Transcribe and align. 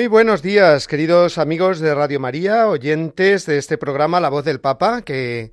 Muy 0.00 0.06
buenos 0.06 0.40
días, 0.40 0.86
queridos 0.86 1.36
amigos 1.36 1.78
de 1.78 1.94
Radio 1.94 2.18
María, 2.20 2.68
oyentes 2.68 3.44
de 3.44 3.58
este 3.58 3.76
programa 3.76 4.18
La 4.18 4.30
Voz 4.30 4.46
del 4.46 4.58
Papa, 4.58 5.02
que 5.02 5.52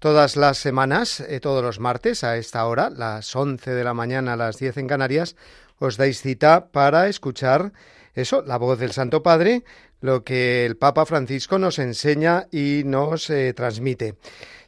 todas 0.00 0.34
las 0.34 0.58
semanas, 0.58 1.20
eh, 1.20 1.38
todos 1.38 1.62
los 1.62 1.78
martes 1.78 2.24
a 2.24 2.36
esta 2.36 2.66
hora, 2.66 2.90
las 2.90 3.36
11 3.36 3.70
de 3.70 3.84
la 3.84 3.94
mañana 3.94 4.32
a 4.32 4.36
las 4.36 4.58
10 4.58 4.78
en 4.78 4.88
Canarias, 4.88 5.36
os 5.78 5.96
dais 5.96 6.20
cita 6.20 6.72
para 6.72 7.06
escuchar 7.06 7.72
eso, 8.14 8.42
la 8.42 8.56
voz 8.56 8.80
del 8.80 8.90
Santo 8.90 9.22
Padre, 9.22 9.62
lo 10.00 10.24
que 10.24 10.66
el 10.66 10.76
Papa 10.76 11.06
Francisco 11.06 11.60
nos 11.60 11.78
enseña 11.78 12.48
y 12.50 12.82
nos 12.84 13.30
eh, 13.30 13.54
transmite. 13.54 14.16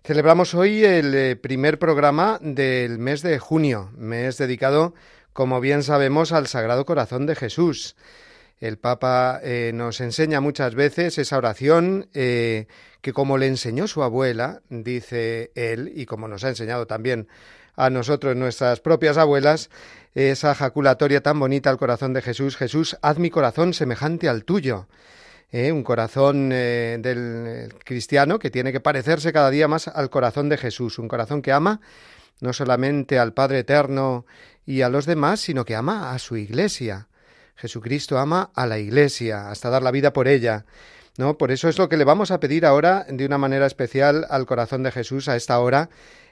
Celebramos 0.05 0.55
hoy 0.55 0.85
el 0.85 1.13
eh, 1.17 1.35
primer 1.35 1.81
programa 1.81 2.39
del 2.41 3.01
mes 3.01 3.23
de 3.23 3.41
junio, 3.41 3.91
mes 3.97 4.39
dedicado, 4.39 4.95
como 5.33 5.61
bien 5.61 5.83
sabemos, 5.83 6.31
al 6.31 6.47
Sagrado 6.47 6.85
Corazón 6.85 7.27
de 7.27 7.35
Jesús. 7.35 7.97
El 8.59 8.79
Papa 8.79 9.41
eh, 9.43 9.71
nos 9.75 10.01
enseña 10.01 10.41
muchas 10.41 10.75
veces 10.75 11.19
esa 11.19 11.37
oración 11.37 12.09
eh, 12.15 12.67
que 13.03 13.13
como 13.13 13.37
le 13.37 13.47
enseñó 13.47 13.87
su 13.87 14.03
abuela, 14.03 14.63
dice 14.71 15.53
él, 15.55 15.93
y 15.95 16.07
como 16.07 16.27
nos 16.27 16.45
ha 16.45 16.49
enseñado 16.49 16.87
también 16.87 17.29
a 17.77 17.91
nosotros 17.91 18.35
nuestras 18.35 18.81
propias 18.81 19.19
abuelas, 19.19 19.69
esa 20.15 20.55
jaculatoria 20.55 21.23
tan 21.23 21.39
bonita 21.39 21.69
al 21.69 21.77
corazón 21.77 22.15
de 22.15 22.23
Jesús, 22.23 22.57
Jesús, 22.57 22.97
haz 23.03 23.19
mi 23.19 23.29
corazón 23.29 23.75
semejante 23.75 24.29
al 24.29 24.45
tuyo. 24.45 24.89
Eh, 25.53 25.71
un 25.71 25.85
corazón 25.85 26.49
del 26.49 27.73
cristiano 27.85 28.39
que 28.39 28.51
tiene 28.51 28.73
que 28.73 28.81
parecerse 28.81 29.33
cada 29.33 29.51
día 29.51 29.69
más 29.69 29.87
al 29.87 30.11
corazón 30.11 30.49
de 30.49 30.57
Jesús, 30.57 30.99
un 30.99 31.07
corazón 31.07 31.43
que 31.43 31.53
ama 31.53 31.81
no 32.41 32.53
solamente 32.53 33.19
al 33.19 33.33
Padre 33.33 33.61
Eterno 33.61 34.27
y 34.65 34.83
a 34.83 34.89
los 34.89 35.07
demás, 35.07 35.41
sino 35.41 35.65
que 35.65 35.77
ama 35.77 36.13
a 36.13 36.19
su 36.19 36.37
Iglesia. 36.37 37.09
Jesucristo 37.57 38.19
ama 38.19 38.51
a 38.55 38.67
la 38.67 38.79
Iglesia 38.79 39.51
hasta 39.51 39.71
dar 39.71 39.83
la 39.83 39.91
vida 39.91 40.13
por 40.13 40.29
ella. 40.29 40.65
¿No? 41.19 41.39
Por 41.39 41.51
eso 41.51 41.69
es 41.69 41.79
lo 41.79 41.89
que 41.89 41.97
le 41.97 42.05
vamos 42.05 42.31
a 42.31 42.41
pedir 42.41 42.67
ahora 42.67 43.07
de 43.09 43.25
una 43.25 43.39
manera 43.39 43.67
especial 43.67 44.27
al 44.29 44.45
corazón 44.45 44.83
de 44.83 44.93
Jesús 44.93 45.29
a 45.29 45.37
esta 45.37 45.59
hora 45.61 45.89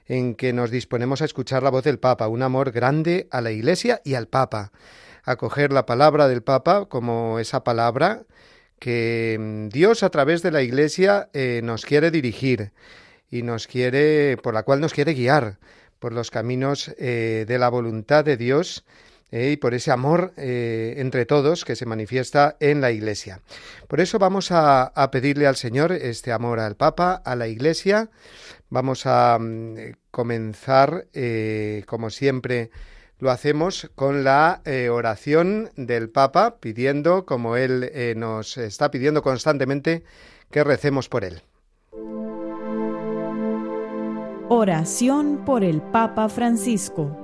en 0.06 0.34
que 0.34 0.52
nos 0.52 0.70
disponemos 0.70 1.22
a 1.22 1.25
escuchar 1.25 1.62
la 1.62 1.70
voz 1.70 1.84
del 1.84 1.98
Papa, 1.98 2.28
un 2.28 2.42
amor 2.42 2.70
grande 2.70 3.27
a 3.30 3.41
la 3.41 3.50
Iglesia 3.50 4.02
y 4.05 4.14
al 4.14 4.28
Papa, 4.28 4.72
acoger 5.25 5.72
la 5.72 5.86
palabra 5.86 6.28
del 6.28 6.42
Papa 6.42 6.86
como 6.86 7.39
esa 7.39 7.64
palabra 7.64 8.25
que 8.78 9.39
mm, 9.41 9.69
Dios 9.70 10.02
a 10.02 10.11
través 10.11 10.42
de 10.42 10.50
la 10.50 10.61
Iglesia 10.61 11.30
eh, 11.33 11.61
nos 11.64 11.86
quiere 11.86 12.11
dirigir 12.11 12.72
y 13.30 13.42
nos 13.42 13.67
quiere, 13.67 14.36
por 14.36 14.52
la 14.52 14.62
cual 14.62 14.80
nos 14.80 14.92
quiere 14.92 15.14
guiar 15.14 15.58
por 15.98 16.12
los 16.12 16.30
caminos 16.30 16.95
eh, 16.98 17.46
de 17.48 17.58
la 17.58 17.70
voluntad 17.70 18.24
de 18.24 18.36
Dios 18.36 18.85
eh, 19.30 19.51
y 19.52 19.57
por 19.57 19.74
ese 19.74 19.90
amor 19.90 20.33
eh, 20.36 20.95
entre 20.98 21.27
todos 21.27 21.64
que 21.64 21.77
se 21.77 21.86
manifiesta 21.86 22.57
en 22.61 22.80
la 22.80 22.92
Iglesia. 22.92 23.40
Por 23.89 24.01
eso 24.01 24.18
vamos 24.18 24.48
a, 24.51 24.92
pedirle 25.11 25.46
al 25.46 25.57
Señor 25.57 25.92
este 25.92 26.33
amor 26.33 26.61
al 26.61 26.77
Papa, 26.77 27.23
a 27.24 27.35
la 27.35 27.48
Iglesia. 27.48 28.11
Vamos 28.70 29.07
a 29.07 29.39
mm, 29.40 29.96
comenzar, 30.11 31.07
eh, 31.12 31.85
como 31.86 32.11
siempre, 32.11 32.70
lo 33.18 33.30
hacemos 33.30 33.90
con 33.95 34.23
la 34.24 34.61
oración 34.90 35.70
del 35.77 36.11
Papa, 36.11 36.56
pidiendo, 36.61 37.24
como 37.24 37.56
Él 37.56 37.91
nos 38.17 38.58
está 38.58 38.91
pidiendo 38.91 39.23
constantemente, 39.23 40.02
que 40.51 40.62
recemos 40.62 41.08
por 41.08 41.24
Él. 41.24 41.41
Oración 44.48 45.42
por 45.46 45.64
el 45.64 45.80
Papa 45.80 46.29
Francisco. 46.29 47.23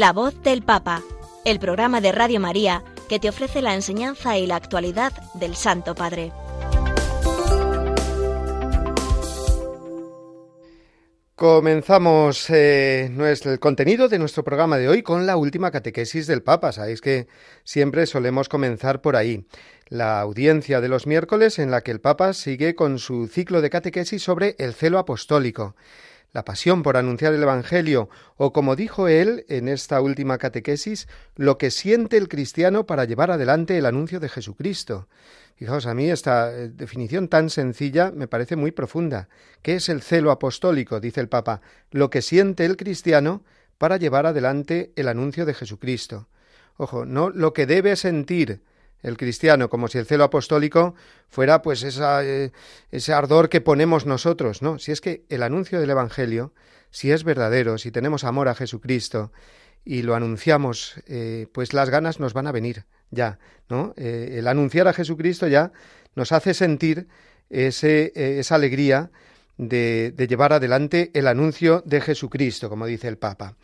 La 0.00 0.14
voz 0.14 0.42
del 0.42 0.62
Papa, 0.62 1.02
el 1.44 1.58
programa 1.58 2.00
de 2.00 2.10
Radio 2.10 2.40
María 2.40 2.82
que 3.06 3.18
te 3.18 3.28
ofrece 3.28 3.60
la 3.60 3.74
enseñanza 3.74 4.38
y 4.38 4.46
la 4.46 4.56
actualidad 4.56 5.12
del 5.34 5.54
Santo 5.54 5.94
Padre. 5.94 6.32
Comenzamos 11.34 12.48
eh, 12.48 13.10
el 13.44 13.60
contenido 13.60 14.08
de 14.08 14.18
nuestro 14.18 14.42
programa 14.42 14.78
de 14.78 14.88
hoy 14.88 15.02
con 15.02 15.26
la 15.26 15.36
última 15.36 15.70
catequesis 15.70 16.26
del 16.26 16.42
Papa. 16.42 16.72
Sabéis 16.72 17.02
que 17.02 17.28
siempre 17.62 18.06
solemos 18.06 18.48
comenzar 18.48 19.02
por 19.02 19.16
ahí. 19.16 19.44
La 19.88 20.22
audiencia 20.22 20.80
de 20.80 20.88
los 20.88 21.06
miércoles 21.06 21.58
en 21.58 21.70
la 21.70 21.82
que 21.82 21.90
el 21.90 22.00
Papa 22.00 22.32
sigue 22.32 22.74
con 22.74 22.98
su 22.98 23.26
ciclo 23.26 23.60
de 23.60 23.68
catequesis 23.68 24.22
sobre 24.22 24.56
el 24.58 24.72
celo 24.72 24.98
apostólico 24.98 25.76
la 26.32 26.44
pasión 26.44 26.82
por 26.82 26.96
anunciar 26.96 27.34
el 27.34 27.42
Evangelio, 27.42 28.08
o 28.36 28.52
como 28.52 28.76
dijo 28.76 29.08
él 29.08 29.44
en 29.48 29.68
esta 29.68 30.00
última 30.00 30.38
catequesis, 30.38 31.08
lo 31.36 31.58
que 31.58 31.70
siente 31.70 32.16
el 32.16 32.28
cristiano 32.28 32.86
para 32.86 33.04
llevar 33.04 33.30
adelante 33.30 33.76
el 33.76 33.86
anuncio 33.86 34.20
de 34.20 34.28
Jesucristo. 34.28 35.08
Fijaos, 35.56 35.86
a 35.86 35.94
mí 35.94 36.08
esta 36.10 36.56
eh, 36.56 36.70
definición 36.70 37.28
tan 37.28 37.50
sencilla 37.50 38.12
me 38.12 38.28
parece 38.28 38.56
muy 38.56 38.70
profunda. 38.70 39.28
¿Qué 39.60 39.74
es 39.74 39.88
el 39.88 40.00
celo 40.00 40.30
apostólico? 40.30 41.00
dice 41.00 41.20
el 41.20 41.28
Papa. 41.28 41.60
Lo 41.90 42.08
que 42.08 42.22
siente 42.22 42.64
el 42.64 42.76
cristiano 42.76 43.44
para 43.76 43.96
llevar 43.96 44.24
adelante 44.24 44.92
el 44.96 45.08
anuncio 45.08 45.44
de 45.44 45.54
Jesucristo. 45.54 46.28
Ojo, 46.76 47.04
no 47.04 47.28
lo 47.28 47.52
que 47.52 47.66
debe 47.66 47.94
sentir, 47.96 48.62
el 49.02 49.16
cristiano, 49.16 49.68
como 49.70 49.88
si 49.88 49.98
el 49.98 50.06
celo 50.06 50.24
apostólico 50.24 50.94
fuera 51.28 51.62
pues 51.62 51.82
esa, 51.82 52.24
eh, 52.24 52.52
ese 52.90 53.12
ardor 53.12 53.48
que 53.48 53.60
ponemos 53.60 54.06
nosotros, 54.06 54.62
¿no? 54.62 54.78
Si 54.78 54.92
es 54.92 55.00
que 55.00 55.24
el 55.28 55.42
anuncio 55.42 55.80
del 55.80 55.90
Evangelio, 55.90 56.52
si 56.90 57.12
es 57.12 57.24
verdadero, 57.24 57.78
si 57.78 57.90
tenemos 57.90 58.24
amor 58.24 58.48
a 58.48 58.54
Jesucristo 58.54 59.32
y 59.84 60.02
lo 60.02 60.14
anunciamos, 60.14 61.00
eh, 61.06 61.46
pues 61.52 61.72
las 61.72 61.90
ganas 61.90 62.20
nos 62.20 62.34
van 62.34 62.46
a 62.46 62.52
venir 62.52 62.84
ya, 63.10 63.38
¿no? 63.68 63.94
Eh, 63.96 64.36
el 64.38 64.48
anunciar 64.48 64.88
a 64.88 64.92
Jesucristo 64.92 65.48
ya 65.48 65.72
nos 66.14 66.32
hace 66.32 66.54
sentir 66.54 67.08
ese, 67.48 68.12
esa 68.14 68.54
alegría 68.56 69.10
de, 69.56 70.12
de 70.14 70.26
llevar 70.26 70.52
adelante 70.52 71.10
el 71.14 71.26
anuncio 71.26 71.82
de 71.84 72.00
Jesucristo, 72.00 72.68
como 72.68 72.86
dice 72.86 73.08
el 73.08 73.18
Papa. 73.18 73.56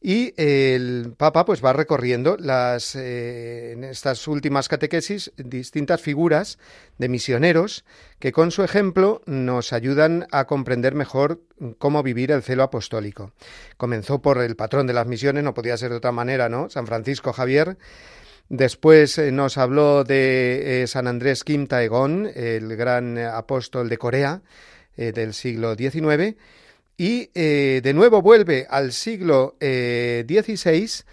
Y 0.00 0.32
el 0.36 1.14
Papa 1.16 1.44
pues 1.44 1.64
va 1.64 1.72
recorriendo 1.72 2.36
las, 2.38 2.94
eh, 2.94 3.72
en 3.72 3.82
estas 3.82 4.28
últimas 4.28 4.68
catequesis 4.68 5.32
distintas 5.36 6.00
figuras 6.00 6.58
de 6.98 7.08
misioneros 7.08 7.84
que 8.20 8.30
con 8.30 8.52
su 8.52 8.62
ejemplo 8.62 9.22
nos 9.26 9.72
ayudan 9.72 10.28
a 10.30 10.46
comprender 10.46 10.94
mejor 10.94 11.40
cómo 11.78 12.04
vivir 12.04 12.30
el 12.30 12.42
celo 12.42 12.62
apostólico. 12.62 13.32
Comenzó 13.76 14.22
por 14.22 14.38
el 14.38 14.54
patrón 14.54 14.86
de 14.86 14.92
las 14.92 15.08
misiones, 15.08 15.42
no 15.42 15.54
podía 15.54 15.76
ser 15.76 15.90
de 15.90 15.96
otra 15.96 16.12
manera, 16.12 16.48
¿no? 16.48 16.70
San 16.70 16.86
Francisco 16.86 17.32
Javier. 17.32 17.76
Después 18.48 19.18
eh, 19.18 19.32
nos 19.32 19.58
habló 19.58 20.04
de 20.04 20.82
eh, 20.82 20.86
San 20.86 21.08
Andrés 21.08 21.42
Kim 21.42 21.66
Taegón, 21.66 22.30
el 22.36 22.76
gran 22.76 23.18
apóstol 23.18 23.88
de 23.88 23.98
Corea, 23.98 24.42
del 24.96 25.32
siglo 25.32 25.76
XIX, 25.76 26.34
y 26.98 27.30
de 27.32 27.92
nuevo 27.94 28.20
vuelve 28.20 28.66
al 28.68 28.92
siglo 28.92 29.56
XVI 29.60 31.04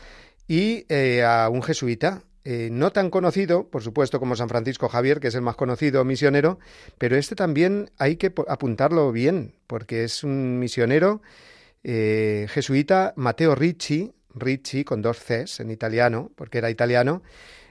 y 0.48 0.86
a 1.24 1.48
un 1.50 1.62
jesuita, 1.64 2.24
no 2.44 2.92
tan 2.92 3.10
conocido, 3.10 3.70
por 3.70 3.84
supuesto, 3.84 4.20
como 4.20 4.36
San 4.36 4.50
Francisco 4.50 4.90
Javier, 4.90 5.20
que 5.20 5.28
es 5.28 5.36
el 5.36 5.42
más 5.42 5.56
conocido 5.56 6.04
misionero, 6.04 6.60
pero 6.98 7.16
este 7.16 7.36
también 7.36 7.92
hay 7.98 8.18
que 8.18 8.34
apuntarlo 8.48 9.12
bien, 9.12 9.54
porque 9.68 10.04
es 10.04 10.24
un 10.24 10.60
misionero 10.60 11.22
jesuita, 11.84 13.14
Mateo 13.16 13.56
Ricci, 13.56 14.12
Ricci 14.36 14.84
con 14.84 15.02
dos 15.02 15.20
Cs 15.20 15.62
en 15.62 15.72
italiano, 15.72 16.32
porque 16.36 16.58
era 16.60 16.70
italiano, 16.70 17.24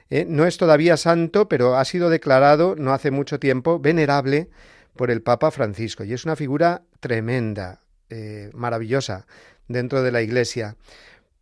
eh, 0.09 0.25
no 0.27 0.45
es 0.45 0.57
todavía 0.57 0.97
santo, 0.97 1.47
pero 1.47 1.77
ha 1.77 1.85
sido 1.85 2.09
declarado 2.09 2.75
no 2.75 2.93
hace 2.93 3.11
mucho 3.11 3.39
tiempo 3.39 3.79
venerable 3.79 4.49
por 4.95 5.11
el 5.11 5.21
Papa 5.21 5.51
Francisco 5.51 6.03
y 6.03 6.13
es 6.13 6.25
una 6.25 6.35
figura 6.35 6.83
tremenda, 6.99 7.81
eh, 8.09 8.49
maravillosa 8.53 9.25
dentro 9.67 10.03
de 10.03 10.11
la 10.11 10.21
Iglesia. 10.21 10.75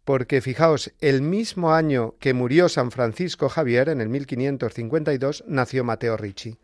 Porque 0.06 0.42
fijaos, 0.42 0.92
el 1.00 1.22
mismo 1.22 1.74
año 1.74 2.16
que 2.20 2.34
murió 2.34 2.68
San 2.68 2.92
Francisco 2.92 3.48
Javier, 3.48 3.90
en 3.90 4.02
el 4.02 4.10
1552, 4.10 5.46
nació 5.48 5.84
Mateo 5.84 6.18
Ricci. 6.18 6.58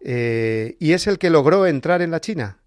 Eh, 0.00 0.76
y 0.78 0.92
es 0.92 1.06
el 1.06 1.18
que 1.18 1.30
logró 1.30 1.66
entrar 1.66 2.02
en 2.02 2.10
la 2.10 2.20
China. 2.20 2.58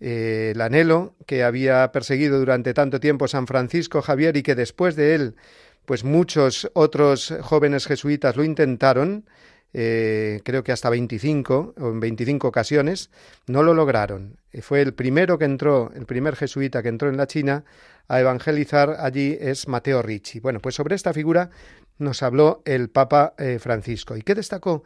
el 0.00 0.60
anhelo 0.60 1.14
que 1.24 1.44
había 1.44 1.90
perseguido 1.92 2.38
durante 2.38 2.74
tanto 2.74 3.00
tiempo 3.00 3.28
San 3.28 3.46
Francisco 3.46 4.02
Javier 4.02 4.36
y 4.36 4.42
que 4.42 4.54
después 4.54 4.96
de 4.96 5.14
él 5.14 5.36
pues 5.84 6.04
muchos 6.04 6.70
otros 6.74 7.34
jóvenes 7.42 7.86
jesuitas 7.86 8.36
lo 8.36 8.44
intentaron, 8.44 9.24
eh, 9.76 10.40
creo 10.44 10.62
que 10.62 10.70
hasta 10.70 10.88
25 10.88 11.74
o 11.76 11.88
en 11.90 11.98
25 11.98 12.46
ocasiones, 12.46 13.10
no 13.48 13.64
lo 13.64 13.74
lograron. 13.74 14.36
Fue 14.62 14.80
el 14.80 14.94
primero 14.94 15.36
que 15.36 15.46
entró, 15.46 15.90
el 15.96 16.06
primer 16.06 16.36
jesuita 16.36 16.80
que 16.80 16.88
entró 16.88 17.08
en 17.08 17.16
la 17.16 17.26
China 17.26 17.64
a 18.06 18.20
evangelizar 18.20 18.96
allí 19.00 19.36
es 19.40 19.66
Mateo 19.66 20.00
Ricci. 20.00 20.38
Bueno, 20.38 20.60
pues 20.60 20.76
sobre 20.76 20.94
esta 20.94 21.12
figura 21.12 21.50
nos 21.98 22.22
habló 22.22 22.62
el 22.64 22.88
Papa 22.88 23.34
eh, 23.36 23.58
Francisco. 23.58 24.16
¿Y 24.16 24.22
qué 24.22 24.36
destacó 24.36 24.84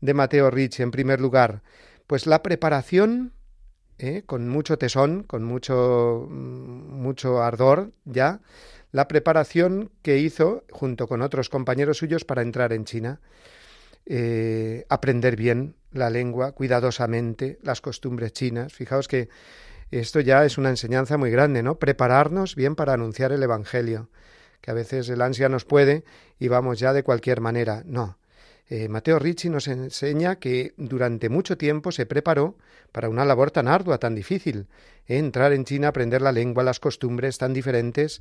de 0.00 0.14
Mateo 0.14 0.50
Ricci 0.50 0.84
en 0.84 0.92
primer 0.92 1.20
lugar? 1.20 1.62
Pues 2.06 2.26
la 2.26 2.42
preparación, 2.42 3.32
eh, 3.98 4.22
con 4.24 4.48
mucho 4.48 4.78
tesón, 4.78 5.24
con 5.24 5.42
mucho, 5.42 6.28
mm, 6.30 7.02
mucho 7.02 7.42
ardor 7.42 7.90
ya, 8.04 8.40
la 8.92 9.08
preparación 9.08 9.90
que 10.02 10.18
hizo 10.18 10.64
junto 10.70 11.08
con 11.08 11.22
otros 11.22 11.48
compañeros 11.48 11.98
suyos 11.98 12.24
para 12.24 12.42
entrar 12.42 12.72
en 12.72 12.84
China. 12.84 13.20
Eh, 14.10 14.86
aprender 14.88 15.36
bien 15.36 15.76
la 15.92 16.08
lengua, 16.08 16.52
cuidadosamente, 16.52 17.58
las 17.62 17.82
costumbres 17.82 18.32
chinas. 18.32 18.72
Fijaos 18.72 19.06
que 19.06 19.28
esto 19.90 20.20
ya 20.20 20.46
es 20.46 20.56
una 20.56 20.70
enseñanza 20.70 21.18
muy 21.18 21.30
grande, 21.30 21.62
¿no? 21.62 21.78
Prepararnos 21.78 22.54
bien 22.54 22.74
para 22.74 22.94
anunciar 22.94 23.32
el 23.32 23.42
Evangelio, 23.42 24.08
que 24.62 24.70
a 24.70 24.74
veces 24.74 25.10
el 25.10 25.20
ansia 25.20 25.50
nos 25.50 25.66
puede 25.66 26.04
y 26.38 26.48
vamos 26.48 26.78
ya 26.78 26.94
de 26.94 27.02
cualquier 27.02 27.42
manera. 27.42 27.82
No. 27.84 28.18
Eh, 28.70 28.88
Mateo 28.88 29.18
Ricci 29.18 29.50
nos 29.50 29.68
enseña 29.68 30.36
que 30.36 30.72
durante 30.78 31.28
mucho 31.28 31.58
tiempo 31.58 31.92
se 31.92 32.06
preparó 32.06 32.56
para 32.92 33.10
una 33.10 33.26
labor 33.26 33.50
tan 33.50 33.68
ardua, 33.68 33.98
tan 33.98 34.14
difícil, 34.14 34.68
¿eh? 35.06 35.18
entrar 35.18 35.52
en 35.52 35.64
China, 35.64 35.88
aprender 35.88 36.22
la 36.22 36.32
lengua, 36.32 36.64
las 36.64 36.80
costumbres 36.80 37.36
tan 37.36 37.52
diferentes 37.52 38.20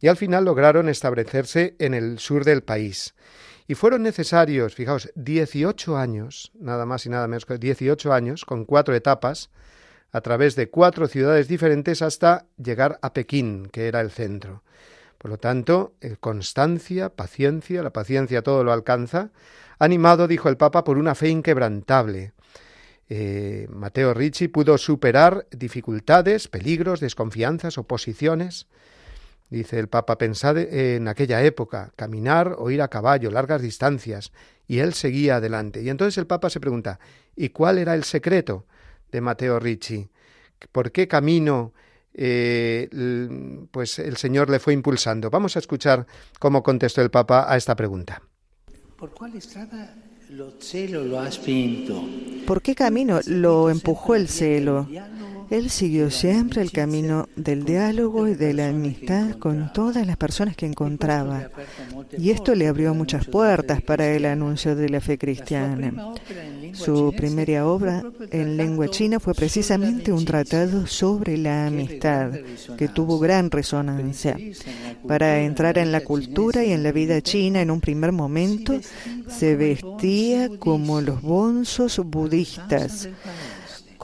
y 0.00 0.08
al 0.08 0.16
final 0.16 0.44
lograron 0.44 0.88
establecerse 0.88 1.74
en 1.78 1.94
el 1.94 2.18
sur 2.18 2.44
del 2.44 2.62
país. 2.62 3.14
Y 3.68 3.74
fueron 3.74 4.02
necesarios, 4.02 4.74
fijaos, 4.74 5.10
18 5.16 5.96
años, 5.96 6.52
nada 6.58 6.86
más 6.86 7.04
y 7.06 7.08
nada 7.08 7.26
menos 7.26 7.46
que 7.46 7.58
18 7.58 8.12
años, 8.12 8.44
con 8.44 8.64
cuatro 8.64 8.94
etapas, 8.94 9.50
a 10.12 10.20
través 10.20 10.54
de 10.54 10.70
cuatro 10.70 11.08
ciudades 11.08 11.48
diferentes 11.48 12.00
hasta 12.00 12.46
llegar 12.56 12.98
a 13.02 13.12
Pekín, 13.12 13.68
que 13.72 13.88
era 13.88 14.00
el 14.00 14.10
centro. 14.10 14.62
Por 15.18 15.30
lo 15.30 15.38
tanto, 15.38 15.94
eh, 16.00 16.16
constancia, 16.20 17.08
paciencia, 17.08 17.82
la 17.82 17.92
paciencia 17.92 18.42
todo 18.42 18.62
lo 18.62 18.72
alcanza, 18.72 19.30
animado, 19.78 20.28
dijo 20.28 20.48
el 20.48 20.56
Papa, 20.56 20.84
por 20.84 20.98
una 20.98 21.14
fe 21.14 21.28
inquebrantable. 21.28 22.32
Eh, 23.08 23.66
Mateo 23.70 24.14
Ricci 24.14 24.48
pudo 24.48 24.78
superar 24.78 25.46
dificultades, 25.50 26.48
peligros, 26.48 27.00
desconfianzas, 27.00 27.78
oposiciones, 27.78 28.68
Dice 29.48 29.78
el 29.78 29.88
Papa, 29.88 30.18
pensad 30.18 30.58
en 30.58 31.06
aquella 31.06 31.42
época, 31.42 31.92
caminar 31.94 32.56
o 32.58 32.70
ir 32.70 32.82
a 32.82 32.88
caballo, 32.88 33.30
largas 33.30 33.62
distancias, 33.62 34.32
y 34.66 34.80
él 34.80 34.92
seguía 34.92 35.36
adelante. 35.36 35.82
Y 35.82 35.88
entonces 35.88 36.18
el 36.18 36.26
Papa 36.26 36.50
se 36.50 36.58
pregunta, 36.58 36.98
¿y 37.36 37.50
cuál 37.50 37.78
era 37.78 37.94
el 37.94 38.02
secreto 38.02 38.66
de 39.12 39.20
Mateo 39.20 39.60
Ricci? 39.60 40.08
¿Por 40.72 40.90
qué 40.90 41.06
camino 41.06 41.72
eh, 42.12 42.88
pues 43.70 44.00
el 44.00 44.16
Señor 44.16 44.50
le 44.50 44.58
fue 44.58 44.72
impulsando? 44.72 45.30
Vamos 45.30 45.54
a 45.54 45.60
escuchar 45.60 46.06
cómo 46.40 46.62
contestó 46.64 47.02
el 47.02 47.10
Papa 47.10 47.46
a 47.48 47.56
esta 47.56 47.76
pregunta. 47.76 48.22
¿Por 52.46 52.62
qué 52.62 52.74
camino 52.74 53.20
lo 53.26 53.70
empujó 53.70 54.16
el 54.16 54.28
celo? 54.28 54.88
Él 55.50 55.70
siguió 55.70 56.10
siempre 56.10 56.62
el 56.62 56.72
camino 56.72 57.28
del 57.36 57.64
diálogo 57.64 58.26
y 58.26 58.34
de 58.34 58.52
la 58.52 58.68
amistad 58.68 59.36
con 59.38 59.72
todas 59.72 60.06
las 60.06 60.16
personas 60.16 60.56
que 60.56 60.66
encontraba. 60.66 61.50
Y 62.18 62.30
esto 62.30 62.54
le 62.54 62.66
abrió 62.66 62.94
muchas 62.94 63.26
puertas 63.26 63.80
para 63.82 64.08
el 64.08 64.24
anuncio 64.24 64.74
de 64.74 64.88
la 64.88 65.00
fe 65.00 65.18
cristiana. 65.18 66.14
Su 66.72 67.14
primera 67.16 67.66
obra 67.66 68.02
en 68.30 68.56
lengua 68.56 68.88
china 68.88 69.20
fue 69.20 69.34
precisamente 69.34 70.12
un 70.12 70.24
tratado 70.24 70.86
sobre 70.86 71.38
la 71.38 71.66
amistad, 71.66 72.32
que 72.76 72.88
tuvo 72.88 73.18
gran 73.18 73.50
resonancia. 73.50 74.36
Para 75.06 75.40
entrar 75.40 75.78
en 75.78 75.92
la 75.92 76.02
cultura 76.02 76.64
y 76.64 76.72
en 76.72 76.82
la 76.82 76.92
vida 76.92 77.20
china 77.22 77.60
en 77.60 77.70
un 77.70 77.80
primer 77.80 78.12
momento, 78.12 78.80
se 79.28 79.54
vestía 79.54 80.50
como 80.58 81.00
los 81.00 81.22
bonzos 81.22 81.98
budistas 82.04 83.08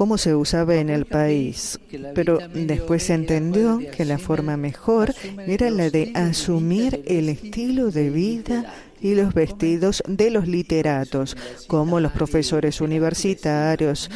cómo 0.02 0.18
se 0.18 0.34
usaba 0.34 0.74
en 0.74 0.90
el 0.90 1.06
país, 1.06 1.78
pero 2.12 2.40
después 2.52 3.04
se 3.04 3.14
entendió 3.14 3.78
que 3.96 4.04
la 4.04 4.18
forma 4.18 4.56
mejor 4.56 5.14
era 5.46 5.70
la 5.70 5.90
de 5.90 6.10
asumir 6.16 7.04
el 7.06 7.28
estilo 7.28 7.92
de 7.92 8.10
vida 8.10 8.64
y 9.00 9.14
los 9.14 9.32
vestidos 9.32 10.02
de 10.08 10.30
los 10.30 10.48
literatos, 10.48 11.36
como 11.68 12.00
los 12.00 12.10
profesores 12.10 12.80
universitarios, 12.80 14.10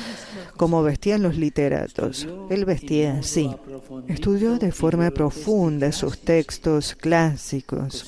como 0.56 0.82
vestían 0.82 1.22
los 1.22 1.36
literatos. 1.36 2.26
Él 2.50 2.64
vestía 2.64 3.18
así. 3.18 3.50
Estudió 4.08 4.58
de 4.58 4.72
forma 4.72 5.10
profunda 5.10 5.92
sus 5.92 6.18
textos 6.18 6.94
clásicos 6.94 8.06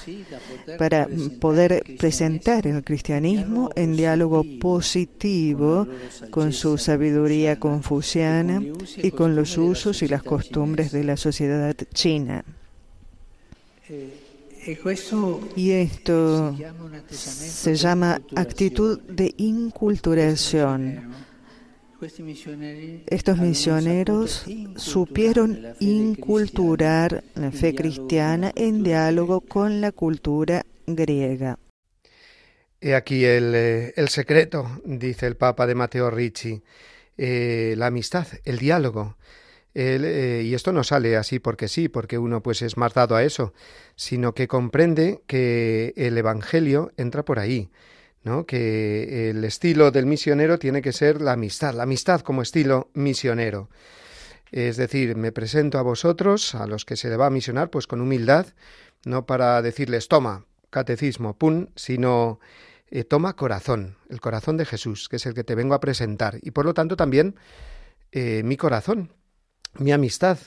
para 0.79 1.09
poder 1.41 1.85
presentar 1.99 2.67
el 2.67 2.83
cristianismo 2.83 3.71
en 3.75 3.97
diálogo 3.97 4.45
positivo 4.61 5.87
con 6.31 6.53
su 6.53 6.79
sabiduría 6.79 7.59
confuciana 7.59 8.63
y 8.97 9.11
con 9.11 9.37
los 9.37 9.57
usos 9.59 10.03
y 10.03 10.09
las 10.09 10.23
costumbres 10.23 10.93
de 10.93 11.05
la 11.05 11.17
sociedad 11.17 11.77
china. 11.95 12.45
Y 15.57 15.71
esto 15.71 16.55
se 17.09 17.75
llama 17.75 18.21
actitud 18.35 19.01
de 19.01 19.33
inculturación 19.39 21.28
estos 22.01 23.39
misioneros 23.39 24.47
supieron 24.77 25.75
inculturar 25.81 27.25
la 27.35 27.51
fe 27.51 27.75
cristiana 27.75 28.53
en 28.55 28.85
diálogo 28.85 29.41
con 29.41 29.81
la 29.81 29.91
cultura 29.91 30.65
griega. 30.87 31.59
He 32.81 32.95
aquí 32.95 33.25
el, 33.25 33.53
eh, 33.55 34.07
secreto, 34.07 34.81
dice 34.85 35.27
el 35.27 35.37
Papa 35.37 35.67
de 35.67 35.75
Mateo 35.75 36.09
Ricci, 36.11 36.63
eh, 37.17 37.75
la 37.77 37.87
amistad, 37.87 38.29
el 38.45 38.59
diálogo. 38.59 39.17
Eh, 39.75 40.43
y 40.45 40.55
esto 40.55 40.73
no 40.73 40.85
sale 40.85 41.17
así 41.17 41.41
porque 41.41 41.67
sí, 41.67 41.89
porque 41.89 42.19
uno 42.19 42.43
pues 42.43 42.63
es 42.63 42.77
más 42.77 42.95
dado 42.95 43.17
a 43.17 43.25
eso, 43.25 43.53
sino 43.97 44.35
que 44.35 44.47
comprende 44.47 45.23
que 45.27 45.95
el 45.97 46.17
Evangelio 46.17 46.93
entra 46.97 47.25
por 47.25 47.41
ahí 47.41 47.71
que 48.47 49.31
el 49.31 49.45
estilo 49.45 49.91
del 49.91 50.07
misionero 50.07 50.59
tiene 50.59 50.83
que 50.83 50.93
ser 50.93 51.21
la 51.21 51.33
amistad, 51.33 51.75
la 51.75 51.85
amistad 51.85 52.21
como 52.21 52.43
estilo 52.43 52.91
misionero. 52.95 53.69
Es 54.51 54.77
decir, 54.77 55.17
me 55.17 55.33
presento 55.33 55.79
a 55.79 55.83
vosotros, 55.83 56.55
a 56.55 56.67
los 56.67 56.85
que 56.85 56.97
se 56.97 57.09
le 57.09 57.17
va 57.17 57.27
a 57.27 57.31
misionar, 57.31 57.71
pues 57.71 57.87
con 57.87 58.01
humildad, 58.01 58.47
no 59.05 59.27
para 59.27 59.61
decirles 59.63 60.09
toma, 60.09 60.47
catecismo, 60.71 61.37
pum, 61.37 61.67
sino 61.77 62.41
eh, 62.91 63.05
toma 63.05 63.37
corazón, 63.37 63.97
el 64.09 64.21
corazón 64.21 64.57
de 64.57 64.65
Jesús, 64.65 65.09
que 65.09 65.17
es 65.17 65.27
el 65.27 65.35
que 65.35 65.45
te 65.45 65.55
vengo 65.55 65.75
a 65.75 65.81
presentar, 65.81 66.39
y 66.43 66.51
por 66.53 66.65
lo 66.65 66.75
tanto 66.75 66.97
también 66.97 67.37
eh, 68.13 68.43
mi 68.45 68.57
corazón, 68.57 69.13
mi 69.79 69.93
amistad. 69.93 70.39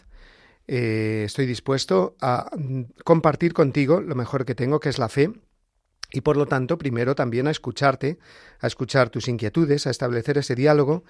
Eh, 0.68 1.24
estoy 1.26 1.48
dispuesto 1.48 2.16
a 2.22 2.50
mm, 2.56 2.84
compartir 3.04 3.54
contigo 3.54 4.00
lo 4.00 4.16
mejor 4.16 4.46
que 4.46 4.56
tengo, 4.56 4.80
que 4.80 4.90
es 4.90 5.00
la 5.00 5.10
fe, 5.10 5.32
y 6.12 6.22
por 6.22 6.38
lo 6.38 6.46
tanto 6.46 6.78
primero 6.78 7.16
también 7.16 7.48
a 7.48 7.52
escucharte, 7.52 8.18
a 8.60 8.68
escuchar 8.68 9.10
tus 9.10 9.28
inquietudes, 9.28 9.88
a 9.88 9.90
establecer 9.90 10.38
ese 10.38 10.56
diálogo 10.56 11.04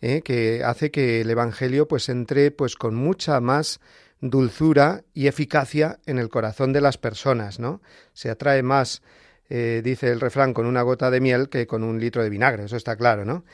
¿eh? 0.00 0.22
que 0.22 0.62
hace 0.64 0.90
que 0.90 1.20
el 1.20 1.30
Evangelio 1.30 1.88
pues 1.88 2.08
entre 2.08 2.50
pues 2.50 2.76
con 2.76 2.94
mucha 2.94 3.40
más 3.40 3.80
dulzura 4.20 5.04
y 5.14 5.26
eficacia 5.26 5.98
en 6.06 6.18
el 6.18 6.28
corazón 6.28 6.72
de 6.72 6.80
las 6.80 6.98
personas, 6.98 7.58
¿no? 7.58 7.82
Se 8.14 8.30
atrae 8.30 8.62
más, 8.62 9.02
eh, 9.50 9.82
dice 9.84 10.10
el 10.10 10.20
refrán, 10.20 10.54
con 10.54 10.66
una 10.66 10.82
gota 10.82 11.10
de 11.10 11.20
miel 11.20 11.48
que 11.48 11.66
con 11.66 11.82
un 11.82 12.00
litro 12.00 12.22
de 12.22 12.30
vinagre, 12.30 12.64
eso 12.64 12.76
está 12.76 12.96
claro, 12.96 13.24
¿no? 13.24 13.44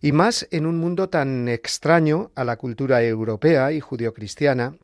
Y 0.00 0.12
más 0.12 0.46
en 0.50 0.66
un 0.66 0.78
mundo 0.78 1.08
tan 1.08 1.48
extraño 1.48 2.30
a 2.34 2.44
la 2.44 2.56
cultura 2.56 3.02
europea 3.02 3.72
y 3.72 3.80
judio-cristiana, 3.80 4.76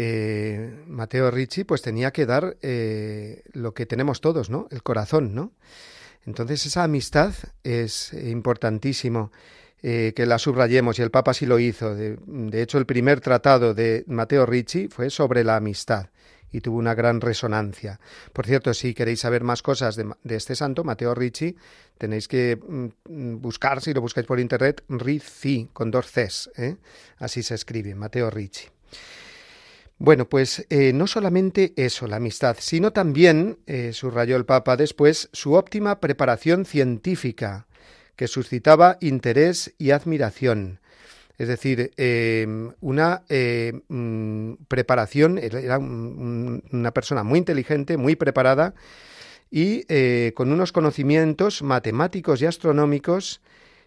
eh, 0.00 0.84
Mateo 0.86 1.28
Ricci 1.28 1.64
pues 1.64 1.82
tenía 1.82 2.12
que 2.12 2.24
dar 2.24 2.56
eh, 2.62 3.42
lo 3.52 3.74
que 3.74 3.84
tenemos 3.84 4.20
todos, 4.20 4.48
¿no? 4.48 4.68
El 4.70 4.84
corazón, 4.84 5.34
¿no? 5.34 5.50
Entonces 6.24 6.64
esa 6.66 6.84
amistad 6.84 7.34
es 7.64 8.12
importantísimo 8.12 9.32
eh, 9.82 10.12
que 10.14 10.24
la 10.24 10.38
subrayemos 10.38 11.00
y 11.00 11.02
el 11.02 11.10
Papa 11.10 11.34
sí 11.34 11.46
lo 11.46 11.58
hizo. 11.58 11.96
De, 11.96 12.62
hecho, 12.62 12.78
el 12.78 12.86
primer 12.86 13.20
tratado 13.20 13.74
de 13.74 14.04
Mateo 14.06 14.46
Ricci 14.46 14.86
fue 14.86 15.10
sobre 15.10 15.42
la 15.42 15.56
amistad 15.56 16.10
y 16.52 16.60
tuvo 16.60 16.78
una 16.78 16.94
gran 16.94 17.20
resonancia. 17.20 17.98
Por 18.32 18.46
cierto, 18.46 18.74
si 18.74 18.94
queréis 18.94 19.18
saber 19.18 19.42
más 19.42 19.62
cosas 19.62 19.96
de, 19.96 20.14
este 20.28 20.54
santo, 20.54 20.84
Mateo 20.84 21.12
Ricci, 21.12 21.56
tenéis 21.98 22.28
que 22.28 22.56
mm, 22.56 23.40
buscar, 23.40 23.82
si 23.82 23.92
lo 23.92 24.00
buscáis 24.00 24.28
por 24.28 24.38
internet, 24.38 24.84
Ricci, 24.88 25.70
con 25.72 25.90
dos 25.90 26.06
Cs, 26.06 26.50
así 27.18 27.42
se 27.42 27.56
escribe, 27.56 27.96
Mateo 27.96 28.30
Ricci. 28.30 28.68
Bueno, 29.98 30.28
pues 30.28 30.64
eh, 30.70 30.92
no 30.92 31.06
solamente 31.06 31.74
eso, 31.76 32.06
la 32.06 32.16
amistad, 32.16 32.56
sino 32.60 32.92
también, 32.92 33.58
subrayó 33.92 34.36
el 34.36 34.44
Papa 34.44 34.76
después, 34.76 35.28
su 35.32 35.54
óptima 35.54 36.00
preparación 36.00 36.64
científica, 36.64 37.66
que 38.14 38.28
suscitaba 38.28 38.98
interés 39.00 39.74
y 39.78 39.90
admiración. 39.90 40.80
Es 41.38 41.46
decir, 41.46 41.92
em, 41.96 42.72
una 42.80 43.22
eh, 43.28 43.72
mm, 43.86 44.54
preparación, 44.66 45.38
era 45.38 45.78
una 45.78 46.90
persona 46.90 47.22
muy 47.22 47.38
inteligente, 47.38 47.96
muy 47.96 48.16
preparada 48.16 48.74
y 49.48 49.84
eh, 49.88 50.32
con 50.34 50.50
unos 50.50 50.72
conocimientos 50.72 51.62
matemáticos 51.62 52.42
y 52.42 52.46
astronómicos 52.46 53.40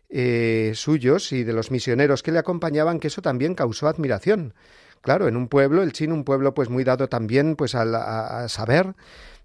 eh, 0.09 0.71
suyos 0.75 1.33
y 1.33 1.43
de 1.43 1.51
los 1.51 1.71
misioneros 1.71 2.23
que 2.23 2.31
le 2.31 2.39
acompañaban, 2.39 3.01
que 3.01 3.07
eso 3.07 3.21
también 3.21 3.53
causó 3.53 3.87
admiración. 3.87 4.53
Claro, 5.01 5.27
en 5.27 5.35
un 5.35 5.47
pueblo, 5.47 5.81
el 5.83 5.93
chino, 5.93 6.13
un 6.13 6.23
pueblo 6.23 6.53
pues 6.53 6.69
muy 6.69 6.83
dado 6.83 7.09
también 7.09 7.55
pues 7.55 7.75
a, 7.75 8.43
a 8.43 8.49
saber, 8.49 8.95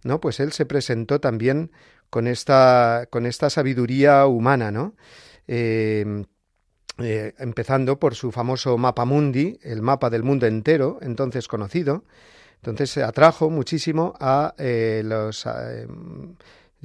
¿no? 0.04 0.20
Pues 0.20 0.40
él 0.40 0.52
se 0.52 0.66
presentó 0.66 1.20
también 1.20 1.70
con 2.10 2.26
esta, 2.26 3.08
con 3.10 3.26
esta 3.26 3.50
sabiduría 3.50 4.26
humana, 4.26 4.70
¿no? 4.70 4.94
Em, 5.46 6.24
eh, 6.98 7.34
empezando 7.38 7.98
por 7.98 8.14
su 8.14 8.32
famoso 8.32 8.78
mapa 8.78 9.04
mundi, 9.04 9.58
el 9.62 9.82
mapa 9.82 10.08
del 10.10 10.22
mundo 10.22 10.46
entero, 10.46 10.98
entonces 11.02 11.48
conocido. 11.48 12.04
Entonces 12.56 12.90
se 12.90 13.02
atrajo 13.02 13.50
muchísimo 13.50 14.14
a 14.18 14.54
eh, 14.58 15.02
los 15.04 15.46
em, 15.46 16.36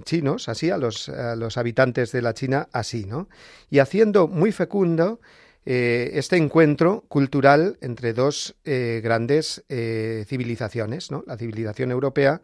chinos, 0.04 0.50
así, 0.50 0.70
a 0.70 0.78
los, 0.78 1.10
los, 1.38 1.58
habitantes 1.58 2.12
de 2.12 2.22
la 2.22 2.34
China, 2.34 2.68
así, 2.72 3.06
¿no? 3.06 3.30
Y 3.70 3.80
haciendo 3.80 4.28
muy 4.28 4.52
fecundo 4.52 5.22
eh, 5.66 6.12
este 6.14 6.38
encuentro 6.38 7.04
cultural 7.08 7.78
entre 7.82 8.14
dos 8.14 8.56
grandes 8.64 9.64
civilizaciones, 9.68 11.12
¿no? 11.12 11.24
La 11.28 11.38
civilización 11.38 11.92
europea 11.92 12.42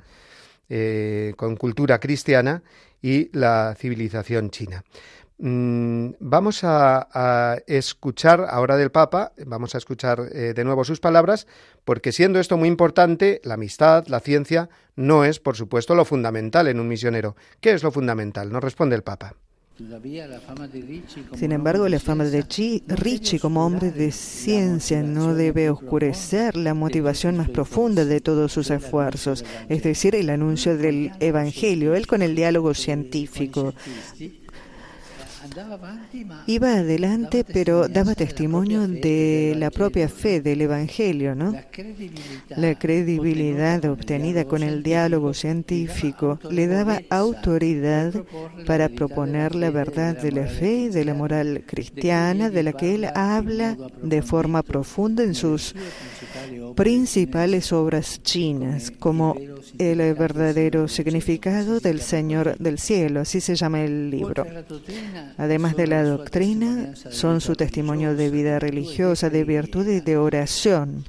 eh, 0.70 1.34
con 1.38 1.56
cultura 1.56 1.98
cristiana 1.98 2.62
y 3.02 3.30
la 3.32 3.74
civilización 3.78 4.50
china. 4.50 4.84
Mm, 5.38 6.10
vamos 6.20 6.60
a, 6.64 7.58
escuchar 7.68 8.46
ahora 8.50 8.76
del 8.76 8.92
Papa, 8.92 9.32
vamos 9.46 9.76
a 9.76 9.78
escuchar 9.78 10.28
eh, 10.34 10.54
de 10.54 10.64
nuevo 10.66 10.84
sus 10.84 11.00
palabras, 11.00 11.48
porque 11.86 12.12
siendo 12.12 12.42
esto 12.42 12.58
muy 12.58 12.68
importante, 12.68 13.40
la 13.46 13.54
amistad, 13.54 14.08
la 14.08 14.20
ciencia, 14.20 14.68
no 14.98 15.24
es, 15.24 15.40
por 15.40 15.56
supuesto, 15.56 15.96
lo 15.96 16.04
fundamental 16.04 16.68
en 16.68 16.82
un 16.82 16.90
misionero. 16.90 17.38
¿Qué 17.62 17.72
es 17.72 17.82
lo 17.82 17.92
fundamental? 17.92 18.52
Nos 18.52 18.62
responde 18.62 18.98
el 18.98 19.04
Papa. 19.04 19.36
Sin 21.36 21.51
embargo, 21.51 21.88
la 21.88 22.00
fama 22.00 22.24
de 22.25 22.43
Ricci 22.88 23.38
como 23.38 23.63
hombre 23.63 23.91
de 23.91 24.12
ciencia 24.12 25.03
no 25.03 25.36
debe 25.36 25.69
oscurecer 25.69 26.57
la 26.57 26.74
motivación 26.74 27.38
más 27.38 27.50
profunda 27.50 28.03
de 28.03 28.19
todos 28.19 28.51
sus 28.51 28.72
esfuerzos, 28.72 29.46
es 29.69 29.84
decir, 29.84 30.15
el 30.15 30.31
anuncio 30.31 30.77
del 30.77 31.12
Evangelio, 31.19 31.96
él 31.96 32.07
con 32.07 32.24
el 32.24 32.36
diálogo 32.36 32.74
científico. 32.74 33.75
Iba 36.48 36.74
adelante, 36.74 37.44
pero 37.44 37.88
daba 37.88 38.16
testimonio 38.16 38.88
de 38.88 39.56
la 39.58 39.72
propia 39.72 40.10
fe 40.10 40.42
del 40.42 40.62
Evangelio, 40.62 41.36
¿no? 41.36 41.54
La 42.50 42.75
credibilidad 42.75 43.84
obtenida 43.86 44.46
con 44.46 44.63
el 44.63 44.84
diálogo 44.84 45.34
científico 45.34 46.39
le 46.50 46.68
daba 46.68 47.01
autoridad 47.10 48.13
para 48.66 48.89
proponer 48.89 49.56
la 49.56 49.72
verdad 49.72 50.18
de 50.18 50.32
la 50.32 50.48
fe 50.48 50.74
y 50.84 50.89
de 50.89 51.06
la 51.06 51.13
moral 51.13 51.63
cristiana, 51.66 52.50
de 52.50 52.63
la 52.63 52.74
que 52.74 52.96
él 52.96 53.06
habla 53.16 53.77
de 54.01 54.22
forma 54.22 54.63
profunda 54.63 55.24
en 55.24 55.36
sus 55.36 55.74
principales 56.75 57.72
obras 57.72 58.22
chinas, 58.24 58.92
como 58.92 59.36
el 59.77 59.98
verdadero 60.16 60.88
significado 60.88 61.80
del 61.80 62.01
Señor 62.01 62.58
del 62.58 62.80
cielo, 62.80 63.22
así 63.22 63.42
se 63.42 63.56
llama 63.56 63.84
el 63.84 64.10
libro. 64.10 64.46
Además 65.38 65.75
de 65.75 65.86
la 65.86 66.03
doctrina, 66.03 66.96
son 66.96 67.41
su 67.41 67.56
testimonio 67.56 68.15
de 68.15 68.32
vida 68.32 68.58
religiosa, 68.58 69.29
de 69.29 69.44
virtud 69.44 69.88
y 69.88 70.00
de 70.00 70.17
oración. 70.17 71.06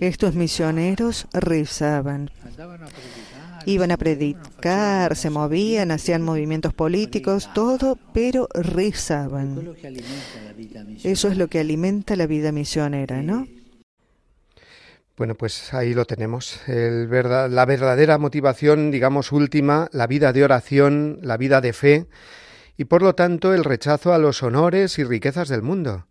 Estos 0.00 0.34
misioneros 0.34 1.26
rezaban, 1.34 2.30
iban 3.66 3.90
a 3.90 3.98
predicar, 3.98 5.16
se 5.16 5.28
movían, 5.28 5.90
hacían 5.90 6.22
movimientos 6.22 6.72
políticos, 6.72 7.50
todo, 7.54 7.98
pero 8.14 8.48
rezaban. 8.54 9.74
Eso 11.04 11.28
es 11.28 11.36
lo 11.36 11.48
que 11.48 11.60
alimenta 11.60 12.16
la 12.16 12.26
vida 12.26 12.52
misionera, 12.52 13.22
¿no? 13.22 13.46
Bueno, 15.18 15.34
pues 15.34 15.74
ahí 15.74 15.92
lo 15.92 16.06
tenemos. 16.06 16.58
la 16.66 17.66
verdadera 17.66 18.16
motivación, 18.16 18.90
digamos, 18.90 19.30
última, 19.30 19.90
la 19.92 20.06
vida 20.06 20.32
de 20.32 20.42
oración, 20.42 21.18
la 21.20 21.36
vida 21.36 21.60
de 21.60 21.74
fe 21.74 22.06
y 22.80 22.86
por 22.86 23.02
lo 23.02 23.14
tanto 23.14 23.52
el 23.52 23.62
rechazo 23.62 24.14
a 24.14 24.18
los 24.18 24.42
honores 24.42 24.98
y 24.98 25.04
riquezas 25.04 25.50
del 25.50 25.60
mundo. 25.60 26.06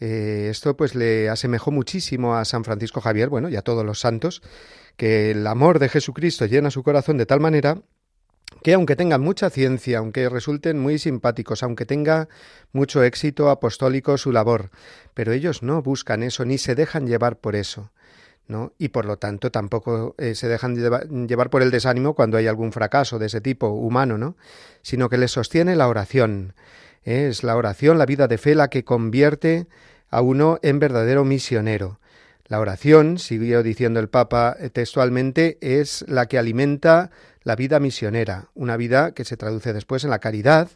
Eh, 0.00 0.48
esto 0.50 0.74
pues 0.74 0.94
le 0.94 1.28
asemejó 1.28 1.70
muchísimo 1.72 2.36
a 2.36 2.46
San 2.46 2.64
Francisco 2.64 3.02
Javier, 3.02 3.28
bueno, 3.28 3.50
y 3.50 3.56
a 3.56 3.60
todos 3.60 3.84
los 3.84 4.00
santos, 4.00 4.40
que 4.96 5.30
el 5.32 5.46
amor 5.46 5.78
de 5.78 5.90
Jesucristo 5.90 6.46
llena 6.46 6.70
su 6.70 6.82
corazón 6.82 7.18
de 7.18 7.26
tal 7.26 7.40
manera 7.40 7.82
que 8.62 8.72
aunque 8.72 8.96
tengan 8.96 9.20
mucha 9.20 9.50
ciencia, 9.50 9.98
aunque 9.98 10.30
resulten 10.30 10.78
muy 10.78 10.98
simpáticos, 10.98 11.62
aunque 11.62 11.84
tenga 11.84 12.30
mucho 12.72 13.02
éxito 13.02 13.50
apostólico 13.50 14.16
su 14.16 14.32
labor, 14.32 14.70
pero 15.12 15.32
ellos 15.32 15.62
no 15.62 15.82
buscan 15.82 16.22
eso 16.22 16.46
ni 16.46 16.56
se 16.56 16.74
dejan 16.74 17.06
llevar 17.06 17.40
por 17.40 17.56
eso. 17.56 17.92
Y 18.78 18.88
por 18.88 19.04
lo 19.06 19.18
tanto 19.18 19.50
tampoco 19.50 20.14
eh, 20.18 20.34
se 20.34 20.48
dejan 20.48 20.76
llevar 21.26 21.50
por 21.50 21.62
el 21.62 21.70
desánimo 21.70 22.14
cuando 22.14 22.36
hay 22.36 22.46
algún 22.46 22.72
fracaso 22.72 23.18
de 23.18 23.26
ese 23.26 23.40
tipo 23.40 23.68
humano, 23.68 24.18
¿no? 24.18 24.36
sino 24.82 25.08
que 25.08 25.18
les 25.18 25.32
sostiene 25.32 25.74
la 25.74 25.88
oración. 25.88 26.54
¿eh? 27.04 27.26
Es 27.28 27.42
la 27.42 27.56
oración, 27.56 27.98
la 27.98 28.06
vida 28.06 28.28
de 28.28 28.38
fe, 28.38 28.54
la 28.54 28.68
que 28.68 28.84
convierte 28.84 29.66
a 30.10 30.20
uno 30.20 30.60
en 30.62 30.78
verdadero 30.78 31.24
misionero. 31.24 31.98
La 32.46 32.60
oración, 32.60 33.18
siguió 33.18 33.64
diciendo 33.64 33.98
el 33.98 34.08
Papa 34.08 34.56
eh, 34.60 34.70
textualmente, 34.70 35.58
es 35.60 36.04
la 36.06 36.26
que 36.26 36.38
alimenta 36.38 37.10
la 37.42 37.56
vida 37.56 37.80
misionera, 37.80 38.50
una 38.54 38.76
vida 38.76 39.12
que 39.12 39.24
se 39.24 39.36
traduce 39.36 39.72
después 39.72 40.04
en 40.04 40.10
la 40.10 40.20
caridad, 40.20 40.70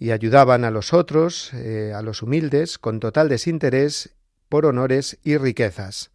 y 0.00 0.10
ayudaban 0.10 0.64
a 0.64 0.72
los 0.72 0.92
otros, 0.92 1.52
a 1.54 2.02
los 2.02 2.22
humildes, 2.22 2.76
con 2.76 2.98
total 2.98 3.28
desinterés 3.28 4.16
por 4.48 4.66
honores 4.66 5.18
y 5.22 5.36
riquezas 5.36 6.10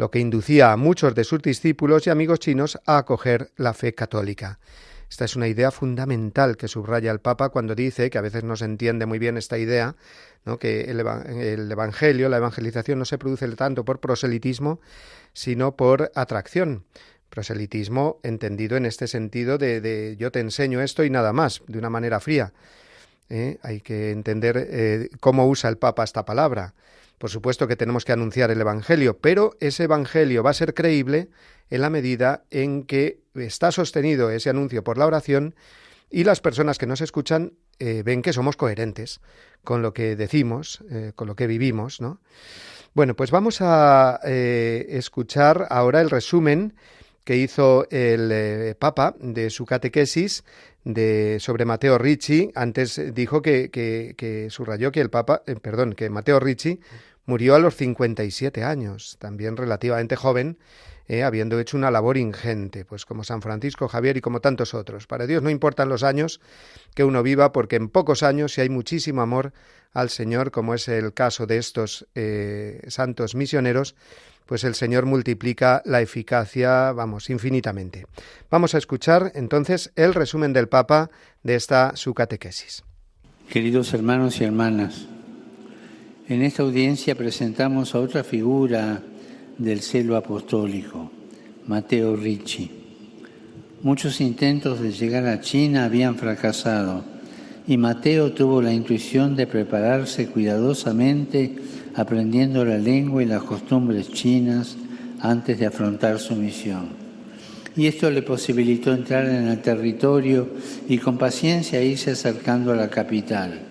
lo 0.00 0.10
que 0.10 0.18
inducía 0.18 0.72
a 0.72 0.78
muchos 0.78 1.14
de 1.14 1.24
sus 1.24 1.42
discípulos 1.42 2.06
y 2.06 2.10
amigos 2.10 2.38
chinos 2.38 2.80
a 2.86 2.96
acoger 2.96 3.50
la 3.58 3.74
fe 3.74 3.94
católica. 3.94 4.58
Esta 5.10 5.26
es 5.26 5.36
una 5.36 5.46
idea 5.46 5.70
fundamental 5.70 6.56
que 6.56 6.68
subraya 6.68 7.12
el 7.12 7.20
Papa 7.20 7.50
cuando 7.50 7.74
dice, 7.74 8.08
que 8.08 8.16
a 8.16 8.22
veces 8.22 8.42
no 8.42 8.56
se 8.56 8.64
entiende 8.64 9.04
muy 9.04 9.18
bien 9.18 9.36
esta 9.36 9.58
idea, 9.58 9.96
¿no? 10.46 10.58
que 10.58 10.84
el, 10.84 11.00
Evangelio, 11.70 12.30
la 12.30 12.38
evangelización 12.38 12.98
no 12.98 13.04
se 13.04 13.18
produce 13.18 13.46
tanto 13.48 13.84
por 13.84 14.00
proselitismo, 14.00 14.80
sino 15.34 15.76
por 15.76 16.10
atracción. 16.14 16.84
Proselitismo 17.28 18.20
entendido 18.22 18.78
en 18.78 18.86
este 18.86 19.06
sentido 19.06 19.58
de, 19.58 20.16
yo 20.18 20.32
te 20.32 20.40
enseño 20.40 20.80
esto 20.80 21.04
y 21.04 21.10
nada 21.10 21.34
más, 21.34 21.60
de 21.66 21.78
una 21.78 21.90
manera 21.90 22.20
fría. 22.20 22.54
¿eh? 23.28 23.58
Hay 23.62 23.82
que 23.82 24.12
entender 24.12 24.66
eh, 24.66 25.10
cómo 25.20 25.46
usa 25.46 25.68
el 25.68 25.76
Papa 25.76 26.04
esta 26.04 26.24
palabra 26.24 26.72
Por 27.20 27.28
supuesto 27.28 27.68
que 27.68 27.76
tenemos 27.76 28.06
que 28.06 28.12
anunciar 28.12 28.50
el 28.50 28.62
Evangelio, 28.62 29.18
pero 29.18 29.54
ese 29.60 29.84
Evangelio 29.84 30.42
va 30.42 30.52
a 30.52 30.54
ser 30.54 30.72
creíble 30.72 31.28
en 31.68 31.82
la 31.82 31.90
medida 31.90 32.44
en 32.50 32.84
que 32.84 33.20
está 33.34 33.72
sostenido 33.72 34.30
ese 34.30 34.48
anuncio 34.48 34.82
por 34.82 34.96
la 34.96 35.04
oración 35.04 35.54
y 36.08 36.24
las 36.24 36.40
personas 36.40 36.78
que 36.78 36.86
nos 36.86 37.02
escuchan 37.02 37.52
eh, 37.78 38.02
ven 38.06 38.22
que 38.22 38.32
somos 38.32 38.56
coherentes 38.56 39.20
con 39.64 39.82
lo 39.82 39.92
que 39.92 40.16
decimos, 40.16 40.82
eh, 40.90 41.12
con 41.14 41.28
lo 41.28 41.36
que 41.36 41.46
vivimos, 41.46 42.00
¿no? 42.00 42.22
Bueno, 42.94 43.14
pues 43.14 43.30
vamos 43.30 43.58
a 43.60 44.18
eh, 44.24 44.86
escuchar 44.88 45.66
ahora 45.68 46.00
el 46.00 46.08
resumen 46.08 46.74
que 47.24 47.36
hizo 47.36 47.86
el 47.90 48.74
Papa 48.76 49.14
de 49.20 49.50
su 49.50 49.66
catequesis 49.66 50.42
de, 50.84 51.36
sobre 51.38 51.66
Mateo 51.66 51.98
Ricci. 51.98 52.50
Antes 52.54 53.14
dijo 53.14 53.42
que, 53.42 53.70
que, 53.70 54.14
que 54.16 54.48
subrayó 54.48 54.90
que 54.90 55.02
el 55.02 55.10
Papa, 55.10 55.42
perdón, 55.60 55.92
que 55.92 56.08
Mateo 56.08 56.40
Ricci 56.40 56.80
murió 57.26 57.54
a 57.54 57.58
los 57.58 57.76
57 57.76 58.64
años, 58.64 59.16
también 59.18 59.56
relativamente 59.56 60.16
joven, 60.16 60.58
eh, 61.08 61.24
habiendo 61.24 61.58
hecho 61.58 61.76
una 61.76 61.90
labor 61.90 62.16
ingente, 62.16 62.84
pues 62.84 63.04
como 63.04 63.24
San 63.24 63.42
Francisco 63.42 63.88
Javier 63.88 64.16
y 64.16 64.20
como 64.20 64.40
tantos 64.40 64.74
otros. 64.74 65.08
Para 65.08 65.26
Dios 65.26 65.42
no 65.42 65.50
importan 65.50 65.88
los 65.88 66.04
años 66.04 66.40
que 66.94 67.02
uno 67.02 67.24
viva, 67.24 67.50
porque 67.50 67.76
en 67.76 67.88
pocos 67.88 68.22
años, 68.22 68.52
si 68.52 68.60
hay 68.60 68.68
muchísimo 68.68 69.20
amor 69.20 69.52
al 69.92 70.10
Señor, 70.10 70.52
como 70.52 70.72
es 70.72 70.86
el 70.86 71.12
caso 71.12 71.46
de 71.46 71.58
estos 71.58 72.06
eh, 72.14 72.82
santos 72.86 73.34
misioneros, 73.34 73.96
pues 74.46 74.64
el 74.64 74.74
Señor 74.74 75.06
multiplica 75.06 75.82
la 75.84 76.00
eficacia, 76.00 76.92
vamos, 76.92 77.30
infinitamente. 77.30 78.06
Vamos 78.50 78.74
a 78.74 78.78
escuchar 78.78 79.32
entonces 79.34 79.92
el 79.96 80.14
resumen 80.14 80.52
del 80.52 80.68
Papa 80.68 81.10
de 81.42 81.54
esta 81.54 81.96
su 81.96 82.14
catequesis. 82.14 82.84
Queridos 83.48 83.94
hermanos 83.94 84.40
y 84.40 84.44
hermanas, 84.44 85.08
en 86.30 86.42
esta 86.42 86.62
audiencia 86.62 87.16
presentamos 87.16 87.92
a 87.92 87.98
otra 87.98 88.22
figura 88.22 89.02
del 89.58 89.80
celo 89.80 90.16
apostólico, 90.16 91.10
Mateo 91.66 92.14
Ricci. 92.14 92.70
Muchos 93.82 94.20
intentos 94.20 94.78
de 94.80 94.92
llegar 94.92 95.26
a 95.26 95.40
China 95.40 95.84
habían 95.84 96.14
fracasado 96.14 97.02
y 97.66 97.76
Mateo 97.76 98.30
tuvo 98.30 98.62
la 98.62 98.72
intuición 98.72 99.34
de 99.34 99.48
prepararse 99.48 100.28
cuidadosamente 100.28 101.56
aprendiendo 101.96 102.64
la 102.64 102.78
lengua 102.78 103.24
y 103.24 103.26
las 103.26 103.42
costumbres 103.42 104.08
chinas 104.12 104.76
antes 105.18 105.58
de 105.58 105.66
afrontar 105.66 106.20
su 106.20 106.36
misión. 106.36 106.90
Y 107.74 107.88
esto 107.88 108.08
le 108.08 108.22
posibilitó 108.22 108.92
entrar 108.92 109.26
en 109.26 109.48
el 109.48 109.60
territorio 109.62 110.48
y 110.88 110.98
con 110.98 111.18
paciencia 111.18 111.82
irse 111.82 112.12
acercando 112.12 112.70
a 112.70 112.76
la 112.76 112.88
capital. 112.88 113.69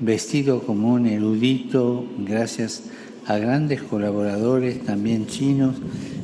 Vestido 0.00 0.62
como 0.62 0.94
un 0.94 1.06
erudito, 1.06 2.06
gracias 2.18 2.84
a 3.26 3.36
grandes 3.36 3.82
colaboradores, 3.82 4.82
también 4.84 5.26
chinos, 5.26 5.76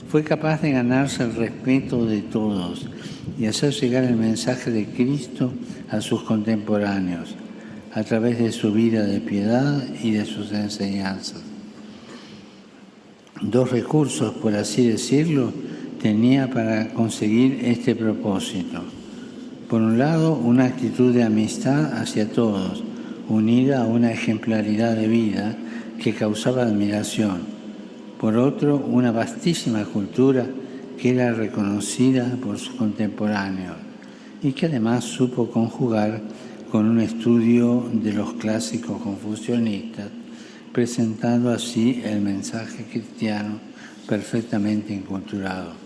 fue 0.09 0.25
capaz 0.25 0.63
de 0.63 0.73
ganarse 0.73 1.23
el 1.23 1.35
respeto 1.35 2.07
de 2.07 2.23
todos 2.23 2.87
y 3.39 3.47
hacer 3.47 3.73
llegar 3.73 4.05
el 4.05 4.17
mensaje 4.17 4.71
de 4.71 4.87
Cristo 4.87 5.53
a 5.91 6.01
sus 6.01 6.23
contemporáneos 6.23 7.35
a 7.97 8.05
través 8.05 8.39
de 8.39 8.53
su 8.53 8.73
vida 8.73 9.07
de 9.07 9.21
piedad 9.21 9.83
y 10.03 10.11
de 10.11 10.27
sus 10.27 10.53
enseñanzas. 10.53 11.43
Dos 13.41 13.71
recursos, 13.71 14.35
por 14.35 14.55
así 14.55 14.87
decirlo, 14.87 15.51
tenía 16.03 16.51
para 16.51 16.89
conseguir 16.89 17.61
este 17.63 17.95
propósito. 17.95 18.83
Por 19.71 19.81
un 19.81 19.99
lado, 19.99 20.35
una 20.35 20.67
actitud 20.67 21.15
de 21.15 21.23
amistad 21.23 21.95
hacia 21.99 22.31
todos, 22.31 22.85
unida 23.29 23.83
a 23.83 23.87
una 23.87 24.13
ejemplaridad 24.13 24.97
de 24.97 25.09
vida, 25.09 25.57
que 26.03 26.15
causaba 26.15 26.63
admiración. 26.63 27.41
Por 28.21 28.37
otro, 28.37 28.77
una 28.77 29.13
vastísima 29.13 29.85
cultura 29.85 30.47
que 30.99 31.11
era 31.11 31.33
reconocida 31.33 32.37
por 32.43 32.59
sus 32.59 32.75
contemporáneos 32.75 33.77
y 34.43 34.53
que 34.53 34.67
además 34.67 35.05
supo 35.05 35.51
conjugar 35.51 36.21
con 36.71 36.87
un 36.87 37.01
estudio 37.01 37.89
de 37.93 38.13
los 38.13 38.35
clásicos 38.35 39.01
confucionistas, 39.01 40.09
presentando 40.73 41.51
así 41.51 42.03
el 42.05 42.21
mensaje 42.21 42.85
cristiano 42.85 43.59
perfectamente 44.07 44.93
inculturado. 44.93 45.86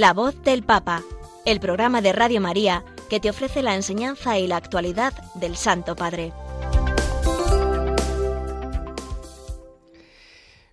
La 0.00 0.14
voz 0.14 0.42
del 0.44 0.62
Papa, 0.62 1.02
el 1.44 1.60
programa 1.60 2.00
de 2.00 2.14
Radio 2.14 2.40
María 2.40 2.86
que 3.10 3.20
te 3.20 3.28
ofrece 3.28 3.60
la 3.60 3.74
enseñanza 3.74 4.38
y 4.38 4.46
la 4.46 4.56
actualidad 4.56 5.12
del 5.34 5.56
Santo 5.56 5.94
Padre. 5.94 6.32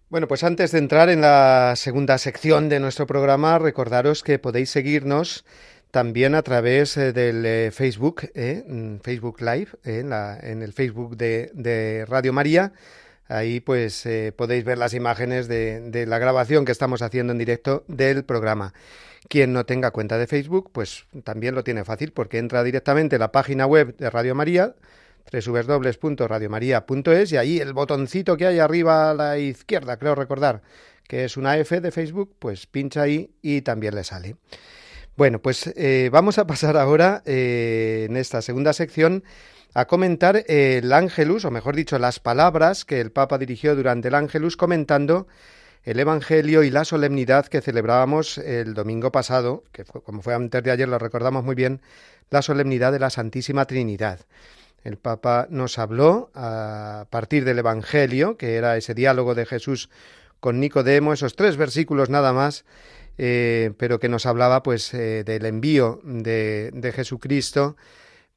Bueno, 0.08 0.30
pues 0.30 0.46
antes 0.46 0.72
de 0.72 0.80
entrar 0.80 1.10
en 1.10 1.20
la 1.20 1.74
segunda 1.76 2.18
sección 2.20 2.70
de 2.70 2.80
nuestro 2.80 3.06
programa, 3.06 3.60
recordaros 3.60 4.24
que 4.24 4.40
podéis 4.40 4.70
seguirnos 4.70 5.44
también 5.92 6.34
a 6.34 6.42
través 6.42 6.96
eh, 6.96 7.12
del 7.12 7.46
eh, 7.46 7.72
Facebook, 7.72 8.32
eh, 8.34 8.64
mm, 8.66 9.00
Facebook 9.00 9.42
Live, 9.42 9.72
en, 9.84 10.62
el 10.62 10.72
Facebook 10.72 11.18
de, 11.18 12.06
Radio 12.08 12.32
María. 12.32 12.72
Ahí 13.28 13.60
pues 13.60 14.08
podéis 14.36 14.64
ver 14.64 14.78
las 14.78 14.94
imágenes 14.94 15.48
de, 15.48 16.06
la 16.08 16.18
grabación 16.18 16.64
que 16.64 16.72
estamos 16.72 17.02
haciendo 17.02 17.34
en 17.34 17.40
directo 17.40 17.84
del 17.88 18.24
programa. 18.24 18.74
Quien 19.28 19.52
no 19.52 19.66
tenga 19.66 19.92
cuenta 19.92 20.18
de 20.18 20.28
Facebook, 20.28 20.70
pues 20.72 21.06
también 21.24 21.54
lo 21.54 21.64
tiene 21.64 21.84
fácil 21.84 22.14
porque 22.14 22.38
entra 22.38 22.64
directamente 22.64 23.18
a 23.18 23.20
la 23.20 23.32
página 23.32 23.66
web 23.66 23.98
de 23.98 24.10
Radio 24.10 24.36
María, 24.36 24.76
www.radiomaria.es 25.32 27.32
y 27.34 27.38
ahí 27.38 27.60
el 27.60 27.74
botoncito 27.74 28.38
que 28.38 28.48
hay 28.48 28.60
arriba 28.60 29.12
a 29.12 29.14
la 29.14 29.38
izquierda, 29.38 29.98
creo 29.98 30.16
recordar, 30.16 30.62
que 31.08 31.26
es 31.26 31.38
una 31.38 31.58
F 31.58 31.82
de 31.82 31.92
Facebook, 31.92 32.36
pues 32.40 32.68
pincha 32.68 33.02
ahí 33.02 33.32
y 33.42 33.62
también 33.62 33.96
le 33.96 34.04
sale. 34.04 34.36
Bueno, 35.18 35.42
pues 35.42 35.74
eh, 35.76 36.10
vamos 36.12 36.38
a 36.38 36.46
pasar 36.46 36.78
ahora 36.78 37.24
eh, 37.26 38.06
en 38.10 38.18
esta 38.18 38.42
segunda 38.42 38.72
sección 38.72 39.24
a 39.78 39.86
comentar 39.86 40.44
el 40.48 40.92
Ángelus, 40.92 41.46
o 41.46 41.52
mejor 41.52 41.76
dicho, 41.76 42.00
las 42.00 42.20
palabras 42.20 42.84
que 42.84 43.00
el 43.00 43.12
Papa 43.12 43.38
dirigió 43.38 43.76
durante 43.76 44.08
el 44.08 44.16
Ángelus 44.16 44.58
comentando 44.58 45.28
el 45.84 46.00
Evangelio 46.00 46.64
y 46.64 46.72
la 46.72 46.84
solemnidad 46.84 47.46
que 47.46 47.62
celebrábamos 47.62 48.40
el 48.40 48.74
domingo 48.74 49.12
pasado, 49.12 49.64
que 49.72 49.86
como 49.86 50.24
fue 50.24 50.34
antes 50.34 50.64
de 50.64 50.72
ayer, 50.72 50.90
lo 50.90 50.98
recordamos 50.98 51.44
muy 51.44 51.54
bien, 51.54 51.82
la 52.32 52.42
solemnidad 52.42 52.92
de 52.92 52.98
la 52.98 53.12
Santísima 53.12 53.66
Trinidad. 53.66 54.22
El 54.84 54.98
Papa 54.98 55.46
nos 55.52 55.78
habló 55.78 56.32
a 56.34 57.06
partir 57.12 57.46
del 57.46 57.60
Evangelio, 57.60 58.36
que 58.36 58.56
era 58.56 58.78
ese 58.78 58.96
diálogo 58.96 59.36
de 59.36 59.46
Jesús 59.46 59.92
con 60.40 60.60
Nicodemo, 60.60 61.14
esos 61.14 61.36
tres 61.36 61.56
versículos 61.56 62.10
nada 62.10 62.34
más, 62.34 62.66
eh, 63.20 63.74
pero 63.78 64.00
que 64.00 64.10
nos 64.10 64.26
hablaba 64.26 64.64
pues 64.64 64.92
eh, 64.96 65.24
del 65.24 65.46
envío 65.46 66.02
de, 66.04 66.92
Jesucristo 66.96 67.78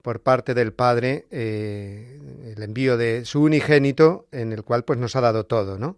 por 0.02 0.20
parte 0.20 0.54
del 0.54 0.72
Padre, 0.72 1.26
eh, 1.30 2.52
el 2.56 2.62
envío 2.62 2.96
de 2.96 3.24
su 3.24 3.42
unigénito, 3.42 4.26
en 4.32 4.52
el 4.52 4.62
cual 4.64 4.84
pues 4.84 4.98
nos 4.98 5.16
ha 5.16 5.20
dado 5.20 5.44
todo, 5.44 5.78
¿no? 5.78 5.96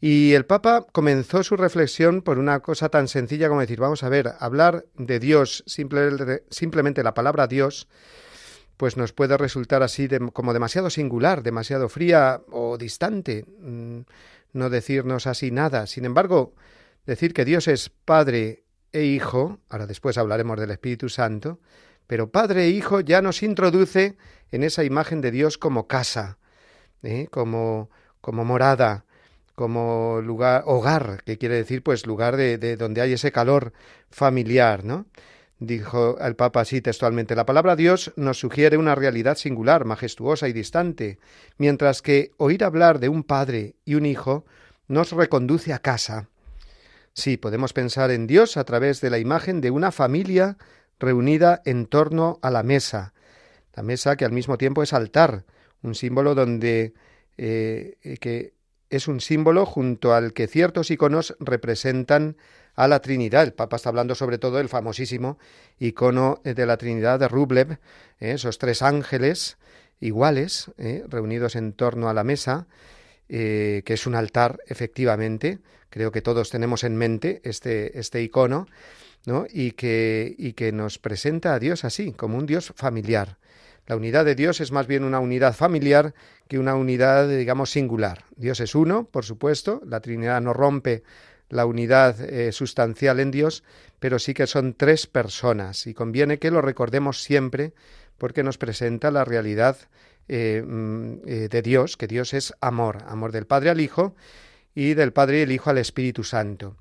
Y 0.00 0.32
el 0.32 0.46
Papa 0.46 0.86
comenzó 0.92 1.42
su 1.42 1.56
reflexión 1.56 2.22
por 2.22 2.38
una 2.38 2.60
cosa 2.60 2.88
tan 2.88 3.06
sencilla 3.06 3.48
como 3.48 3.60
decir, 3.60 3.80
vamos 3.80 4.02
a 4.02 4.08
ver, 4.08 4.32
hablar 4.38 4.86
de 4.96 5.20
Dios, 5.20 5.62
simplemente 5.66 7.02
la 7.02 7.12
palabra 7.12 7.46
Dios, 7.46 7.86
pues 8.78 8.96
nos 8.96 9.12
puede 9.12 9.36
resultar 9.36 9.82
así 9.82 10.08
como 10.32 10.54
demasiado 10.54 10.88
singular, 10.88 11.42
demasiado 11.42 11.90
fría 11.90 12.40
o 12.50 12.78
distante, 12.78 13.44
mm, 13.60 14.00
no 14.54 14.70
decirnos 14.70 15.26
así 15.26 15.50
nada. 15.50 15.86
Sin 15.86 16.06
embargo, 16.06 16.54
decir 17.04 17.34
que 17.34 17.44
Dios 17.44 17.68
es 17.68 17.90
Padre 17.90 18.64
e 18.92 19.04
Hijo, 19.04 19.58
ahora 19.68 19.86
después 19.86 20.16
hablaremos 20.16 20.58
del 20.58 20.70
Espíritu 20.70 21.10
Santo, 21.10 21.60
pero 22.10 22.28
Padre 22.28 22.64
e 22.64 22.70
Hijo 22.70 22.98
ya 22.98 23.22
nos 23.22 23.40
introduce 23.40 24.16
en 24.50 24.64
esa 24.64 24.82
imagen 24.82 25.20
de 25.20 25.30
Dios 25.30 25.58
como 25.58 25.86
casa, 25.86 26.38
¿eh? 27.04 27.28
como, 27.30 27.88
como 28.20 28.44
morada, 28.44 29.04
como 29.54 30.20
lugar, 30.20 30.64
hogar, 30.66 31.22
que 31.24 31.38
quiere 31.38 31.54
decir 31.54 31.84
pues 31.84 32.08
lugar 32.08 32.36
de, 32.36 32.58
de 32.58 32.76
donde 32.76 33.00
hay 33.00 33.12
ese 33.12 33.30
calor 33.30 33.72
familiar, 34.10 34.82
¿no? 34.82 35.06
Dijo 35.60 36.18
el 36.18 36.34
Papa 36.34 36.62
así 36.62 36.80
textualmente, 36.80 37.36
la 37.36 37.46
palabra 37.46 37.76
Dios 37.76 38.12
nos 38.16 38.40
sugiere 38.40 38.76
una 38.76 38.96
realidad 38.96 39.36
singular, 39.36 39.84
majestuosa 39.84 40.48
y 40.48 40.52
distante, 40.52 41.20
mientras 41.58 42.02
que 42.02 42.32
oír 42.38 42.64
hablar 42.64 42.98
de 42.98 43.08
un 43.08 43.22
padre 43.22 43.76
y 43.84 43.94
un 43.94 44.04
hijo 44.04 44.44
nos 44.88 45.12
reconduce 45.12 45.72
a 45.72 45.78
casa. 45.78 46.28
Sí, 47.12 47.36
podemos 47.36 47.72
pensar 47.72 48.10
en 48.10 48.26
Dios 48.26 48.56
a 48.56 48.64
través 48.64 49.00
de 49.00 49.10
la 49.10 49.18
imagen 49.18 49.60
de 49.60 49.70
una 49.70 49.92
familia 49.92 50.56
reunida 51.00 51.62
en 51.64 51.86
torno 51.86 52.38
a 52.42 52.50
la 52.50 52.62
mesa, 52.62 53.14
la 53.74 53.82
mesa 53.82 54.16
que 54.16 54.24
al 54.24 54.32
mismo 54.32 54.58
tiempo 54.58 54.82
es 54.82 54.92
altar, 54.92 55.44
un 55.82 55.94
símbolo 55.94 56.34
donde 56.34 56.92
eh, 57.38 58.18
que 58.20 58.52
es 58.90 59.08
un 59.08 59.20
símbolo 59.20 59.64
junto 59.64 60.14
al 60.14 60.32
que 60.34 60.46
ciertos 60.46 60.90
iconos 60.90 61.36
representan 61.40 62.36
a 62.74 62.88
la 62.88 63.00
Trinidad. 63.00 63.44
El 63.44 63.52
Papa 63.52 63.76
está 63.76 63.88
hablando 63.88 64.14
sobre 64.14 64.38
todo 64.38 64.58
del 64.58 64.68
famosísimo 64.68 65.38
icono 65.78 66.40
de 66.44 66.66
la 66.66 66.76
Trinidad 66.76 67.18
de 67.18 67.28
Rublev, 67.28 67.72
¿eh? 67.72 67.78
esos 68.18 68.58
tres 68.58 68.82
ángeles 68.82 69.56
iguales, 70.00 70.70
¿eh? 70.76 71.04
reunidos 71.08 71.56
en 71.56 71.72
torno 71.72 72.10
a 72.10 72.14
la 72.14 72.24
mesa, 72.24 72.66
que 73.28 73.84
es 73.86 74.06
un 74.06 74.16
altar, 74.16 74.58
efectivamente. 74.66 75.60
Creo 75.88 76.10
que 76.10 76.20
todos 76.20 76.50
tenemos 76.50 76.82
en 76.82 76.96
mente 76.96 77.40
este, 77.44 77.98
este 77.98 78.22
icono, 78.22 78.66
y, 79.50 79.72
que, 79.72 80.34
y 80.38 80.52
que 80.54 80.72
nos 80.72 80.98
presenta 80.98 81.54
a 81.54 81.58
Dios 81.58 81.84
así, 81.84 82.12
como 82.12 82.38
un 82.38 82.46
Dios 82.46 82.72
familiar. 82.74 83.36
La 83.86 83.96
unidad 83.96 84.24
de 84.24 84.34
Dios 84.34 84.60
es 84.60 84.72
más 84.72 84.86
bien 84.86 85.04
una 85.04 85.20
unidad 85.20 85.54
familiar 85.54 86.14
que 86.48 86.58
una 86.58 86.74
unidad, 86.74 87.28
digamos, 87.28 87.70
singular. 87.70 88.24
Dios 88.36 88.60
es 88.60 88.74
uno, 88.74 89.04
por 89.04 89.24
supuesto, 89.24 89.82
la 89.84 90.00
Trinidad 90.00 90.40
no 90.40 90.52
rompe 90.52 91.02
la 91.48 91.66
unidad 91.66 92.20
eh, 92.20 92.52
sustancial 92.52 93.20
en 93.20 93.30
Dios, 93.30 93.64
pero 93.98 94.18
sí 94.18 94.34
que 94.34 94.46
son 94.46 94.74
tres 94.74 95.06
personas 95.06 95.86
y 95.86 95.94
conviene 95.94 96.38
que 96.38 96.50
lo 96.50 96.62
recordemos 96.62 97.22
siempre 97.22 97.72
porque 98.18 98.42
nos 98.42 98.58
presenta 98.58 99.10
la 99.10 99.24
realidad 99.24 99.76
eh, 100.28 100.62
mm, 100.64 101.12
eh, 101.26 101.48
de 101.50 101.62
Dios, 101.62 101.96
que 101.96 102.06
Dios 102.06 102.34
es 102.34 102.54
amor, 102.60 102.98
amor 103.06 103.32
del 103.32 103.46
Padre 103.46 103.70
al 103.70 103.80
Hijo 103.80 104.14
y 104.74 104.94
del 104.94 105.12
Padre 105.12 105.40
y 105.40 105.42
el 105.42 105.52
Hijo 105.52 105.70
al 105.70 105.78
Espíritu 105.78 106.24
Santo. 106.24 106.76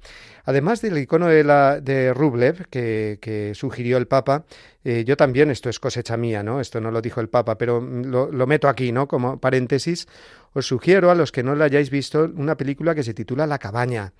Además 0.45 0.81
del 0.81 0.97
icono 0.97 1.27
de, 1.27 1.43
la, 1.43 1.79
de 1.79 2.13
Rublev 2.13 2.67
que, 2.69 3.51
sugirió 3.53 3.97
el 3.97 4.07
Papa, 4.07 4.45
yo 4.83 5.15
también, 5.15 5.51
esto 5.51 5.69
es 5.69 5.79
cosecha 5.79 6.17
mía, 6.17 6.41
¿no? 6.41 6.59
Esto 6.59 6.81
no 6.81 6.89
lo 6.89 7.01
dijo 7.01 7.21
el 7.21 7.29
Papa, 7.29 7.57
pero 7.57 7.79
lo, 7.81 8.47
meto 8.47 8.67
aquí, 8.67 8.91
¿no? 8.91 9.07
Como 9.07 9.39
paréntesis, 9.39 10.07
os 10.53 10.65
sugiero 10.65 11.11
a 11.11 11.15
los 11.15 11.31
que 11.31 11.43
no 11.43 11.53
la 11.53 11.65
hayáis 11.65 11.91
visto 11.91 12.31
una 12.35 12.57
película 12.57 12.95
que 12.95 13.03
se 13.03 13.13
titula 13.13 13.45
La 13.45 13.59
cabaña. 13.59 14.13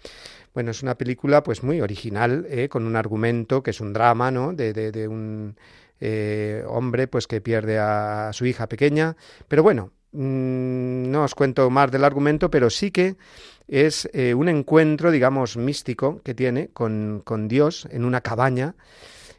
Bueno, 0.54 0.72
es 0.72 0.84
una 0.84 0.96
película 0.96 1.44
pues 1.44 1.64
muy 1.64 1.82
original, 1.82 2.46
¿eh? 2.50 2.70
con 2.70 2.86
un 2.86 2.96
argumento 2.96 3.64
que 3.64 3.72
es 3.72 3.80
un 3.82 3.94
drama, 3.94 4.30
¿no? 4.30 4.54
De, 4.54 4.74
de, 4.74 5.08
un 5.08 5.56
eh, 6.00 6.64
hombre 6.68 7.08
pues 7.08 7.28
que 7.28 7.42
pierde 7.42 7.80
a 7.80 8.32
su 8.34 8.46
hija 8.46 8.68
pequeña. 8.68 9.16
Pero 9.48 9.64
bueno, 9.64 9.92
no 10.12 11.24
os 11.24 11.36
cuento 11.36 11.70
más 11.70 11.92
del 11.92 12.04
argumento, 12.04 12.50
pero 12.50 12.70
sí 12.70 12.92
que 12.92 13.16
es 13.68 14.10
eh, 14.14 14.34
un 14.34 14.50
encuentro, 14.50 15.12
digamos, 15.12 15.58
místico 15.58 16.22
que 16.24 16.34
tiene 16.34 16.70
con, 16.70 17.22
con 17.24 17.48
Dios 17.48 17.88
en 17.92 18.06
una 18.06 18.22
cabaña 18.22 18.76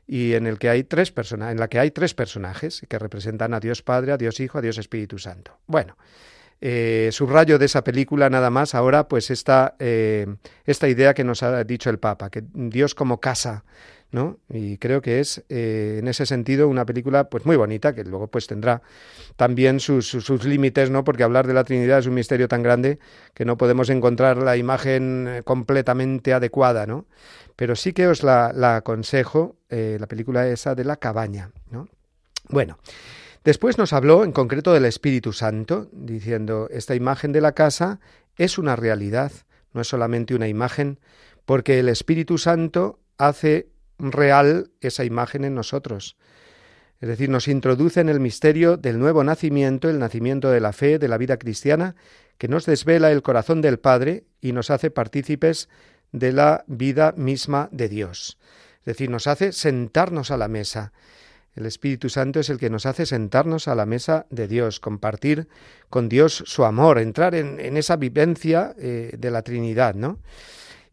y 0.06 0.34
en 0.34 0.46
el 0.46 0.58
que 0.58 0.68
hay 0.68 0.84
tres 0.84 1.12
en 1.30 1.58
la 1.58 1.68
que 1.68 1.78
hay 1.78 1.90
tres 1.92 2.14
personajes 2.14 2.82
que 2.88 2.98
representan 2.98 3.54
a 3.54 3.60
Dios 3.60 3.82
Padre, 3.82 4.12
a 4.12 4.16
Dios 4.16 4.40
Hijo, 4.40 4.58
a 4.58 4.60
Dios 4.60 4.78
Espíritu 4.78 5.18
Santo. 5.18 5.58
Bueno, 5.66 5.96
eh, 6.60 7.08
subrayo 7.12 7.58
de 7.58 7.66
esa 7.66 7.82
película 7.82 8.28
nada 8.28 8.50
más 8.50 8.74
ahora 8.74 9.08
pues 9.08 9.30
esta, 9.30 9.76
eh, 9.78 10.26
esta 10.66 10.88
idea 10.88 11.14
que 11.14 11.24
nos 11.24 11.42
ha 11.42 11.64
dicho 11.64 11.90
el 11.90 11.98
Papa, 11.98 12.28
que 12.28 12.42
Dios 12.52 12.94
como 12.94 13.20
casa, 13.20 13.64
¿no? 14.12 14.38
Y 14.48 14.78
creo 14.78 15.02
que 15.02 15.20
es 15.20 15.44
eh, 15.48 15.98
en 16.00 16.08
ese 16.08 16.26
sentido 16.26 16.68
una 16.68 16.84
película 16.84 17.28
pues 17.28 17.46
muy 17.46 17.56
bonita, 17.56 17.94
que 17.94 18.04
luego 18.04 18.28
pues 18.28 18.46
tendrá 18.46 18.82
también 19.36 19.80
sus, 19.80 20.08
sus, 20.08 20.44
límites, 20.44 20.90
¿no? 20.90 21.04
Porque 21.04 21.22
hablar 21.22 21.46
de 21.46 21.54
la 21.54 21.64
Trinidad 21.64 22.00
es 22.00 22.06
un 22.06 22.14
misterio 22.14 22.48
tan 22.48 22.62
grande 22.62 22.98
que 23.34 23.44
no 23.44 23.56
podemos 23.56 23.88
encontrar 23.90 24.38
la 24.38 24.56
imagen 24.56 25.26
eh, 25.28 25.42
completamente 25.44 26.32
adecuada, 26.32 26.86
¿no? 26.86 27.06
Pero 27.56 27.76
sí 27.76 27.92
que 27.92 28.08
os 28.08 28.22
la, 28.22 28.52
la 28.54 28.76
aconsejo, 28.76 29.56
eh, 29.68 29.96
la 30.00 30.06
película 30.06 30.48
esa 30.48 30.74
de 30.74 30.84
la 30.84 30.96
cabaña, 30.96 31.50
¿no? 31.70 31.88
Bueno, 32.48 32.78
Después 33.42 33.78
nos 33.78 33.94
habló 33.94 34.22
en 34.22 34.32
concreto 34.32 34.74
del 34.74 34.84
Espíritu 34.84 35.32
Santo, 35.32 35.88
diciendo, 35.92 36.68
esta 36.70 36.94
imagen 36.94 37.32
de 37.32 37.40
la 37.40 37.52
casa 37.52 37.98
es 38.36 38.58
una 38.58 38.76
realidad, 38.76 39.32
no 39.72 39.80
es 39.80 39.88
solamente 39.88 40.34
una 40.34 40.46
imagen, 40.46 40.98
porque 41.46 41.78
el 41.78 41.88
Espíritu 41.88 42.36
Santo 42.36 43.00
hace 43.16 43.70
real 44.00 44.70
esa 44.80 45.04
imagen 45.04 45.44
en 45.44 45.54
nosotros. 45.54 46.16
Es 47.00 47.08
decir, 47.08 47.30
nos 47.30 47.48
introduce 47.48 48.00
en 48.00 48.08
el 48.08 48.20
misterio 48.20 48.76
del 48.76 48.98
nuevo 48.98 49.24
nacimiento, 49.24 49.88
el 49.88 49.98
nacimiento 49.98 50.50
de 50.50 50.60
la 50.60 50.72
fe, 50.72 50.98
de 50.98 51.08
la 51.08 51.16
vida 51.16 51.38
cristiana, 51.38 51.96
que 52.36 52.48
nos 52.48 52.66
desvela 52.66 53.10
el 53.10 53.22
corazón 53.22 53.62
del 53.62 53.78
Padre 53.78 54.24
y 54.40 54.52
nos 54.52 54.70
hace 54.70 54.90
partícipes 54.90 55.68
de 56.12 56.32
la 56.32 56.64
vida 56.66 57.14
misma 57.16 57.68
de 57.72 57.88
Dios. 57.88 58.38
Es 58.80 58.86
decir, 58.86 59.10
nos 59.10 59.26
hace 59.26 59.52
sentarnos 59.52 60.30
a 60.30 60.36
la 60.36 60.48
mesa. 60.48 60.92
El 61.54 61.66
Espíritu 61.66 62.08
Santo 62.08 62.40
es 62.40 62.48
el 62.48 62.58
que 62.58 62.70
nos 62.70 62.86
hace 62.86 63.06
sentarnos 63.06 63.68
a 63.68 63.74
la 63.74 63.86
mesa 63.86 64.26
de 64.30 64.46
Dios, 64.46 64.80
compartir 64.80 65.48
con 65.88 66.08
Dios 66.08 66.42
su 66.46 66.64
amor, 66.64 66.98
entrar 66.98 67.34
en, 67.34 67.76
esa 67.76 67.96
vivencia 67.96 68.74
eh, 68.78 69.14
de 69.18 69.30
la 69.30 69.42
Trinidad, 69.42 69.94
¿no? 69.94 70.18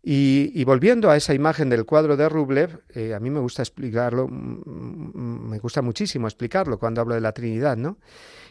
Y, 0.04 0.64
volviendo 0.64 1.10
a 1.10 1.18
esa 1.18 1.34
imagen 1.34 1.70
del 1.70 1.86
cuadro 1.86 2.16
de 2.16 2.30
Rublev, 2.30 2.82
eh, 2.94 3.14
a 3.14 3.20
mí 3.20 3.30
me 3.30 3.42
gusta 3.42 3.62
explicarlo, 3.62 4.28
me 4.30 5.60
gusta 5.60 5.82
muchísimo 5.82 6.28
explicarlo 6.28 6.80
cuando 6.80 7.02
hablo 7.02 7.16
de 7.16 7.22
la 7.22 7.34
Trinidad, 7.34 7.76
¿no? 7.76 7.98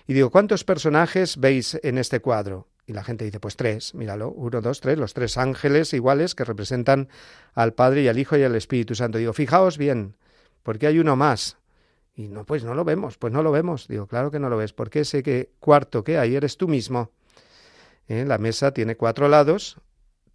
Y 0.07 0.13
digo, 0.13 0.31
¿cuántos 0.31 0.65
personajes 0.65 1.39
veis 1.39 1.79
en 1.83 1.97
este 1.99 2.21
cuadro? 2.21 2.69
Y 2.87 2.93
la 2.93 3.03
gente 3.03 3.25
dice, 3.25 3.41
pues 3.41 3.57
tres, 3.57 3.95
míralo, 3.95 4.31
uno, 4.31 4.61
dos, 4.61 4.81
tres, 4.81 4.99
los 4.99 5.15
tres 5.15 5.39
ángeles 5.39 5.95
iguales 5.95 6.35
que 6.35 6.45
representan 6.45 7.09
al 7.55 7.73
Padre 7.73 8.03
y 8.03 8.09
al 8.09 8.19
Hijo 8.19 8.37
y 8.37 8.43
al 8.43 8.55
Espíritu 8.55 8.95
Santo. 8.95 9.19
Digo, 9.19 9.33
fijaos 9.33 9.79
bien, 9.79 10.15
porque 10.63 10.87
hay 10.87 10.99
uno 10.99 11.17
más, 11.17 11.57
y 12.17 12.29
no, 12.29 12.45
pues 12.45 12.65
no 12.65 12.75
lo 12.75 12.83
vemos, 12.83 13.19
pues 13.19 13.33
no 13.33 13.43
lo 13.43 13.53
vemos. 13.53 13.89
Digo, 13.89 14.07
claro 14.07 14.31
que 14.31 14.39
no 14.39 14.49
lo 14.49 14.57
ves, 14.57 14.73
porque 14.73 15.01
ese 15.01 15.23
que 15.23 15.51
cuarto 15.61 16.03
que 16.03 16.19
hay 16.19 16.35
eres 16.35 16.57
tú 16.57 16.67
mismo. 16.67 17.11
¿Eh? 18.09 18.25
La 18.27 18.39
mesa 18.39 18.73
tiene 18.73 18.97
cuatro 18.97 19.29
lados, 19.29 19.79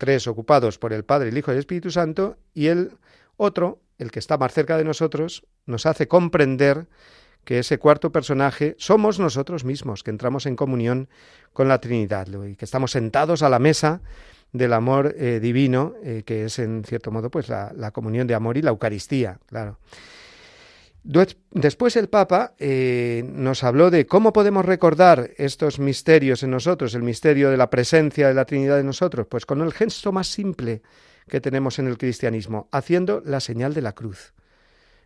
tres 0.01 0.25
ocupados 0.25 0.79
por 0.79 0.93
el 0.93 1.05
Padre, 1.05 1.29
el 1.29 1.37
Hijo 1.37 1.51
y 1.51 1.53
el 1.53 1.59
Espíritu 1.59 1.91
Santo, 1.91 2.39
y 2.55 2.67
el 2.67 2.93
otro, 3.37 3.83
el 3.99 4.09
que 4.09 4.17
está 4.17 4.35
más 4.35 4.51
cerca 4.51 4.75
de 4.75 4.83
nosotros, 4.83 5.45
nos 5.67 5.85
hace 5.85 6.07
comprender 6.07 6.87
que 7.45 7.59
ese 7.59 7.77
cuarto 7.77 8.11
personaje 8.11 8.73
somos 8.79 9.19
nosotros 9.19 9.63
mismos, 9.63 10.01
que 10.01 10.09
entramos 10.09 10.47
en 10.47 10.55
comunión 10.55 11.07
con 11.53 11.67
la 11.67 11.79
Trinidad 11.79 12.27
y 12.47 12.55
que 12.55 12.65
estamos 12.65 12.89
sentados 12.89 13.43
a 13.43 13.49
la 13.49 13.59
mesa 13.59 14.01
del 14.53 14.73
amor 14.73 15.13
eh, 15.19 15.39
divino, 15.39 15.93
eh, 16.03 16.23
que 16.25 16.45
es 16.45 16.57
en 16.57 16.83
cierto 16.83 17.11
modo 17.11 17.29
pues 17.29 17.47
la, 17.47 17.71
la 17.75 17.91
comunión 17.91 18.25
de 18.25 18.33
amor 18.33 18.57
y 18.57 18.63
la 18.63 18.71
Eucaristía, 18.71 19.37
claro. 19.45 19.77
Después 21.03 21.95
el 21.95 22.09
Papa 22.09 22.53
eh, 22.59 23.23
nos 23.27 23.63
habló 23.63 23.89
de 23.89 24.05
cómo 24.05 24.33
podemos 24.33 24.65
recordar 24.65 25.31
estos 25.37 25.79
misterios 25.79 26.43
en 26.43 26.51
nosotros, 26.51 26.93
el 26.93 27.01
misterio 27.01 27.49
de 27.49 27.57
la 27.57 27.71
presencia 27.71 28.27
de 28.27 28.35
la 28.35 28.45
Trinidad 28.45 28.79
en 28.79 28.85
nosotros, 28.85 29.25
pues 29.27 29.47
con 29.47 29.61
el 29.61 29.73
gesto 29.73 30.11
más 30.11 30.27
simple 30.27 30.83
que 31.27 31.41
tenemos 31.41 31.79
en 31.79 31.87
el 31.87 31.97
cristianismo, 31.97 32.67
haciendo 32.71 33.21
la 33.25 33.39
señal 33.39 33.73
de 33.73 33.81
la 33.81 33.93
cruz. 33.93 34.33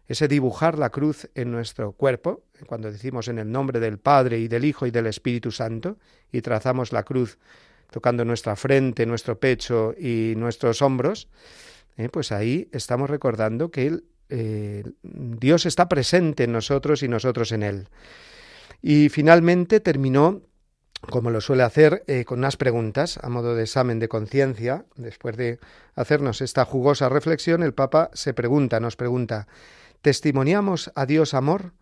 Ese 0.07 0.27
dibujar 0.27 0.77
la 0.77 0.89
cruz 0.89 1.29
en 1.33 1.51
nuestro 1.51 1.93
cuerpo, 1.93 2.43
cuando 2.67 2.91
decimos 2.91 3.27
en 3.27 3.39
el 3.39 3.51
nombre 3.51 3.79
del 3.79 3.97
Padre 3.97 4.39
y 4.39 4.47
del 4.47 4.65
Hijo 4.65 4.85
y 4.85 4.91
del 4.91 5.07
Espíritu 5.07 5.51
Santo, 5.51 5.97
y 6.31 6.41
trazamos 6.41 6.91
la 6.91 7.03
cruz 7.03 7.39
tocando 7.89 8.25
nuestra 8.25 8.55
frente, 8.55 9.05
nuestro 9.05 9.39
pecho 9.39 9.95
y 9.97 10.33
nuestros 10.35 10.81
hombros, 10.81 11.29
eh, 11.97 12.09
pues 12.09 12.31
ahí 12.33 12.67
estamos 12.71 13.09
recordando 13.09 13.71
que 13.71 13.87
Él 13.87 14.03
eh, 14.29 14.83
Dios 15.03 15.65
está 15.65 15.87
presente 15.89 16.43
en 16.43 16.51
nosotros 16.51 17.03
y 17.03 17.07
nosotros 17.07 17.51
en 17.51 17.63
Él. 17.63 17.87
Y 18.81 19.09
finalmente 19.09 19.79
terminó, 19.79 20.41
como 21.09 21.31
lo 21.31 21.41
suele 21.41 21.63
hacer, 21.63 22.03
eh, 22.07 22.25
con 22.25 22.39
unas 22.39 22.57
preguntas 22.57 23.19
a 23.21 23.29
modo 23.29 23.55
de 23.55 23.63
examen 23.63 23.99
de 23.99 24.07
conciencia. 24.07 24.85
Después 24.95 25.37
de 25.37 25.59
hacernos 25.95 26.41
esta 26.41 26.65
jugosa 26.65 27.09
reflexión, 27.09 27.63
el 27.63 27.73
Papa 27.73 28.09
se 28.13 28.33
pregunta, 28.33 28.79
nos 28.79 28.95
pregunta, 28.95 29.47
¿testimoniamos 30.01 30.91
a 30.95 31.05
Dios 31.05 31.33
amor? 31.33 31.73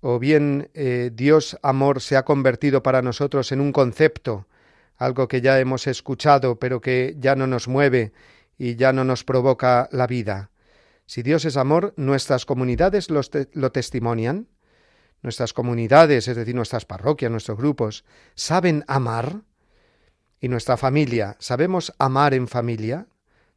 o 0.00 0.18
bien 0.18 0.70
eh, 0.74 1.10
Dios 1.12 1.58
amor 1.62 2.00
se 2.00 2.16
ha 2.16 2.24
convertido 2.24 2.82
para 2.82 3.02
nosotros 3.02 3.50
en 3.52 3.60
un 3.60 3.72
concepto, 3.72 4.46
algo 4.96 5.28
que 5.28 5.40
ya 5.40 5.58
hemos 5.58 5.86
escuchado 5.86 6.58
pero 6.58 6.80
que 6.80 7.16
ya 7.18 7.34
no 7.34 7.46
nos 7.46 7.68
mueve 7.68 8.12
y 8.58 8.76
ya 8.76 8.92
no 8.92 9.04
nos 9.04 9.24
provoca 9.24 9.88
la 9.92 10.06
vida. 10.06 10.50
Si 11.08 11.22
Dios 11.22 11.46
es 11.46 11.56
amor, 11.56 11.94
nuestras 11.96 12.44
comunidades 12.44 13.08
lo 13.10 13.72
testimonian, 13.72 14.46
nuestras 15.22 15.54
comunidades, 15.54 16.28
es 16.28 16.36
decir, 16.36 16.54
nuestras 16.54 16.84
parroquias, 16.84 17.32
nuestros 17.32 17.56
grupos, 17.56 18.04
saben 18.34 18.84
amar, 18.86 19.40
y 20.40 20.48
nuestra 20.48 20.76
familia, 20.76 21.36
¿sabemos 21.38 21.94
amar 21.98 22.34
en 22.34 22.46
familia? 22.46 23.06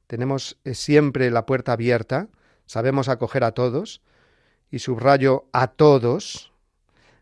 Tenemos 0.07 0.59
eh, 0.63 0.73
siempre 0.73 1.29
la 1.29 1.45
puerta 1.45 1.73
abierta, 1.73 2.29
sabemos 2.65 3.09
acoger 3.09 3.43
a 3.43 3.51
todos, 3.51 4.01
y 4.69 4.79
subrayo 4.79 5.49
a 5.51 5.67
todos, 5.67 6.53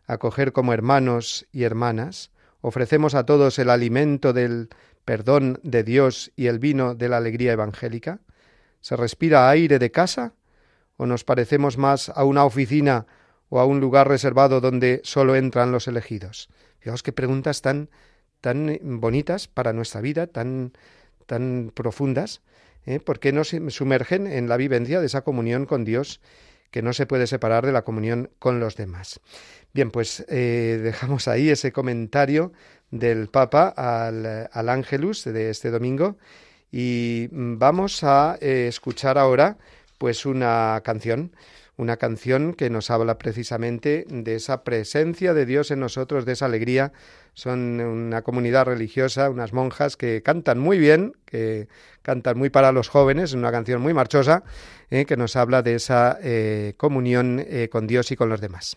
acoger 0.06 0.52
como 0.52 0.72
hermanos 0.72 1.46
y 1.50 1.64
hermanas, 1.64 2.30
ofrecemos 2.60 3.16
a 3.16 3.26
todos 3.26 3.58
el 3.58 3.68
alimento 3.68 4.32
del 4.32 4.68
perdón 5.04 5.58
de 5.64 5.82
Dios 5.82 6.30
y 6.36 6.46
el 6.46 6.60
vino 6.60 6.94
de 6.94 7.08
la 7.08 7.16
alegría 7.16 7.52
evangélica? 7.52 8.20
¿Se 8.80 8.96
respira 8.96 9.50
aire 9.50 9.78
de 9.78 9.90
casa? 9.90 10.34
¿O 10.96 11.06
nos 11.06 11.24
parecemos 11.24 11.78
más 11.78 12.08
a 12.10 12.24
una 12.24 12.44
oficina 12.44 13.06
o 13.48 13.60
a 13.60 13.64
un 13.64 13.80
lugar 13.80 14.08
reservado 14.08 14.60
donde 14.60 15.00
solo 15.04 15.36
entran 15.36 15.72
los 15.72 15.88
elegidos? 15.88 16.48
Fijaos 16.78 17.02
qué 17.02 17.12
preguntas 17.12 17.62
tan, 17.62 17.90
tan 18.40 18.78
bonitas 18.82 19.48
para 19.48 19.72
nuestra 19.72 20.00
vida, 20.00 20.26
tan, 20.26 20.72
tan 21.26 21.72
profundas, 21.74 22.42
¿eh? 22.86 23.00
porque 23.00 23.32
nos 23.32 23.54
sumergen 23.68 24.26
en 24.26 24.48
la 24.48 24.56
vivencia 24.56 25.00
de 25.00 25.06
esa 25.06 25.22
comunión 25.22 25.66
con 25.66 25.84
Dios 25.84 26.20
que 26.70 26.82
no 26.82 26.92
se 26.92 27.06
puede 27.06 27.26
separar 27.26 27.66
de 27.66 27.72
la 27.72 27.82
comunión 27.82 28.30
con 28.38 28.60
los 28.60 28.76
demás. 28.76 29.20
Bien, 29.72 29.90
pues 29.90 30.24
eh, 30.28 30.80
dejamos 30.82 31.28
ahí 31.28 31.50
ese 31.50 31.72
comentario 31.72 32.52
del 32.90 33.28
Papa 33.28 33.68
al, 33.68 34.48
al 34.52 34.68
Ángelus 34.68 35.24
de 35.24 35.50
este 35.50 35.70
domingo 35.70 36.16
y 36.72 37.28
vamos 37.32 38.04
a 38.04 38.38
eh, 38.40 38.66
escuchar 38.68 39.18
ahora 39.18 39.58
pues 39.98 40.24
una 40.24 40.80
canción, 40.84 41.32
una 41.76 41.96
canción 41.96 42.54
que 42.54 42.70
nos 42.70 42.90
habla 42.90 43.18
precisamente 43.18 44.06
de 44.08 44.34
esa 44.34 44.64
presencia 44.64 45.34
de 45.34 45.46
Dios 45.46 45.70
en 45.70 45.80
nosotros, 45.80 46.24
de 46.24 46.32
esa 46.32 46.46
alegría. 46.46 46.92
Son 47.34 47.80
una 47.80 48.22
comunidad 48.22 48.66
religiosa, 48.66 49.30
unas 49.30 49.52
monjas 49.52 49.96
que 49.96 50.22
cantan 50.22 50.58
muy 50.58 50.78
bien, 50.78 51.12
que 51.26 51.68
cantan 52.02 52.38
muy 52.38 52.50
para 52.50 52.72
los 52.72 52.88
jóvenes, 52.88 53.34
una 53.34 53.52
canción 53.52 53.82
muy 53.82 53.94
marchosa, 53.94 54.42
eh, 54.90 55.04
que 55.04 55.16
nos 55.16 55.36
habla 55.36 55.62
de 55.62 55.74
esa 55.74 56.18
eh, 56.22 56.74
comunión 56.76 57.44
con 57.70 57.86
Dios 57.86 58.10
y 58.10 58.16
con 58.16 58.28
los 58.28 58.40
demás. 58.40 58.76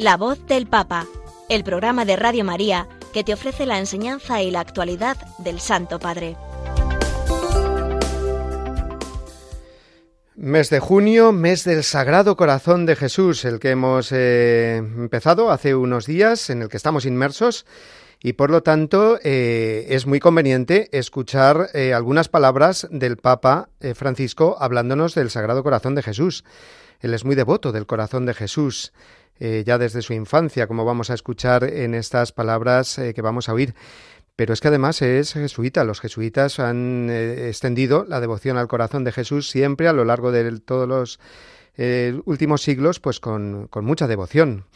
La 0.00 0.16
voz 0.16 0.46
del 0.46 0.66
Papa, 0.66 1.06
el 1.50 1.62
programa 1.62 2.06
de 2.06 2.16
Radio 2.16 2.42
María 2.42 2.88
que 3.12 3.22
te 3.22 3.34
ofrece 3.34 3.66
la 3.66 3.78
enseñanza 3.78 4.40
y 4.40 4.50
la 4.50 4.60
actualidad 4.60 5.18
del 5.36 5.60
Santo 5.60 5.98
Padre. 5.98 6.38
Mes 10.36 10.70
de 10.70 10.80
junio, 10.80 11.32
mes 11.32 11.64
del 11.64 11.84
Sagrado 11.84 12.34
Corazón 12.34 12.86
de 12.86 12.96
Jesús, 12.96 13.44
el 13.44 13.60
que 13.60 13.72
hemos 13.72 14.10
eh, 14.10 14.76
empezado 14.78 15.50
hace 15.50 15.74
unos 15.74 16.06
días, 16.06 16.48
en 16.48 16.62
el 16.62 16.70
que 16.70 16.78
estamos 16.78 17.04
inmersos, 17.04 17.66
y 18.22 18.32
por 18.32 18.48
lo 18.48 18.62
tanto 18.62 19.18
eh, 19.22 19.84
es 19.90 20.06
muy 20.06 20.18
conveniente 20.18 20.88
escuchar 20.92 21.68
eh, 21.74 21.92
algunas 21.92 22.30
palabras 22.30 22.88
del 22.90 23.18
Papa 23.18 23.68
Francisco 23.94 24.56
hablándonos 24.60 25.14
del 25.14 25.28
Sagrado 25.28 25.62
Corazón 25.62 25.94
de 25.94 26.02
Jesús. 26.02 26.42
Él 27.00 27.12
es 27.14 27.24
muy 27.24 27.34
devoto 27.34 27.72
del 27.72 27.86
Corazón 27.86 28.26
de 28.26 28.34
Jesús. 28.34 28.92
Eh, 29.42 29.64
ya 29.66 29.78
desde 29.78 30.02
su 30.02 30.12
infancia, 30.12 30.66
como 30.66 30.84
vamos 30.84 31.08
a 31.08 31.14
escuchar 31.14 31.64
en 31.64 31.94
estas 31.94 32.30
palabras 32.30 32.98
eh, 32.98 33.14
que 33.14 33.22
vamos 33.22 33.48
a 33.48 33.54
oír. 33.54 33.74
Pero 34.36 34.52
es 34.52 34.60
que 34.60 34.68
además 34.68 35.00
es 35.00 35.32
jesuita. 35.32 35.82
Los 35.84 36.00
jesuitas 36.00 36.60
han 36.60 37.08
eh, 37.10 37.48
extendido 37.48 38.04
la 38.06 38.20
devoción 38.20 38.58
al 38.58 38.68
corazón 38.68 39.02
de 39.02 39.12
Jesús 39.12 39.48
siempre 39.48 39.88
a 39.88 39.94
lo 39.94 40.04
largo 40.04 40.30
de 40.30 40.60
todos 40.60 40.86
los 40.86 41.18
últimos 42.26 42.60
siglos, 42.60 43.00
pues 43.00 43.20
con, 43.20 43.66
con, 43.68 43.86
mucha 43.86 44.06
devoción. 44.06 44.66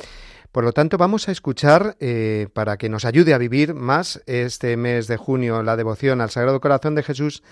Por 0.52 0.64
lo 0.64 0.72
tanto, 0.72 0.96
vamos 0.96 1.28
a 1.28 1.32
escuchar, 1.32 1.98
para 2.54 2.78
que 2.78 2.88
nos 2.88 3.04
ayude 3.04 3.34
a 3.34 3.38
vivir 3.38 3.74
más 3.74 4.22
este 4.24 4.78
mes 4.78 5.06
de 5.06 5.18
junio, 5.18 5.62
la 5.62 5.76
devoción 5.76 6.22
al 6.22 6.30
Sagrado 6.30 6.62
Corazón 6.62 6.94
de 6.94 7.02
Jesús, 7.02 7.42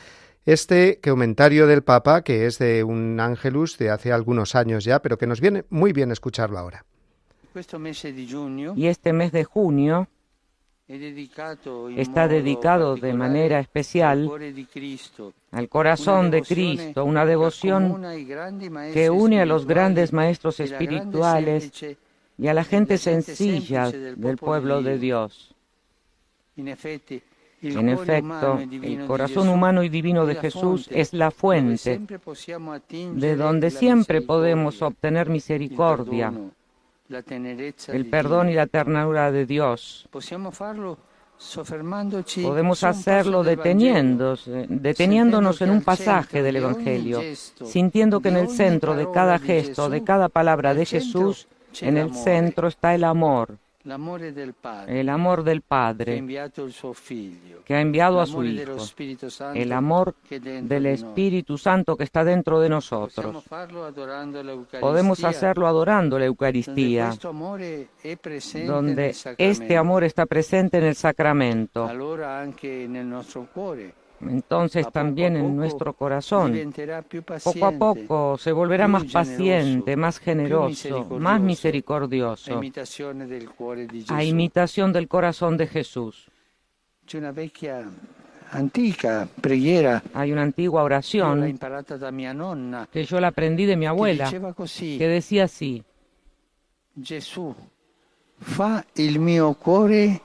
este 0.47 1.01
comentario 1.05 1.67
del 1.67 1.83
Papa, 1.83 2.23
que 2.23 2.47
es 2.47 2.59
de 2.59 2.83
un 2.83 3.21
ángelus 3.21 3.77
de 3.77 3.91
hace 3.91 4.11
algunos 4.11 4.55
años 4.55 4.85
ya, 4.85 5.03
pero 5.03 5.19
que 5.19 5.27
nos 5.27 5.43
viene 5.43 5.65
muy 5.69 5.93
bien 5.93 6.13
escucharlo 6.13 6.59
ahora. 6.59 6.87
Y 8.77 8.87
este 8.87 9.13
mes 9.13 9.33
de 9.33 9.45
junio 9.45 10.09
está 11.97 12.29
dedicado 12.29 12.97
de 12.97 13.15
manera 13.15 13.61
especial 13.61 14.31
al 15.51 15.69
corazón 15.69 16.31
de 16.31 16.43
Cristo, 16.43 17.05
una 17.05 17.25
devoción 17.25 18.03
que 18.93 19.11
une 19.11 19.41
a 19.41 19.47
los 19.47 19.67
grandes 19.67 20.13
maestros 20.13 20.61
espirituales 20.61 21.73
y 22.39 22.47
a 22.49 22.55
la 22.55 22.65
gente 22.65 22.99
sencilla 22.99 23.91
del 23.91 24.37
pueblo 24.37 24.83
de 24.83 24.99
Dios. 24.99 25.55
En 26.57 26.69
efecto, 27.89 28.59
el 28.61 29.07
corazón 29.07 29.49
humano 29.49 29.83
y 29.85 29.89
divino 29.89 30.27
de 30.27 30.35
Jesús 30.35 30.89
es 30.91 31.13
la 31.13 31.31
fuente 31.31 32.01
de 33.15 33.37
donde 33.37 33.71
siempre 33.71 34.21
podemos 34.21 34.83
obtener 34.83 35.31
misericordia 35.31 36.33
el 37.89 38.07
perdón 38.07 38.49
y 38.49 38.55
la 38.55 38.67
ternura 38.67 39.31
de 39.31 39.47
Dios. 39.47 40.09
Podemos 42.43 42.85
hacerlo 42.85 43.43
deteniéndonos 43.43 45.61
en 45.61 45.71
un 45.71 45.83
pasaje 45.83 46.43
del 46.43 46.57
Evangelio, 46.57 47.21
sintiendo 47.65 48.21
que 48.21 48.29
en 48.29 48.37
el 48.37 48.49
centro 48.49 48.95
de 48.95 49.11
cada 49.11 49.39
gesto, 49.39 49.91
de 49.91 50.05
cada 50.05 50.29
palabra 50.29 50.75
de 50.75 50.87
Jesús, 50.87 51.49
en 51.81 51.99
el 51.99 52.15
centro 52.15 52.69
está 52.69 52.95
el 52.95 53.05
amor 53.05 53.59
el 53.85 55.09
amor 55.09 55.43
del 55.43 55.63
Padre 55.63 56.25
que 57.65 57.75
ha 57.75 57.81
enviado 57.81 58.21
a 58.21 58.27
su 58.27 58.45
Hijo, 58.45 58.77
el 59.55 59.73
amor 59.73 60.15
del 60.31 60.87
Espíritu 60.87 61.59
Santo 61.59 61.97
que 61.97 62.05
está 62.05 62.25
dentro 62.25 62.61
de 62.61 62.69
nosotros. 62.69 63.45
Podemos 64.81 65.25
hacerlo 65.25 65.67
adorando 65.67 66.19
la 66.19 66.27
Eucaristía, 66.27 67.13
donde 68.67 69.15
este 69.39 69.77
amor 69.77 70.05
está 70.05 70.27
presente 70.27 70.79
en 70.79 70.85
el 70.85 70.95
sacramento 70.95 71.89
entonces 74.29 74.91
también 74.93 75.37
en 75.37 75.57
nuestro 75.57 75.93
corazón, 75.95 76.73
poco 77.43 77.67
a 77.67 77.73
poco 77.73 78.39
se 78.39 78.53
volverá 78.53 78.89
más 78.89 79.05
paciente, 79.05 79.97
más 79.97 80.19
generoso, 80.19 81.07
más 81.19 81.41
misericordioso, 81.41 82.61
a 84.09 84.25
imitación 84.25 84.93
del 84.93 85.09
corazón 85.09 85.57
de 85.57 85.67
Jesús. 85.67 86.29
Hay 90.15 90.33
una 90.33 90.43
antigua 90.43 90.83
oración 90.83 91.59
que 92.93 93.05
yo 93.05 93.21
la 93.21 93.29
aprendí 93.29 93.67
de 93.67 93.77
mi 93.77 93.87
abuela, 93.87 94.31
que 94.31 95.09
decía 95.09 95.45
así, 95.45 95.83
Jesús, 97.03 97.57
fa 98.39 98.85
il 98.97 99.19
mio 99.19 99.55
cuore 99.55 100.21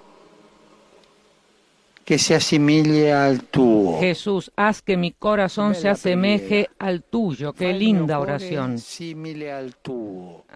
que 2.07 2.17
se 2.17 2.35
asimile 2.35 3.11
al 3.11 3.43
tuyo. 3.43 3.99
Jesús, 3.99 4.49
haz 4.55 4.81
que 4.81 4.95
mi 4.95 5.11
corazón 5.11 5.75
se 5.75 5.89
asemeje 5.89 6.69
al 6.79 7.03
tuyo. 7.03 7.51
Qué 7.51 7.73
linda 7.73 8.17
oración. 8.19 8.77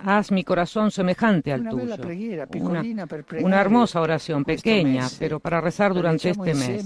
Haz 0.06 0.32
mi 0.32 0.45
corazón 0.45 0.91
semejante 0.91 1.52
al 1.52 1.68
tuyo. 1.68 1.97
Una, 2.54 2.86
una 3.41 3.60
hermosa 3.60 3.99
oración, 3.99 4.45
pequeña, 4.45 5.10
pero 5.20 5.41
para 5.41 5.60
rezar 5.60 5.93
durante 5.93 6.30
este 6.30 6.54
mes. 6.54 6.86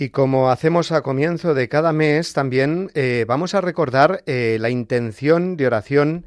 Y 0.00 0.10
como 0.10 0.48
hacemos 0.48 0.92
a 0.92 1.02
comienzo 1.02 1.54
de 1.54 1.68
cada 1.68 1.92
mes, 1.92 2.32
también 2.32 2.92
eh, 2.94 3.24
vamos 3.26 3.56
a 3.56 3.60
recordar 3.60 4.22
eh, 4.26 4.56
la 4.60 4.70
intención 4.70 5.56
de 5.56 5.66
oración 5.66 6.24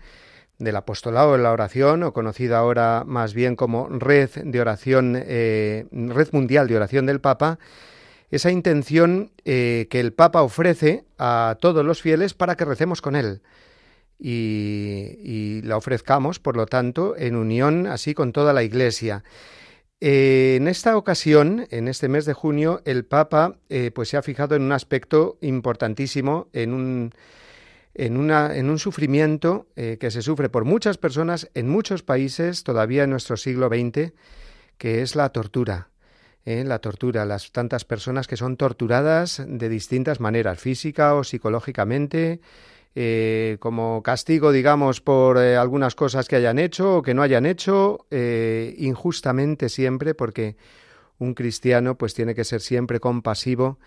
del 0.59 0.75
apostolado 0.75 1.31
de 1.31 1.37
la 1.37 1.53
oración, 1.53 2.03
o 2.03 2.11
conocida 2.11 2.57
ahora 2.57 3.05
más 3.07 3.33
bien 3.33 3.55
como 3.55 3.87
red 3.87 4.29
de 4.43 4.59
oración, 4.59 5.15
eh, 5.17 5.85
red 5.89 6.27
mundial 6.33 6.67
de 6.67 6.75
oración 6.75 7.05
del 7.05 7.21
Papa, 7.21 7.59
esa 8.29 8.51
intención 8.51 9.31
que 9.45 9.87
el 9.89 10.11
Papa 10.11 10.41
ofrece 10.41 11.05
a 11.17 11.55
todos 11.61 11.85
los 11.85 12.01
fieles 12.01 12.33
para 12.33 12.57
que 12.57 12.65
recemos 12.65 13.01
con 13.01 13.15
él. 13.15 13.41
Y, 14.19 15.15
y 15.23 15.61
la 15.61 15.77
ofrezcamos, 15.77 16.39
por 16.39 16.57
lo 16.57 16.65
tanto, 16.65 17.15
en 17.15 17.37
unión 17.37 17.87
así 17.87 18.13
con 18.13 18.33
toda 18.33 18.51
la 18.51 18.63
Iglesia. 18.63 19.23
Eh, 20.03 20.55
en 20.55 20.67
esta 20.67 20.97
ocasión, 20.97 21.67
en 21.69 21.87
este 21.87 22.09
mes 22.09 22.25
de 22.25 22.33
junio, 22.33 22.81
el 22.85 23.05
Papa 23.05 23.57
eh, 23.69 23.91
pues 23.93 24.09
se 24.09 24.17
ha 24.17 24.23
fijado 24.23 24.55
en 24.55 24.63
un 24.63 24.71
aspecto 24.71 25.37
importantísimo, 25.41 26.47
en 26.53 26.73
un, 26.73 27.11
en 27.93 28.17
una, 28.17 28.55
en 28.57 28.71
un 28.71 28.79
sufrimiento 28.79 29.67
eh, 29.75 29.97
que 29.99 30.09
se 30.09 30.23
sufre 30.23 30.49
por 30.49 30.65
muchas 30.65 30.97
personas 30.97 31.51
en 31.53 31.69
muchos 31.69 32.01
países 32.01 32.63
todavía 32.63 33.03
en 33.03 33.11
nuestro 33.11 33.37
siglo 33.37 33.67
XX, 33.67 34.13
que 34.79 35.03
es 35.03 35.15
la 35.15 35.29
tortura. 35.29 35.89
la 36.45 36.79
tortura, 36.79 37.23
las 37.25 37.51
tantas 37.51 37.85
personas 37.85 38.25
que 38.25 38.37
son 38.37 38.57
torturadas 38.57 39.43
de 39.45 39.69
distintas 39.69 40.19
maneras, 40.19 40.59
física 40.59 41.13
o 41.13 41.23
psicológicamente, 41.23 42.41
eh, 42.93 43.57
como 43.59 44.03
castigo, 44.03 44.51
digamos, 44.51 44.99
por 44.99 45.37
eh, 45.37 45.55
algunas 45.55 45.95
cosas 45.95 46.27
que 46.27 46.35
hayan 46.35 46.59
hecho 46.59 46.97
o 46.97 47.01
que 47.01 47.13
no 47.13 47.21
hayan 47.21 47.45
hecho, 47.45 48.05
eh, 48.11 48.75
injustamente 48.79 49.69
siempre, 49.69 50.13
porque 50.13 50.57
un 51.17 51.33
cristiano 51.33 51.95
pues 51.95 52.13
tiene 52.13 52.35
que 52.35 52.43
ser 52.43 52.61
siempre 52.61 52.99
compasivo 52.99 53.79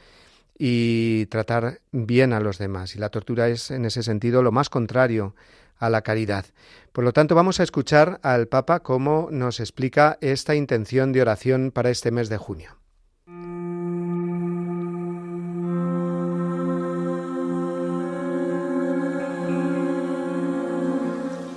y 0.59 1.27
tratar 1.27 1.81
bien 1.93 2.33
a 2.33 2.41
los 2.41 2.59
demás. 2.59 2.97
Y 2.97 2.99
la 2.99 3.11
tortura 3.11 3.49
es, 3.49 3.71
en 3.71 3.85
ese 3.85 4.03
sentido, 4.03 4.43
lo 4.43 4.53
más 4.53 4.71
contrario 4.71 5.35
a 5.77 5.91
la 5.91 6.03
caridad. 6.03 6.47
Por 6.93 7.05
lo 7.05 7.13
tanto, 7.13 7.35
vamos 7.35 7.61
a 7.61 7.65
escuchar 7.65 8.21
al 8.23 8.47
Papa 8.49 8.81
cómo 8.81 9.29
nos 9.31 9.61
explica 9.61 10.17
esta 10.21 10.55
intención 10.55 11.13
de 11.13 11.23
oración 11.23 11.73
para 11.73 11.91
este 11.91 12.11
mes 12.11 12.29
de 12.29 12.39
junio. 12.39 12.79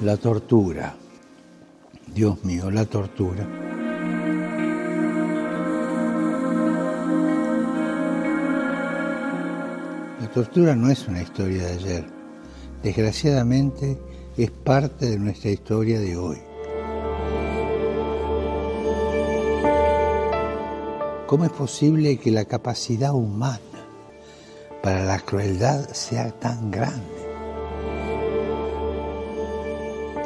La 0.08 0.16
tortura. 0.16 0.96
Dios 2.16 2.42
mío, 2.46 2.72
la 2.72 2.86
tortura. 2.86 3.46
La 10.22 10.32
tortura 10.34 10.78
no 10.78 10.90
es 10.90 11.06
una 11.10 11.22
historia 11.22 11.66
de 11.66 11.74
ayer. 11.74 12.06
Desgraciadamente 12.82 14.00
es 14.38 14.50
parte 14.50 15.08
de 15.08 15.20
nuestra 15.20 15.50
historia 15.50 16.00
de 16.00 16.16
hoy. 16.16 16.38
¿Cómo 21.28 21.44
es 21.44 21.52
posible 21.52 22.18
que 22.18 22.32
la 22.32 22.46
capacidad 22.46 23.14
humana 23.14 23.60
para 24.82 25.04
la 25.04 25.20
crueldad 25.20 25.90
sea 25.90 26.32
tan 26.32 26.72
grande? 26.72 27.17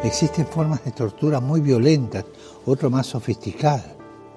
Existen 0.03 0.47
formas 0.47 0.83
de 0.83 0.91
tortura 0.91 1.39
muy 1.39 1.61
violentas, 1.61 2.25
otras 2.65 2.91
más 2.91 3.05
sofisticadas, 3.05 3.85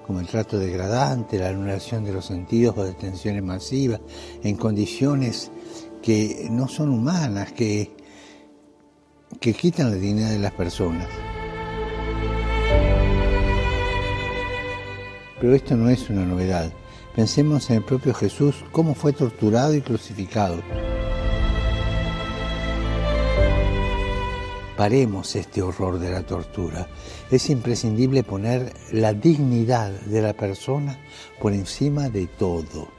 como 0.05 0.19
el 0.19 0.27
trato 0.27 0.59
degradante, 0.59 1.39
la 1.39 1.49
anulación 1.49 2.03
de 2.03 2.13
los 2.13 2.25
sentidos 2.25 2.77
o 2.77 2.83
detenciones 2.83 3.41
masivas, 3.41 3.99
en 4.43 4.57
condiciones 4.57 5.51
que 6.03 6.47
no 6.51 6.67
son 6.67 6.91
humanas, 6.91 7.51
que, 7.51 7.95
que 9.39 9.53
quitan 9.53 9.89
la 9.89 9.95
dignidad 9.95 10.29
de 10.29 10.39
las 10.39 10.51
personas. 10.51 11.07
Pero 15.41 15.55
esto 15.55 15.75
no 15.75 15.89
es 15.89 16.11
una 16.11 16.25
novedad. 16.25 16.71
Pensemos 17.15 17.71
en 17.71 17.77
el 17.77 17.83
propio 17.83 18.13
Jesús, 18.13 18.63
cómo 18.71 18.93
fue 18.93 19.13
torturado 19.13 19.73
y 19.73 19.81
crucificado. 19.81 20.61
Paremos 24.77 25.37
este 25.37 25.61
horror 25.61 25.99
de 25.99 26.11
la 26.11 26.23
tortura. 26.23 26.87
Es 27.31 27.49
imprescindible 27.49 28.23
poner 28.23 28.73
la 28.91 29.13
dignidad 29.13 29.91
de 29.91 30.21
la 30.21 30.33
persona 30.33 30.99
por 31.39 31.53
encima 31.53 32.09
de 32.09 32.27
todo. 32.27 32.89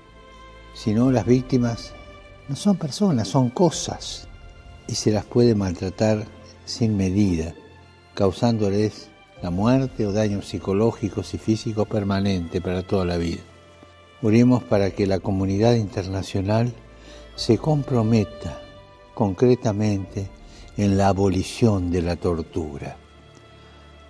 Si 0.74 0.94
no, 0.94 1.10
las 1.10 1.26
víctimas 1.26 1.92
no 2.48 2.56
son 2.56 2.76
personas, 2.76 3.28
son 3.28 3.50
cosas. 3.50 4.26
Y 4.88 4.94
se 4.94 5.10
las 5.10 5.26
puede 5.26 5.54
maltratar 5.54 6.26
sin 6.64 6.96
medida, 6.96 7.54
causándoles 8.14 9.08
la 9.42 9.50
muerte 9.50 10.06
o 10.06 10.12
daños 10.12 10.46
psicológicos 10.46 11.34
y 11.34 11.38
físicos 11.38 11.86
permanentes 11.88 12.62
para 12.62 12.86
toda 12.86 13.04
la 13.04 13.18
vida. 13.18 13.42
Oremos 14.22 14.64
para 14.64 14.92
que 14.92 15.06
la 15.06 15.18
comunidad 15.18 15.74
internacional 15.74 16.72
se 17.34 17.58
comprometa 17.58 18.62
concretamente 19.14 20.30
en 20.76 20.98
la 20.98 21.08
abolición 21.08 21.90
de 21.90 22.02
la 22.02 22.16
tortura, 22.16 22.96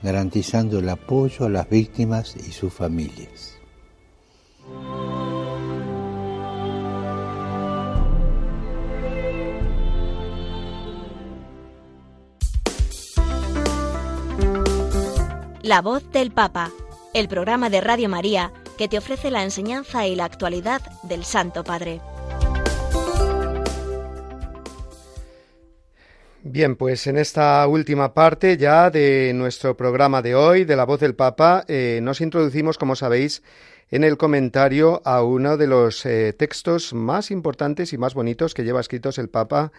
garantizando 0.02 0.78
el 0.78 0.88
apoyo 0.88 1.46
a 1.46 1.48
las 1.48 1.68
víctimas 1.68 2.36
y 2.36 2.52
sus 2.52 2.72
familias. 2.72 3.56
La 15.62 15.82
voz 15.82 16.08
del 16.12 16.30
Papa, 16.30 16.70
el 17.12 17.26
programa 17.26 17.70
de 17.70 17.80
Radio 17.80 18.08
María 18.08 18.52
que 18.76 18.88
te 18.88 18.98
ofrece 18.98 19.30
la 19.30 19.42
enseñanza 19.42 20.06
y 20.06 20.14
la 20.14 20.24
actualidad 20.24 20.82
del 21.02 21.24
Santo 21.24 21.64
Padre. 21.64 22.00
Bien, 26.56 26.74
pues 26.74 27.06
en 27.06 27.18
esta 27.18 27.66
última 27.66 28.14
parte 28.14 28.56
ya 28.56 28.88
de 28.88 29.32
nuestro 29.34 29.76
programa 29.76 30.22
de 30.22 30.34
hoy, 30.34 30.64
de 30.64 30.74
la 30.74 30.86
voz 30.86 31.00
del 31.00 31.14
Papa, 31.14 31.66
eh, 31.68 32.00
nos 32.02 32.22
introducimos, 32.22 32.78
como 32.78 32.96
sabéis, 32.96 33.42
en 33.90 34.04
el 34.04 34.16
comentario 34.16 35.02
a 35.04 35.22
uno 35.22 35.58
de 35.58 35.66
los 35.66 36.06
eh, 36.06 36.32
textos 36.32 36.94
más 36.94 37.30
importantes 37.30 37.92
y 37.92 37.98
más 37.98 38.14
bonitos 38.14 38.54
que 38.54 38.64
lleva 38.64 38.80
escritos 38.80 39.18
el 39.18 39.28
Papa 39.28 39.70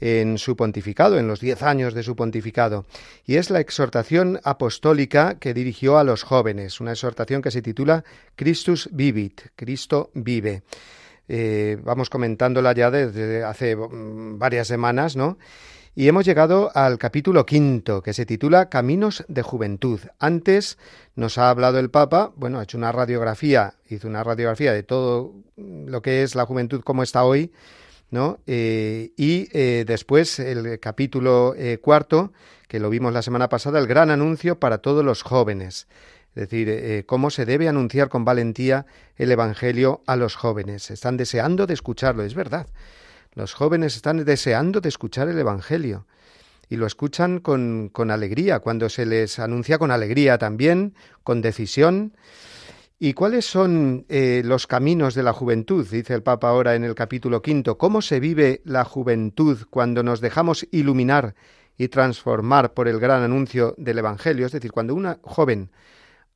en 0.00 0.36
su 0.38 0.56
pontificado, 0.56 1.20
en 1.20 1.28
los 1.28 1.38
diez 1.38 1.62
años 1.62 1.94
de 1.94 2.02
su 2.02 2.16
pontificado, 2.16 2.84
y 3.24 3.36
es 3.36 3.50
la 3.50 3.60
exhortación 3.60 4.40
apostólica 4.42 5.38
que 5.38 5.54
dirigió 5.54 5.98
a 5.98 6.04
los 6.04 6.24
jóvenes, 6.24 6.80
una 6.80 6.90
exhortación 6.90 7.42
que 7.42 7.52
se 7.52 7.62
titula 7.62 8.02
Christus 8.34 8.88
vivit, 8.90 9.40
Cristo 9.54 10.10
vive. 10.14 10.64
Eh, 11.28 11.78
vamos 11.84 12.10
comentándola 12.10 12.72
ya 12.72 12.90
desde 12.90 13.44
hace 13.44 13.76
mm, 13.76 14.36
varias 14.36 14.66
semanas, 14.66 15.14
¿no? 15.14 15.38
Y 15.96 16.08
hemos 16.08 16.24
llegado 16.24 16.72
al 16.74 16.98
capítulo 16.98 17.46
quinto, 17.46 18.02
que 18.02 18.12
se 18.12 18.26
titula 18.26 18.68
Caminos 18.68 19.24
de 19.28 19.42
Juventud. 19.42 20.00
Antes 20.18 20.76
nos 21.14 21.38
ha 21.38 21.50
hablado 21.50 21.78
el 21.78 21.88
Papa, 21.88 22.32
bueno, 22.34 22.58
ha 22.58 22.64
hecho 22.64 22.76
una 22.76 22.90
radiografía, 22.90 23.74
hizo 23.88 24.08
una 24.08 24.24
radiografía 24.24 24.72
de 24.72 24.82
todo 24.82 25.34
lo 25.56 26.02
que 26.02 26.24
es 26.24 26.34
la 26.34 26.46
juventud 26.46 26.80
como 26.80 27.04
está 27.04 27.22
hoy, 27.22 27.52
¿no? 28.10 28.40
Eh, 28.48 29.12
y 29.16 29.48
eh, 29.52 29.84
después 29.86 30.40
el 30.40 30.80
capítulo 30.80 31.54
eh, 31.56 31.78
cuarto, 31.78 32.32
que 32.66 32.80
lo 32.80 32.90
vimos 32.90 33.12
la 33.12 33.22
semana 33.22 33.48
pasada, 33.48 33.78
el 33.78 33.86
gran 33.86 34.10
anuncio 34.10 34.58
para 34.58 34.78
todos 34.78 35.04
los 35.04 35.22
jóvenes. 35.22 35.86
Es 36.34 36.48
decir, 36.48 37.06
cómo 37.06 37.30
se 37.30 37.46
debe 37.46 37.68
anunciar 37.68 38.08
con 38.08 38.24
valentía 38.24 38.86
el 39.14 39.30
Evangelio 39.30 40.02
a 40.04 40.16
los 40.16 40.34
jóvenes. 40.34 40.90
Están 40.90 41.16
deseando 41.16 41.68
de 41.68 41.74
escucharlo, 41.74 42.24
es 42.24 42.34
verdad. 42.34 42.66
Los 43.34 43.52
jóvenes 43.52 43.96
están 43.96 44.24
deseando 44.24 44.80
de 44.80 44.88
escuchar 44.88 45.28
el 45.28 45.38
Evangelio 45.38 46.06
y 46.68 46.76
lo 46.76 46.86
escuchan 46.86 47.40
con, 47.40 47.90
con 47.92 48.10
alegría, 48.10 48.60
cuando 48.60 48.88
se 48.88 49.06
les 49.06 49.38
anuncia 49.38 49.78
con 49.78 49.90
alegría 49.90 50.38
también, 50.38 50.94
con 51.22 51.42
decisión. 51.42 52.16
¿Y 52.98 53.12
cuáles 53.12 53.44
son 53.44 54.06
eh, 54.08 54.42
los 54.44 54.66
caminos 54.66 55.14
de 55.14 55.24
la 55.24 55.32
juventud? 55.32 55.86
Dice 55.86 56.14
el 56.14 56.22
Papa 56.22 56.48
ahora 56.48 56.74
en 56.74 56.84
el 56.84 56.94
capítulo 56.94 57.42
quinto. 57.42 57.76
¿Cómo 57.76 58.02
se 58.02 58.20
vive 58.20 58.62
la 58.64 58.84
juventud 58.84 59.58
cuando 59.68 60.02
nos 60.02 60.20
dejamos 60.20 60.66
iluminar 60.70 61.34
y 61.76 61.88
transformar 61.88 62.72
por 62.72 62.86
el 62.88 63.00
gran 63.00 63.22
anuncio 63.22 63.74
del 63.76 63.98
Evangelio? 63.98 64.46
Es 64.46 64.52
decir, 64.52 64.70
cuando 64.70 64.94
una 64.94 65.18
joven 65.22 65.70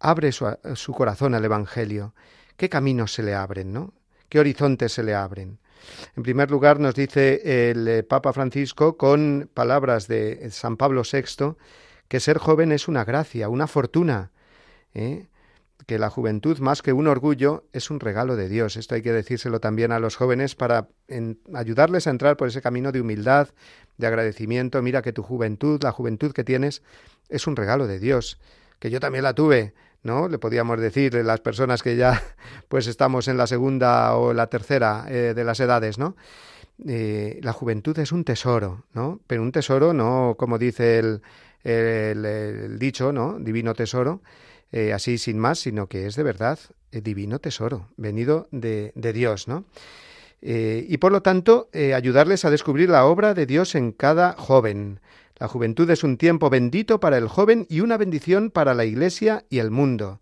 abre 0.01 0.33
su, 0.33 0.47
su 0.75 0.93
corazón 0.93 1.35
al 1.35 1.45
Evangelio, 1.45 2.13
¿qué 2.57 2.69
caminos 2.69 3.15
se 3.15 3.23
le 3.23 3.35
abren, 3.35 3.73
no? 3.73 3.95
¿Qué 4.29 4.39
horizontes 4.39 4.93
se 4.93 5.03
le 5.03 5.15
abren? 5.15 5.59
En 6.17 6.23
primer 6.23 6.51
lugar, 6.51 6.81
nos 6.81 6.95
dice 6.95 7.71
el 7.71 7.89
eh, 7.89 8.03
Papa 8.03 8.33
Francisco 8.33 8.97
con 8.97 9.51
palabras 9.55 10.07
de 10.07 10.51
San 10.51 10.77
Pablo 10.77 11.03
VI 11.11 11.57
que 12.09 12.21
ser 12.21 12.39
joven 12.39 12.73
es 12.73 12.89
una 12.89 13.05
gracia, 13.05 13.49
una 13.49 13.67
fortuna, 13.67 14.33
¿eh? 14.95 15.27
que 15.87 15.99
la 15.99 16.11
juventud, 16.11 16.59
más 16.59 16.83
que 16.83 16.93
un 16.93 17.07
orgullo, 17.07 17.65
es 17.73 17.91
un 17.91 18.01
regalo 18.01 18.37
de 18.37 18.49
Dios. 18.49 18.77
Esto 18.77 18.95
hay 18.95 19.03
que 19.03 19.13
decírselo 19.13 19.61
también 19.61 19.93
a 19.93 20.01
los 20.01 20.17
jóvenes 20.17 20.55
para 20.55 20.89
ayudarles 21.55 22.07
a 22.07 22.11
entrar 22.11 22.37
por 22.37 22.49
ese 22.49 22.61
camino 22.61 22.93
de 22.93 23.01
humildad, 23.01 23.49
de 23.97 24.07
agradecimiento. 24.07 24.83
Mira 24.83 25.01
que 25.01 25.13
tu 25.13 25.23
juventud, 25.23 25.83
la 25.83 25.93
juventud 25.93 26.33
que 26.33 26.45
tienes, 26.45 26.83
es 27.29 27.47
un 27.47 27.57
regalo 27.57 27.87
de 27.87 27.99
Dios, 27.99 28.39
que 28.79 28.91
yo 28.91 29.01
también 29.01 29.25
la 29.25 29.35
tuve, 29.35 29.73
¿no? 30.03 30.29
Le 30.29 30.39
podíamos 30.39 30.81
decir 30.81 31.15
las 31.15 31.41
personas 31.41 31.83
que 31.83 31.97
ya 31.97 32.23
pues 32.69 32.87
estamos 32.87 33.29
en 33.29 33.37
la 33.37 33.47
segunda 33.47 34.17
o 34.17 34.33
la 34.33 34.49
tercera 34.49 35.07
eh, 35.09 35.35
de 35.35 35.45
las 35.45 35.61
edades, 35.61 35.99
¿no? 35.99 36.17
Eh, 36.87 37.41
la 37.43 37.53
juventud 37.53 37.99
es 37.99 38.13
un 38.13 38.25
tesoro, 38.25 38.85
¿no? 38.93 39.21
Pero 39.27 39.43
un 39.43 39.51
tesoro 39.51 39.93
no 39.93 40.37
como 40.39 40.59
dice 40.59 40.99
el, 40.99 41.23
el, 41.65 42.79
dicho, 42.79 43.13
¿no? 43.13 43.39
Divino 43.41 43.75
tesoro, 43.75 44.23
eh, 44.71 44.93
así 44.93 45.19
sin 45.19 45.39
más, 45.39 45.59
sino 45.59 45.89
que 45.89 46.07
es 46.07 46.15
de 46.15 46.23
verdad 46.23 46.59
divino 46.91 47.39
tesoro, 47.39 47.89
venido 47.97 48.49
de, 48.51 48.93
de 48.95 49.13
Dios, 49.13 49.47
¿no? 49.47 49.65
y 50.41 50.97
por 50.99 51.11
lo 51.11 51.21
tanto, 51.21 51.69
ayudarles 51.75 52.45
a 52.45 52.51
descubrir 52.51 52.89
la 52.89 53.07
obra 53.07 53.35
de 53.35 53.45
Dios 53.45 53.75
en 53.75 53.91
cada 53.91 54.35
joven, 54.35 55.01
la 55.39 55.49
juventud 55.49 55.89
es 55.91 56.03
un 56.03 56.17
tiempo 56.17 56.51
bendito 56.51 57.01
para 57.01 57.17
el 57.17 57.29
joven 57.29 57.67
y 57.69 57.81
una 57.81 57.97
bendición 57.97 58.51
para 58.51 58.75
la 58.75 58.85
Iglesia 58.85 59.45
y 59.49 59.59
el 59.59 59.71
mundo. 59.71 60.21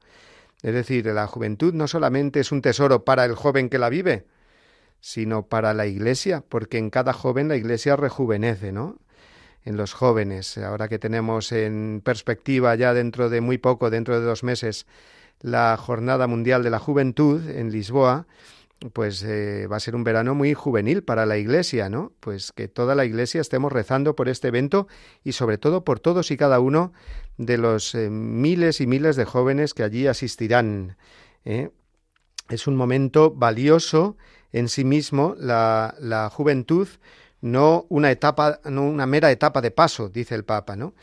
Es 0.62 0.74
decir, 0.74 1.06
la 1.06 1.26
juventud 1.26 1.72
no 1.72 1.88
solamente 1.88 2.40
es 2.40 2.52
un 2.52 2.60
tesoro 2.60 3.04
para 3.04 3.24
el 3.24 3.34
joven 3.34 3.68
que 3.68 3.78
la 3.78 3.88
vive, 3.88 4.26
sino 5.00 5.46
para 5.46 5.74
la 5.74 5.86
Iglesia, 5.86 6.42
porque 6.46 6.78
en 6.78 6.90
cada 6.90 7.12
joven 7.12 7.48
la 7.48 7.56
Iglesia 7.56 7.96
rejuvenece, 7.96 8.72
¿no? 8.72 8.98
En 9.64 9.76
los 9.76 9.94
jóvenes, 9.94 10.58
ahora 10.58 10.88
que 10.88 10.98
tenemos 10.98 11.50
en 11.50 12.00
perspectiva 12.04 12.74
ya 12.74 12.94
dentro 12.94 13.28
de 13.30 13.40
muy 13.40 13.58
poco, 13.58 13.90
dentro 13.90 14.18
de 14.18 14.26
dos 14.26 14.44
meses, 14.44 14.86
la 15.40 15.76
Jornada 15.76 16.26
Mundial 16.26 16.62
de 16.62 16.70
la 16.70 16.78
Juventud 16.78 17.48
en 17.48 17.70
Lisboa, 17.70 18.26
pues 18.92 19.22
eh, 19.22 19.66
va 19.66 19.76
a 19.76 19.80
ser 19.80 19.96
un 19.96 20.04
verano 20.04 20.34
muy 20.34 20.52
juvenil 20.54 21.02
para 21.02 21.24
la 21.24 21.38
Iglesia, 21.38 21.88
¿no? 21.88 22.12
Pues 22.20 22.52
que 22.52 22.68
toda 22.68 22.94
la 22.94 23.04
Iglesia 23.04 23.40
estemos 23.40 23.72
rezando 23.72 24.14
por 24.14 24.28
este 24.28 24.48
evento 24.48 24.86
y 25.24 25.32
sobre 25.32 25.58
todo 25.58 25.84
por 25.84 25.98
todos 25.98 26.30
y 26.30 26.36
cada 26.36 26.60
uno 26.60 26.92
de 27.38 27.56
los 27.56 27.94
eh, 27.94 28.10
miles 28.10 28.80
y 28.80 28.86
miles 28.86 29.16
de 29.16 29.24
jóvenes 29.24 29.72
que 29.72 29.82
allí 29.82 30.06
asistirán. 30.06 30.96
¿eh? 31.44 31.70
Es 32.50 32.66
un 32.66 32.76
momento 32.76 33.30
valioso 33.30 34.16
en 34.52 34.68
sí 34.68 34.84
mismo 34.84 35.34
la, 35.38 36.30
juventud, 36.32 36.88
no 37.40 37.86
una 37.88 38.10
etapa, 38.10 38.60
no 38.64 38.86
una 38.86 39.06
mera 39.06 39.30
etapa 39.30 39.60
de 39.62 39.70
paso, 39.70 40.08
dice 40.08 40.34
el 40.34 40.44
Papa, 40.44 40.76
¿no? 40.76 40.94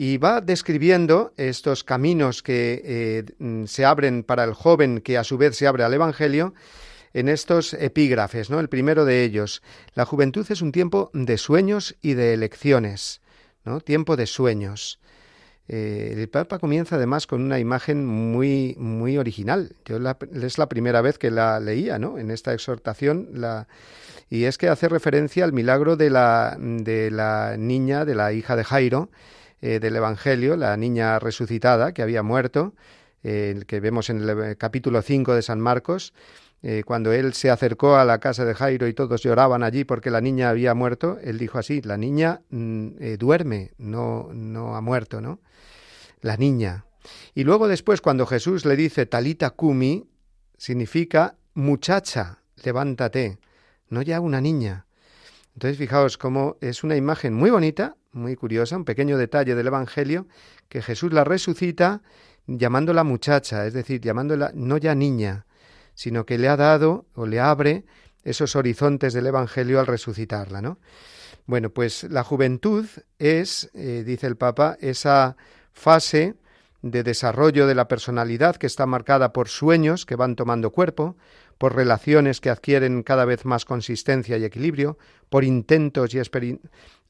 y 0.00 0.16
va 0.16 0.40
describiendo 0.40 1.32
estos 1.36 1.82
caminos 1.82 2.40
que 2.40 3.24
se 3.66 3.84
abren 3.84 4.22
para 4.22 4.44
el 4.44 4.54
joven, 4.54 5.00
que 5.00 5.18
a 5.18 5.24
su 5.24 5.36
vez 5.38 5.56
se 5.56 5.66
abre 5.66 5.82
al 5.82 5.92
Evangelio, 5.92 6.54
en 7.18 7.28
estos 7.28 7.74
epígrafes, 7.74 8.48
¿no? 8.48 8.60
El 8.60 8.68
primero 8.68 9.04
de 9.04 9.24
ellos, 9.24 9.62
la 9.94 10.04
juventud 10.04 10.46
es 10.48 10.62
un 10.62 10.72
tiempo 10.72 11.10
de 11.12 11.36
sueños 11.36 11.96
y 12.00 12.14
de 12.14 12.32
elecciones, 12.32 13.20
¿no? 13.64 13.80
Tiempo 13.80 14.16
de 14.16 14.26
sueños. 14.26 15.00
Eh, 15.66 16.14
el 16.16 16.28
Papa 16.28 16.58
comienza 16.58 16.96
además 16.96 17.26
con 17.26 17.42
una 17.42 17.58
imagen 17.58 18.06
muy, 18.06 18.74
muy 18.78 19.18
original. 19.18 19.74
Yo 19.84 19.98
es 20.42 20.58
la 20.58 20.68
primera 20.68 21.00
vez 21.02 21.18
que 21.18 21.30
la 21.30 21.58
leía, 21.60 21.98
¿no? 21.98 22.18
En 22.18 22.30
esta 22.30 22.54
exhortación, 22.54 23.30
y 24.30 24.44
es 24.44 24.56
que 24.56 24.68
hace 24.68 24.88
referencia 24.88 25.44
al 25.44 25.52
milagro 25.52 25.96
de 25.96 26.10
la, 26.10 26.56
de 26.58 27.10
la 27.10 27.56
niña, 27.58 28.04
de 28.04 28.14
la 28.14 28.32
hija 28.32 28.54
de 28.54 28.64
Jairo, 28.64 29.10
eh, 29.60 29.80
del 29.80 29.96
Evangelio, 29.96 30.56
la 30.56 30.76
niña 30.76 31.18
resucitada 31.18 31.92
que 31.92 32.02
había 32.02 32.22
muerto, 32.22 32.74
eh, 33.24 33.60
que 33.66 33.80
vemos 33.80 34.08
en 34.08 34.20
el 34.20 34.56
capítulo 34.56 35.02
5 35.02 35.34
de 35.34 35.42
San 35.42 35.60
Marcos, 35.60 36.14
eh, 36.62 36.82
cuando 36.84 37.12
él 37.12 37.34
se 37.34 37.50
acercó 37.50 37.96
a 37.96 38.04
la 38.04 38.18
casa 38.18 38.44
de 38.44 38.54
Jairo 38.54 38.88
y 38.88 38.94
todos 38.94 39.22
lloraban 39.22 39.62
allí 39.62 39.84
porque 39.84 40.10
la 40.10 40.20
niña 40.20 40.50
había 40.50 40.74
muerto, 40.74 41.18
él 41.22 41.38
dijo 41.38 41.58
así, 41.58 41.80
la 41.82 41.96
niña 41.96 42.42
mm, 42.50 43.14
duerme, 43.18 43.72
no, 43.78 44.28
no 44.32 44.76
ha 44.76 44.80
muerto, 44.80 45.20
¿no? 45.20 45.40
La 46.20 46.36
niña. 46.36 46.84
Y 47.34 47.44
luego 47.44 47.68
después 47.68 48.00
cuando 48.00 48.26
Jesús 48.26 48.64
le 48.64 48.76
dice 48.76 49.06
talita 49.06 49.50
kumi, 49.50 50.08
significa 50.56 51.36
muchacha, 51.54 52.42
levántate, 52.64 53.38
no 53.88 54.02
ya 54.02 54.20
una 54.20 54.40
niña. 54.40 54.86
Entonces 55.54 55.78
fijaos 55.78 56.18
cómo 56.18 56.56
es 56.60 56.84
una 56.84 56.96
imagen 56.96 57.34
muy 57.34 57.50
bonita, 57.50 57.96
muy 58.12 58.36
curiosa, 58.36 58.76
un 58.76 58.84
pequeño 58.84 59.18
detalle 59.18 59.54
del 59.54 59.66
Evangelio, 59.66 60.26
que 60.68 60.82
Jesús 60.82 61.12
la 61.12 61.24
resucita 61.24 62.02
llamándola 62.46 63.04
muchacha, 63.04 63.66
es 63.66 63.74
decir, 63.74 64.00
llamándola 64.00 64.52
no 64.54 64.78
ya 64.78 64.94
niña, 64.94 65.46
sino 65.98 66.24
que 66.24 66.38
le 66.38 66.46
ha 66.46 66.56
dado 66.56 67.06
o 67.16 67.26
le 67.26 67.40
abre 67.40 67.84
esos 68.22 68.54
horizontes 68.54 69.12
del 69.14 69.26
Evangelio 69.26 69.80
al 69.80 69.88
resucitarla, 69.88 70.62
¿no? 70.62 70.78
Bueno, 71.44 71.70
pues 71.70 72.04
la 72.04 72.22
juventud 72.22 72.86
es, 73.18 73.68
eh, 73.74 74.04
dice 74.06 74.28
el 74.28 74.36
Papa, 74.36 74.78
esa 74.80 75.36
fase 75.72 76.36
de 76.82 77.02
desarrollo 77.02 77.66
de 77.66 77.74
la 77.74 77.88
personalidad 77.88 78.54
que 78.54 78.68
está 78.68 78.86
marcada 78.86 79.32
por 79.32 79.48
sueños 79.48 80.06
que 80.06 80.14
van 80.14 80.36
tomando 80.36 80.70
cuerpo, 80.70 81.16
por 81.58 81.74
relaciones 81.74 82.40
que 82.40 82.50
adquieren 82.50 83.02
cada 83.02 83.24
vez 83.24 83.44
más 83.44 83.64
consistencia 83.64 84.36
y 84.36 84.44
equilibrio, 84.44 84.98
por 85.28 85.42
intentos 85.42 86.14
y, 86.14 86.20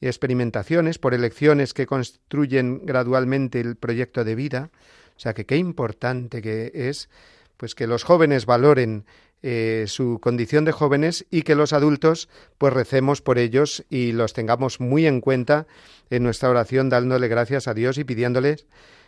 experimentaciones, 0.01 0.97
por 0.97 1.13
elecciones 1.13 1.75
que 1.75 1.85
construyen 1.85 2.87
gradualmente 2.87 3.59
el 3.59 3.75
proyecto 3.75 4.23
de 4.23 4.33
vida. 4.33 4.71
O 5.15 5.19
sea 5.19 5.35
que 5.35 5.45
qué 5.45 5.57
importante 5.57 6.41
que 6.41 6.71
es 6.73 7.07
pues 7.59 7.75
que 7.75 7.87
los 7.87 8.05
jóvenes 8.05 8.45
valoren 8.45 9.05
eh, 9.43 9.83
su 9.87 10.19
condición 10.21 10.63
de 10.63 10.71
jóvenes 10.71 11.25
y 11.29 11.41
que 11.41 11.55
los 11.55 11.73
adultos 11.73 12.29
pues 12.57 12.71
recemos 12.71 13.21
por 13.21 13.37
ellos 13.37 13.85
y 13.89 14.13
los 14.13 14.31
tengamos 14.31 14.79
muy 14.79 15.05
en 15.05 15.19
cuenta 15.19 15.67
en 16.09 16.23
nuestra 16.23 16.49
oración 16.49 16.87
dándole 16.87 17.27
gracias 17.27 17.67
a 17.67 17.73
Dios 17.73 17.97
y 17.97 18.05
pidiéndoles 18.05 18.65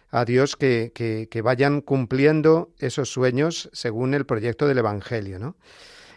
a 0.09 0.25
Dios 0.25 0.57
que, 0.57 0.91
que, 0.93 1.41
vayan 1.41 1.79
cumpliendo 1.79 2.73
esos 2.77 3.09
sueños 3.09 3.69
según 3.71 4.13
el 4.13 4.25
proyecto 4.25 4.67
del 4.67 4.79
Evangelio. 4.79 5.39
¿no? 5.39 5.55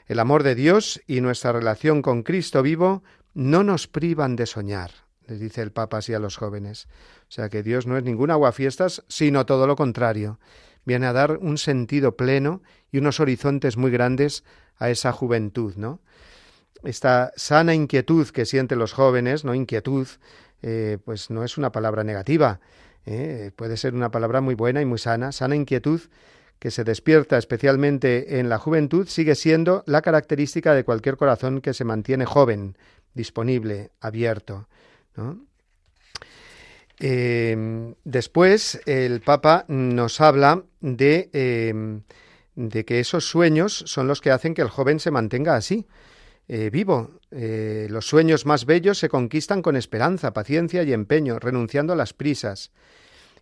El 0.09 0.19
amor 0.19 0.43
de 0.43 0.57
Dios 0.57 1.01
y 1.07 1.21
nuestra 1.21 1.53
relación 1.53 2.03
con 2.03 2.25
Cristo 2.25 2.63
vivo 2.63 3.05
no 3.33 3.63
nos 3.63 3.87
privan 3.87 4.35
de 4.35 4.47
soñar, 4.47 4.91
les 5.29 5.39
dice 5.39 5.63
el 5.63 5.71
Papa 5.71 5.99
así 5.99 6.13
a 6.15 6.19
los 6.19 6.37
jóvenes. 6.37 6.89
O 7.29 7.33
sea 7.33 7.49
que 7.49 7.63
Dios 7.63 7.87
no 7.87 7.97
es 7.97 8.03
ningún 8.03 8.33
aguafiestas, 8.33 9.05
sino 9.07 9.47
todo 9.47 9.69
lo 9.69 9.77
contrario. 9.77 10.41
Viene 10.85 11.07
a 11.07 11.13
dar 11.13 11.39
un 11.39 11.59
sentido 11.59 12.17
pleno 12.17 12.63
y 12.91 12.99
unos 12.99 13.21
horizontes 13.21 13.77
muy 13.77 13.91
grandes 13.91 14.45
a 14.77 14.91
esa 14.91 15.13
juventud, 15.13 15.75
¿no? 15.77 16.01
Esta 16.83 17.33
sana 17.37 17.75
inquietud 17.75 18.29
que 18.29 18.45
sienten 18.45 18.79
los 18.79 18.93
jóvenes, 18.93 19.45
no 19.45 19.55
inquietud, 19.55 20.07
eh, 20.63 20.99
pues 21.05 21.31
no 21.31 21.45
es 21.45 21.57
una 21.57 21.73
palabra 21.73 22.05
negativa, 22.05 22.61
¿eh? 23.07 23.51
puede 23.57 23.77
ser 23.77 23.95
una 23.95 24.11
palabra 24.11 24.41
muy 24.41 24.55
buena 24.55 24.83
y 24.83 24.85
muy 24.85 24.99
sana, 24.99 25.33
sana 25.33 25.57
inquietud 25.57 26.01
que 26.59 26.71
se 26.71 26.85
despierta 26.85 27.37
especialmente 27.37 28.39
en 28.39 28.49
la 28.49 28.59
juventud, 28.59 29.07
sigue 29.09 29.35
siendo 29.35 29.83
la 29.87 30.03
característica 30.03 30.75
de 30.75 30.85
cualquier 30.85 31.17
corazón 31.17 31.61
que 31.61 31.75
se 31.75 31.85
mantiene 31.85 32.25
joven, 32.25 32.77
disponible, 33.13 33.91
abierto. 34.01 34.69
Em, 36.99 37.95
después 38.05 38.81
el 38.87 39.21
Papa 39.21 39.65
nos 39.69 40.21
habla 40.21 40.63
de, 40.81 41.29
em, 41.33 42.03
de, 42.55 42.85
que 42.85 43.01
esos 43.01 43.29
sueños 43.29 43.85
son 43.87 44.07
los 44.07 44.21
que 44.21 44.31
hacen 44.31 44.55
que 44.55 44.63
el 44.63 44.69
joven 44.69 45.01
se 45.01 45.11
mantenga 45.11 45.57
así, 45.57 45.87
eh, 46.47 46.71
vivo. 46.71 47.19
Eh, 47.31 47.89
los 47.91 48.07
sueños 48.07 48.47
más 48.47 48.65
bellos 48.65 48.99
se 48.99 49.09
conquistan 49.09 49.63
con 49.63 49.77
esperanza, 49.77 50.33
paciencia 50.33 50.83
y 50.85 50.93
empeño, 50.93 51.39
renunciando 51.39 51.93
a 51.93 51.97
las 51.97 52.13
prisas. 52.13 52.71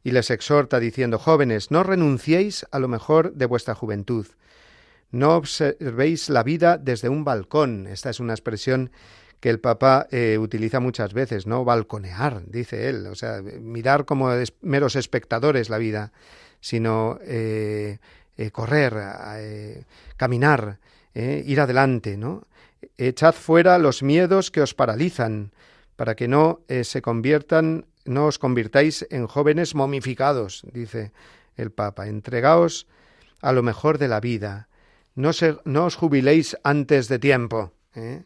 Y 0.05 0.13
les 0.13 0.31
exhorta 0.31 0.81
diciendo, 0.81 1.19
jóvenes, 1.19 1.71
no 1.71 1.83
renunciéis 1.83 2.67
a 2.71 2.79
lo 2.79 2.89
mejor 2.89 3.35
de 3.35 3.47
vuestra 3.47 3.75
juventud. 3.75 4.27
No 5.11 5.37
observéis 5.37 6.31
la 6.31 6.43
vida 6.43 6.79
desde 6.79 7.09
un 7.09 7.23
balcón. 7.23 7.87
Esta 7.87 8.09
es 8.09 8.19
una 8.19 8.33
expresión 8.33 8.91
que 9.43 9.51
el 9.51 9.59
Papa 9.59 10.07
eh, 10.13 10.39
utiliza 10.39 10.79
muchas 10.79 11.13
veces, 11.13 11.49
¿no? 11.49 11.65
Balconear, 11.65 12.47
dice 12.47 12.89
él, 12.89 13.09
o 13.09 13.17
sea, 13.17 13.43
mirar 13.43 14.05
como 14.05 14.31
meros 14.61 14.95
espectadores 14.95 15.69
la 15.69 15.79
vida, 15.79 16.13
sino 16.61 17.19
correr, 18.53 18.95
caminar, 20.17 20.79
ir 21.13 21.61
adelante, 21.61 22.17
¿no? 22.17 22.47
Echad 22.99 23.35
fuera 23.35 23.79
los 23.79 24.05
miedos 24.05 24.53
que 24.53 24.63
os 24.63 24.75
paralizan, 24.75 25.51
para 25.97 26.15
que 26.17 26.29
no 26.29 26.61
eh, 26.69 26.85
se 26.85 27.03
conviertan, 27.03 27.87
no 28.05 28.27
os 28.27 28.39
convirtáis 28.39 29.07
en 29.11 29.27
jóvenes 29.27 29.75
momificados, 29.75 30.65
dice 30.73 31.13
el 31.57 31.71
Papa. 31.71 32.09
Entregaos 32.09 32.87
a 33.41 33.53
lo 33.53 33.63
mejor 33.63 33.99
de 33.99 34.09
la 34.09 34.21
vida. 34.21 34.69
No, 35.15 35.31
no 35.65 35.85
os 35.85 35.97
jubiléis 35.97 36.57
antes 36.65 37.09
de 37.09 37.19
tiempo. 37.19 37.73
¿eh? 37.95 38.25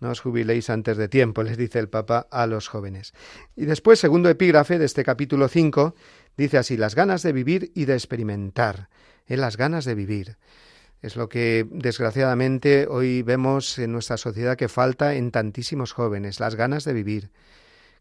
No 0.00 0.10
os 0.10 0.20
jubiléis 0.20 0.68
antes 0.68 0.96
de 0.96 1.08
tiempo, 1.08 1.42
les 1.42 1.56
dice 1.56 1.78
el 1.78 1.88
Papa 1.88 2.26
a 2.30 2.46
los 2.46 2.68
jóvenes. 2.68 3.14
Y 3.56 3.64
después, 3.64 3.98
segundo 3.98 4.28
epígrafe 4.28 4.78
de 4.78 4.84
este 4.84 5.04
capítulo 5.04 5.48
5, 5.48 5.94
dice 6.36 6.58
así, 6.58 6.76
las 6.76 6.94
ganas 6.94 7.22
de 7.22 7.32
vivir 7.32 7.72
y 7.74 7.86
de 7.86 7.94
experimentar. 7.94 8.90
¿eh? 9.26 9.38
Las 9.38 9.56
ganas 9.56 9.86
de 9.86 9.94
vivir. 9.94 10.36
Es 11.00 11.16
lo 11.16 11.28
que 11.28 11.66
desgraciadamente 11.70 12.86
hoy 12.88 13.22
vemos 13.22 13.78
en 13.78 13.92
nuestra 13.92 14.16
sociedad 14.18 14.56
que 14.56 14.68
falta 14.68 15.14
en 15.14 15.30
tantísimos 15.30 15.92
jóvenes, 15.92 16.40
las 16.40 16.56
ganas 16.56 16.84
de 16.84 16.92
vivir, 16.92 17.30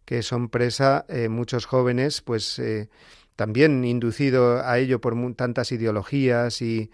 que 0.03 0.21
son 0.21 0.49
presa 0.49 1.05
eh, 1.07 1.29
muchos 1.29 1.65
jóvenes, 1.65 2.21
pues 2.21 2.59
eh, 2.59 2.89
también 3.35 3.85
inducido 3.85 4.65
a 4.65 4.79
ello 4.79 4.99
por 4.99 5.15
tantas 5.35 5.71
ideologías 5.71 6.61
y, 6.61 6.89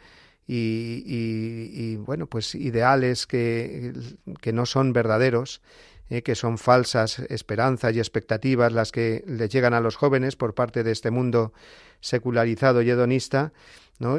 y, 0.53 1.95
bueno, 1.97 2.27
pues 2.27 2.55
ideales 2.55 3.25
que, 3.25 3.93
que 4.41 4.51
no 4.51 4.65
son 4.65 4.91
verdaderos, 4.91 5.61
eh, 6.09 6.23
que 6.23 6.35
son 6.35 6.57
falsas 6.57 7.19
esperanzas 7.29 7.95
y 7.95 7.99
expectativas 7.99 8.73
las 8.73 8.91
que 8.91 9.23
le 9.27 9.47
llegan 9.47 9.73
a 9.73 9.79
los 9.79 9.95
jóvenes 9.95 10.35
por 10.35 10.53
parte 10.53 10.83
de 10.83 10.91
este 10.91 11.09
mundo 11.09 11.53
secularizado 12.01 12.81
y 12.81 12.89
hedonista, 12.89 13.53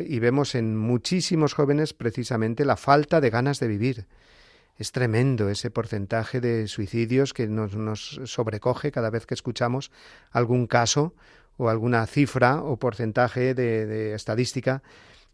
y 0.07 0.21
vemos 0.21 0.55
en 0.55 0.77
muchísimos 0.77 1.55
jóvenes 1.55 1.93
precisamente 1.93 2.65
la 2.65 2.77
falta 2.77 3.21
de 3.21 3.31
ganas 3.31 3.59
de 3.59 3.67
vivir. 3.67 4.07
Es 4.79 4.93
tremendo 4.93 5.49
ese 5.49 5.73
porcentaje 5.73 6.41
de 6.41 6.69
suicidios 6.69 7.35
que 7.35 7.49
nos, 7.49 7.75
nos 7.75 8.21
sobrecoge 8.27 8.93
cada 8.93 9.11
vez 9.11 9.27
que 9.27 9.35
escuchamos 9.35 9.91
algún 10.31 10.69
caso 10.69 11.15
o 11.57 11.69
alguna 11.69 12.07
cifra 12.07 12.63
o 12.63 12.79
porcentaje 12.79 13.55
de, 13.55 14.15
estadística 14.15 14.83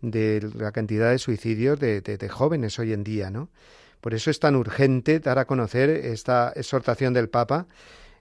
de 0.00 0.48
la 0.54 0.72
cantidad 0.72 1.10
de 1.10 1.18
suicidios 1.18 1.78
de, 1.78 2.28
jóvenes 2.30 2.78
hoy 2.78 2.92
en 2.92 3.04
día, 3.04 3.30
¿no? 3.30 3.50
Por 4.00 4.14
eso 4.14 4.30
es 4.30 4.38
tan 4.38 4.54
urgente 4.54 5.18
dar 5.18 5.38
a 5.38 5.46
conocer 5.46 5.90
esta 5.90 6.52
exhortación 6.54 7.12
del 7.14 7.28
Papa, 7.28 7.66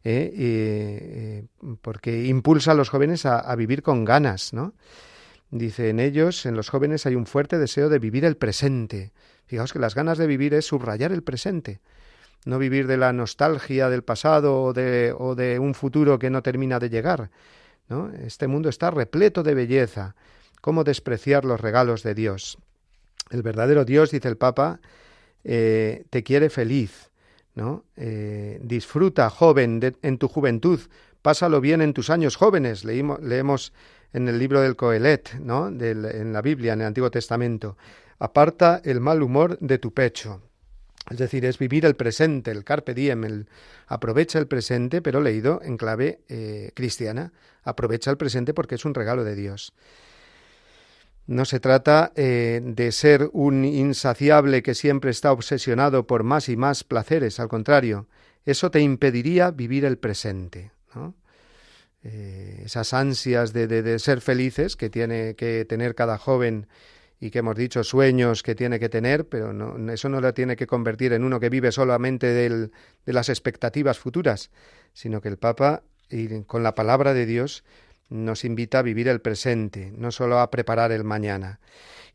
¿eh? 0.04 0.32
Eh, 0.36 1.46
porque 1.82 2.26
impulsa 2.26 2.72
a 2.72 2.76
los 2.76 2.90
jóvenes 2.90 3.26
a, 3.26 3.56
vivir 3.56 3.84
con 3.84 4.06
ganas, 4.06 4.54
¿no? 4.54 4.74
Dice, 5.50 5.90
en 5.90 6.00
ellos, 6.00 6.46
en 6.46 6.56
los 6.56 6.70
jóvenes, 6.70 7.06
hay 7.06 7.16
un 7.16 7.26
fuerte 7.26 7.58
deseo 7.58 7.90
de 7.90 8.00
vivir 8.00 8.26
el 8.26 8.38
presente. 8.38 9.14
Fijaos 9.46 9.72
que 9.72 9.80
las 9.80 9.96
ganas 9.96 10.18
de 10.18 10.28
vivir 10.28 10.54
es 10.54 10.66
subrayar 10.66 11.14
el 11.14 11.24
presente, 11.24 11.80
no 12.46 12.58
vivir 12.58 12.86
de 12.86 12.98
la 12.98 13.14
nostalgia 13.14 13.90
del 13.90 14.04
pasado 14.04 14.62
o 14.62 14.74
de, 14.74 15.14
o 15.18 15.36
de 15.36 15.60
un 15.60 15.74
futuro 15.74 16.20
que 16.20 16.30
no 16.30 16.42
termina 16.42 16.80
de 16.80 16.90
llegar. 16.90 17.30
¿no? 17.88 18.12
Este 18.12 18.48
mundo 18.48 18.68
está 18.68 18.92
repleto 18.92 19.44
de 19.44 19.54
belleza. 19.54 20.16
¿Cómo 20.68 20.84
despreciar 20.84 21.46
los 21.46 21.62
regalos 21.62 22.04
de 22.04 22.14
Dios? 22.14 22.58
El 23.30 23.42
verdadero 23.42 23.86
Dios, 23.86 24.12
dice 24.12 24.28
el 24.28 24.36
Papa, 24.36 24.82
eh, 25.46 26.04
te 26.10 26.24
quiere 26.24 26.50
feliz. 26.50 27.10
¿no? 27.56 27.86
Eh, 27.96 28.60
disfruta, 28.62 29.30
joven, 29.30 29.80
en 30.02 30.18
tu 30.18 30.28
juventud, 30.28 30.82
pásalo 31.22 31.62
bien 31.62 31.82
en 31.82 31.94
tus 31.94 32.10
años 32.10 32.36
jóvenes. 32.36 32.84
Leemos 32.84 33.72
en 34.12 34.28
el 34.28 34.38
libro 34.38 34.60
del 34.60 34.76
Coelet, 34.76 35.36
¿no? 35.40 35.70
en 35.70 36.34
la 36.34 36.42
Biblia, 36.42 36.74
en 36.74 36.82
el 36.82 36.88
Antiguo 36.88 37.10
Testamento. 37.12 37.78
Aparta 38.20 38.82
el 38.84 39.00
mal 39.00 39.24
humor 39.24 39.58
de 39.62 39.78
tu 39.78 39.94
pecho. 39.94 40.42
Es 41.10 41.18
decir, 41.18 41.46
es 41.46 41.60
vivir 41.60 41.86
el 41.86 41.96
presente, 41.96 42.52
el 42.52 42.66
carpe 42.66 42.94
diem, 42.94 43.46
aprovecha 43.88 44.38
el 44.38 44.48
presente, 44.48 45.02
pero 45.02 45.22
leído 45.22 45.62
en 45.64 45.78
clave 45.78 46.20
eh, 46.28 46.72
cristiana. 46.76 47.32
Aprovecha 47.64 48.12
el 48.12 48.18
presente 48.18 48.54
porque 48.54 48.76
es 48.76 48.84
un 48.84 48.94
regalo 48.94 49.24
de 49.24 49.36
Dios. 49.36 49.72
No 51.28 51.44
se 51.44 51.60
trata 51.60 52.14
eh, 52.16 52.62
de 52.64 52.92
ser 52.94 53.30
un 53.34 53.66
insaciable 53.66 54.64
que 54.64 54.74
siempre 54.74 55.12
está 55.12 55.34
obsesionado 55.34 56.08
por 56.08 56.24
más 56.24 56.48
y 56.48 56.56
más 56.56 56.86
placeres, 56.86 57.42
al 57.42 57.50
contrario, 57.50 58.08
eso 58.46 58.72
te 58.72 58.80
impediría 58.80 59.52
vivir 59.52 59.84
el 59.84 59.98
presente. 59.98 60.72
Eh, 62.04 62.62
esas 62.64 62.94
ansias 62.94 63.52
de, 63.52 64.00
ser 64.00 64.22
felices 64.22 64.78
que 64.78 64.90
tiene 64.90 65.36
que 65.36 65.66
tener 65.66 65.96
cada 65.96 66.18
joven 66.18 66.68
y 67.20 67.30
que 67.30 67.40
hemos 67.40 67.58
dicho 67.58 67.84
sueños 67.84 68.42
que 68.42 68.56
tiene 68.56 68.80
que 68.80 68.88
tener, 68.88 69.28
pero 69.28 69.52
no, 69.52 69.92
eso 69.92 70.08
no 70.08 70.22
la 70.22 70.32
tiene 70.32 70.56
que 70.56 70.66
convertir 70.66 71.12
en 71.12 71.26
uno 71.26 71.42
que 71.42 71.50
vive 71.50 71.74
solamente 71.74 72.28
de 72.28 72.70
las 73.06 73.28
expectativas 73.28 74.00
futuras, 74.00 74.50
sino 74.94 75.20
que 75.20 75.28
el 75.28 75.38
Papa, 75.38 75.84
y 76.10 76.44
con 76.44 76.64
la 76.64 76.74
palabra 76.74 77.14
de 77.14 77.26
Dios, 77.26 77.66
nos 78.10 78.46
invita 78.46 78.80
a 78.80 78.82
vivir 78.82 79.08
el 79.08 79.22
presente, 79.22 79.92
no 79.96 80.12
solo 80.12 80.40
a 80.40 80.50
preparar 80.52 80.92
el 80.92 81.04
mañana. 81.04 81.60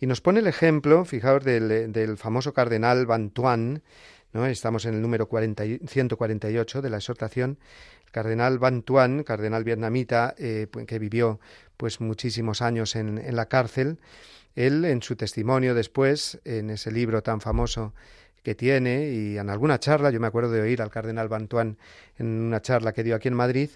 Y 0.01 0.07
nos 0.07 0.21
pone 0.21 0.41
el 0.41 0.47
ejemplo, 0.47 1.05
fijaos, 1.05 1.45
del, 1.45 2.17
famoso 2.17 2.53
cardenal 2.53 3.07
Bantuan, 3.07 3.83
¿no? 4.33 4.47
estamos 4.47 4.85
en 4.85 4.95
el 4.95 5.03
número 5.03 5.29
40, 5.29 5.65
148 5.87 6.83
de 6.83 6.91
la 6.91 6.97
exhortación, 6.97 7.59
el 8.07 8.11
cardenal 8.11 8.59
Bantuan, 8.59 9.23
cardenal 9.23 9.65
vietnamita, 9.65 10.35
eh, 10.39 10.67
que 10.87 10.99
vivió 10.99 11.41
pues 11.77 12.01
muchísimos 12.01 12.63
años 12.63 12.97
en, 12.97 13.19
en 13.19 13.37
la 13.37 13.47
cárcel, 13.47 13.99
él, 14.55 14.85
en 14.85 15.03
su 15.03 15.17
testimonio 15.17 15.75
después, 15.75 16.41
en 16.45 16.71
ese 16.71 16.91
libro 16.91 17.23
tan 17.23 17.41
famoso 17.41 17.95
que 18.43 18.55
tiene, 18.55 19.09
y 19.11 19.39
en 19.39 19.51
alguna 19.51 19.79
charla, 19.79 20.11
yo 20.11 20.21
me 20.21 20.27
acuerdo 20.27 20.51
de 20.51 20.61
oír 20.61 20.83
al 20.83 20.91
cardenal 20.91 21.29
Bantuán 21.29 21.79
en 22.19 22.27
una 22.27 22.61
charla 22.61 22.93
que 22.93 23.05
dio 23.05 23.15
aquí 23.15 23.29
en 23.29 23.35
Madrid, 23.35 23.71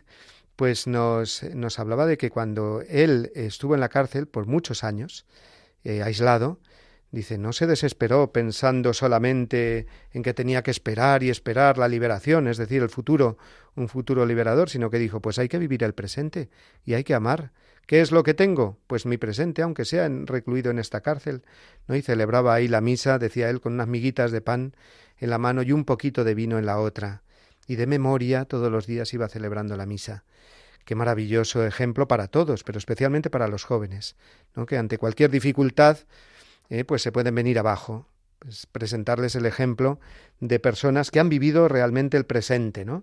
pues 0.57 0.87
nos, 0.87 1.43
nos 1.55 1.79
hablaba 1.79 2.07
de 2.07 2.19
que 2.19 2.31
cuando 2.31 2.83
él 2.89 3.31
estuvo 3.35 3.75
en 3.75 3.81
la 3.81 3.89
cárcel 3.89 4.27
por 4.27 4.47
muchos 4.47 4.85
años, 4.85 5.27
eh, 5.85 6.03
aislado, 6.03 6.59
dice, 7.11 7.39
no 7.39 7.53
se 7.53 7.67
desesperó 7.67 8.33
pensando 8.33 8.93
solamente 8.93 9.87
en 10.13 10.23
que 10.23 10.35
tenía 10.35 10.63
que 10.63 10.71
esperar 10.71 11.23
y 11.23 11.31
esperar 11.31 11.79
la 11.79 11.89
liberación, 11.89 12.49
es 12.49 12.57
decir, 12.57 12.83
el 12.83 12.91
futuro, 12.91 13.39
un 13.75 13.89
futuro 13.89 14.27
liberador, 14.27 14.69
sino 14.71 14.91
que 14.91 14.99
dijo, 14.99 15.21
pues 15.21 15.39
hay 15.39 15.49
que 15.49 15.59
vivir 15.59 15.85
el 15.85 15.95
presente 15.95 16.51
y 16.85 16.95
hay 16.95 17.05
que 17.05 17.15
amar 17.15 17.53
¿Qué 17.87 18.01
es 18.01 18.11
lo 18.11 18.25
que 18.25 18.35
tengo? 18.35 18.79
Pues 18.89 19.07
mi 19.07 19.17
presente, 19.17 19.63
aunque 19.63 19.85
sea 19.85 20.09
recluido 20.09 20.73
en 20.73 20.81
esta 20.81 21.03
cárcel. 21.03 21.43
¿no? 21.87 21.95
Y 21.95 22.03
celebraba 22.03 22.53
ahí 22.53 22.67
la 22.67 22.81
misa, 22.81 23.19
decía 23.19 23.49
él, 23.49 23.61
con 23.61 23.75
unas 23.75 23.87
miguitas 23.87 24.33
de 24.33 24.41
pan 24.41 24.75
en 25.19 25.31
la 25.31 25.39
mano 25.39 25.63
y 25.63 25.71
un 25.71 25.85
poquito 25.85 26.25
de 26.25 26.35
vino 26.35 26.59
en 26.59 26.67
la 26.67 26.81
otra. 26.81 27.23
Y 27.69 27.77
de 27.77 27.87
memoria 27.87 28.45
todos 28.45 28.73
los 28.73 28.87
días 28.87 29.15
iba 29.15 29.29
celebrando 29.29 29.77
la 29.77 29.87
misa. 29.87 30.25
Qué 30.87 30.95
maravilloso 30.95 31.66
ejemplo 31.66 32.07
para 32.07 32.28
todos, 32.28 32.62
pero 32.62 32.78
especialmente 32.78 33.28
para 33.28 33.49
los 33.49 33.64
jóvenes, 33.64 34.14
¿no? 34.55 34.66
que 34.66 34.78
ante 34.78 34.99
cualquier 34.99 35.30
dificultad 35.32 35.99
eh, 36.70 36.84
pues 36.84 37.03
se 37.03 37.11
pueden 37.11 37.34
venir 37.34 37.59
abajo. 37.59 38.07
Pues 38.39 38.66
presentarles 38.66 39.34
el 39.34 39.47
ejemplo 39.47 39.99
de 40.39 40.61
personas 40.61 41.11
que 41.11 41.18
han 41.18 41.28
vivido 41.28 41.66
realmente 41.66 42.16
el 42.16 42.24
presente, 42.24 42.84
¿no? 42.84 43.03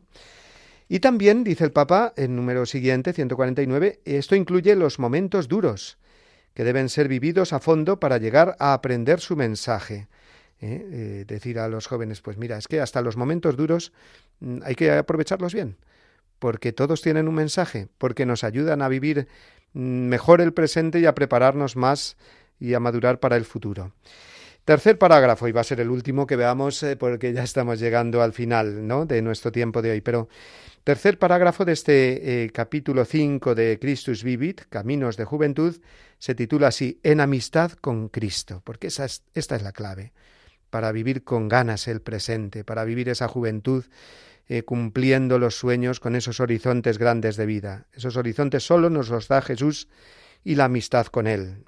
Y 0.87 0.99
también, 0.99 1.43
dice 1.43 1.65
el 1.65 1.71
Papa, 1.71 2.13
en 2.15 2.35
número 2.35 2.65
siguiente, 2.65 3.11
149, 3.11 3.99
esto 4.05 4.35
incluye 4.35 4.75
los 4.75 4.99
momentos 4.99 5.47
duros, 5.47 5.97
que 6.53 6.63
deben 6.63 6.87
ser 6.87 7.07
vividos 7.07 7.51
a 7.51 7.59
fondo 7.59 7.99
para 7.99 8.17
llegar 8.17 8.55
a 8.59 8.73
aprender 8.73 9.19
su 9.19 9.35
mensaje. 9.35 10.07
¿eh? 10.61 10.87
Eh, 10.91 11.25
decir 11.27 11.59
a 11.59 11.67
los 11.67 11.87
jóvenes, 11.87 12.21
pues 12.21 12.37
mira, 12.37 12.57
es 12.57 12.67
que 12.67 12.79
hasta 12.79 13.01
los 13.01 13.17
momentos 13.17 13.57
duros 13.57 13.91
mm, 14.39 14.59
hay 14.63 14.75
que 14.75 14.91
aprovecharlos 14.91 15.53
bien, 15.53 15.77
porque 16.43 16.73
todos 16.73 17.01
tienen 17.01 17.29
un 17.29 17.35
mensaje, 17.35 17.87
porque 17.97 18.25
nos 18.25 18.43
ayudan 18.43 18.81
a 18.81 18.89
vivir 18.89 19.29
mm, 19.71 20.07
mejor 20.09 20.41
el 20.41 20.51
presente 20.51 20.99
y 20.99 21.05
a 21.05 21.15
prepararnos 21.15 21.77
más 21.77 22.17
y 22.59 22.73
a 22.73 22.81
madurar 22.81 23.21
para 23.21 23.37
el 23.37 23.45
futuro. 23.45 23.93
Tercer 24.65 24.97
parágrafo, 24.97 25.47
y 25.47 25.53
va 25.53 25.61
a 25.61 25.63
ser 25.63 25.79
el 25.79 25.89
último 25.89 26.27
que 26.27 26.35
veamos 26.35 26.83
eh, 26.83 26.97
porque 26.97 27.31
ya 27.31 27.43
estamos 27.43 27.79
llegando 27.79 28.21
al 28.21 28.33
final 28.33 28.85
¿no? 28.85 29.05
de 29.05 29.21
nuestro 29.21 29.53
tiempo 29.53 29.81
de 29.81 29.91
hoy, 29.91 30.01
pero 30.01 30.27
Tercer 30.83 31.17
parágrafo 31.17 31.63
de 31.63 31.71
este 31.71 32.43
eh, 32.43 32.49
capítulo 32.49 33.05
5 33.05 33.55
de 33.55 33.79
Christus 33.79 34.21
Vivit, 34.21 34.63
Caminos 34.67 35.15
de 35.15 35.23
Juventud, 35.23 35.77
se 36.19 36.35
titula 36.35 36.67
así, 36.67 36.99
En 37.03 37.21
amistad 37.21 37.71
con 37.71 38.09
Cristo, 38.09 38.61
porque 38.65 38.87
esa 38.87 39.05
esta 39.05 39.55
es 39.55 39.61
la 39.61 39.71
clave, 39.71 40.11
para 40.69 40.91
vivir 40.91 41.23
con 41.23 41.47
ganas 41.47 41.87
el 41.87 42.01
presente, 42.01 42.65
para 42.65 42.83
vivir 42.83 43.07
esa 43.07 43.29
juventud 43.29 43.85
eh, 44.47 44.63
cumpliendo 44.63 45.39
los 45.39 45.57
sueños 45.57 45.99
con 45.99 46.15
esos 46.15 46.39
horizontes 46.39 46.97
grandes 46.97 47.37
de 47.37 47.45
vida. 47.45 47.87
Esos 47.93 48.17
horizontes 48.17 48.65
solo 48.65 48.89
nos 48.89 49.09
los 49.09 49.27
da 49.27 49.41
Jesús 49.41 49.87
y 50.43 50.55
la 50.55 50.65
amistad 50.65 51.07
con 51.07 51.27
Él. 51.27 51.63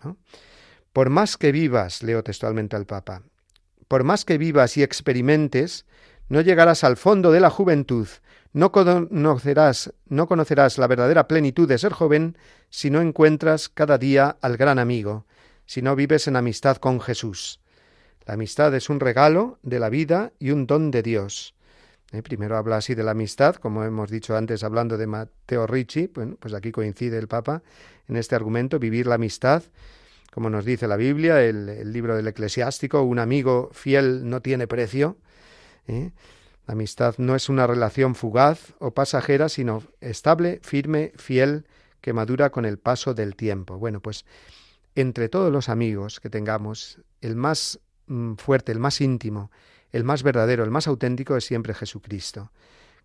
Por 0.93 1.09
más 1.09 1.37
que 1.37 1.51
vivas, 1.51 2.03
leo 2.03 2.23
textualmente 2.23 2.75
al 2.75 2.85
Papa, 2.85 3.23
por 3.87 4.03
más 4.03 4.25
que 4.25 4.37
vivas 4.37 4.77
y 4.77 4.83
experimentes, 4.83 5.85
no 6.27 6.41
llegarás 6.41 6.83
al 6.83 6.97
fondo 6.97 7.31
de 7.31 7.39
la 7.39 7.49
juventud, 7.49 8.07
no 8.51 8.71
conocerás, 8.71 9.93
no 10.07 10.27
conocerás 10.27 10.77
la 10.77 10.87
verdadera 10.87 11.27
plenitud 11.27 11.67
de 11.67 11.77
ser 11.77 11.93
joven 11.93 12.37
si 12.69 12.89
no 12.89 13.01
encuentras 13.01 13.69
cada 13.69 13.97
día 13.97 14.37
al 14.41 14.57
gran 14.57 14.79
amigo, 14.79 15.25
si 15.65 15.81
no 15.81 15.95
vives 15.95 16.27
en 16.27 16.35
amistad 16.35 16.77
con 16.77 16.99
Jesús. 16.99 17.61
La 18.25 18.33
amistad 18.33 18.73
es 18.73 18.89
un 18.89 18.99
regalo 18.99 19.59
de 19.61 19.79
la 19.79 19.89
vida 19.89 20.33
y 20.39 20.51
un 20.51 20.65
don 20.65 20.89
de 20.89 21.03
Dios. 21.03 21.54
Eh, 22.15 22.23
primero 22.23 22.55
habla 22.55 22.77
así 22.77 22.95
de 22.95 23.03
la 23.03 23.11
amistad, 23.11 23.55
como 23.55 23.83
hemos 23.83 24.09
dicho 24.09 24.37
antes 24.37 24.63
hablando 24.63 24.97
de 24.97 25.05
Mateo 25.05 25.67
Ricci, 25.67 26.07
pues 26.07 26.53
aquí 26.53 26.71
coincide 26.71 27.17
el 27.17 27.27
Papa 27.27 27.61
en 28.07 28.15
este 28.15 28.35
argumento, 28.35 28.79
vivir 28.79 29.05
la 29.05 29.15
amistad, 29.15 29.63
como 30.31 30.49
nos 30.49 30.63
dice 30.63 30.87
la 30.87 30.95
Biblia, 30.95 31.43
el, 31.43 31.91
libro 31.91 32.15
del 32.15 32.27
eclesiástico, 32.27 33.01
un 33.01 33.19
amigo 33.19 33.69
fiel 33.73 34.29
no 34.29 34.41
tiene 34.41 34.65
precio. 34.65 35.17
¿eh? 35.87 36.11
La 36.67 36.73
amistad 36.73 37.15
no 37.17 37.35
es 37.35 37.49
una 37.49 37.67
relación 37.67 38.15
fugaz 38.15 38.73
o 38.79 38.91
pasajera, 38.91 39.49
sino 39.49 39.83
estable, 39.99 40.59
firme, 40.63 41.11
fiel, 41.17 41.65
que 41.99 42.13
madura 42.13 42.49
con 42.49 42.65
el 42.65 42.77
paso 42.77 43.13
del 43.13 43.35
tiempo. 43.35 43.77
Bueno, 43.77 43.99
pues 43.99 44.25
entre 44.95 45.27
todos 45.27 45.51
los 45.51 45.67
amigos 45.67 46.21
que 46.21 46.29
tengamos, 46.29 46.99
el 47.19 47.35
más 47.35 47.79
fuerte, 48.37 48.71
el 48.71 48.79
más 48.79 49.01
íntimo, 49.01 49.51
el 49.91 50.03
más 50.03 50.23
verdadero, 50.23 50.63
el 50.63 50.71
más 50.71 50.87
auténtico 50.87 51.37
es 51.37 51.45
siempre 51.45 51.73
Jesucristo, 51.73 52.51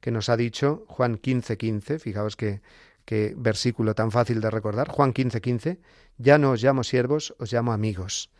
que 0.00 0.10
nos 0.10 0.28
ha 0.28 0.36
dicho 0.36 0.84
Juan 0.88 1.16
15, 1.16 1.56
15, 1.56 1.98
fijaos 1.98 2.36
que, 2.36 2.60
qué 3.04 3.34
versículo 3.36 3.94
tan 3.94 4.10
fácil 4.10 4.40
de 4.40 4.50
recordar, 4.50 4.88
Juan 4.88 5.12
15, 5.12 5.40
15, 5.40 5.78
ya 6.18 6.38
no 6.38 6.52
os 6.52 6.62
llamo 6.62 6.84
siervos, 6.84 7.34
os 7.38 7.52
llamo 7.52 7.72
amigos. 7.72 8.30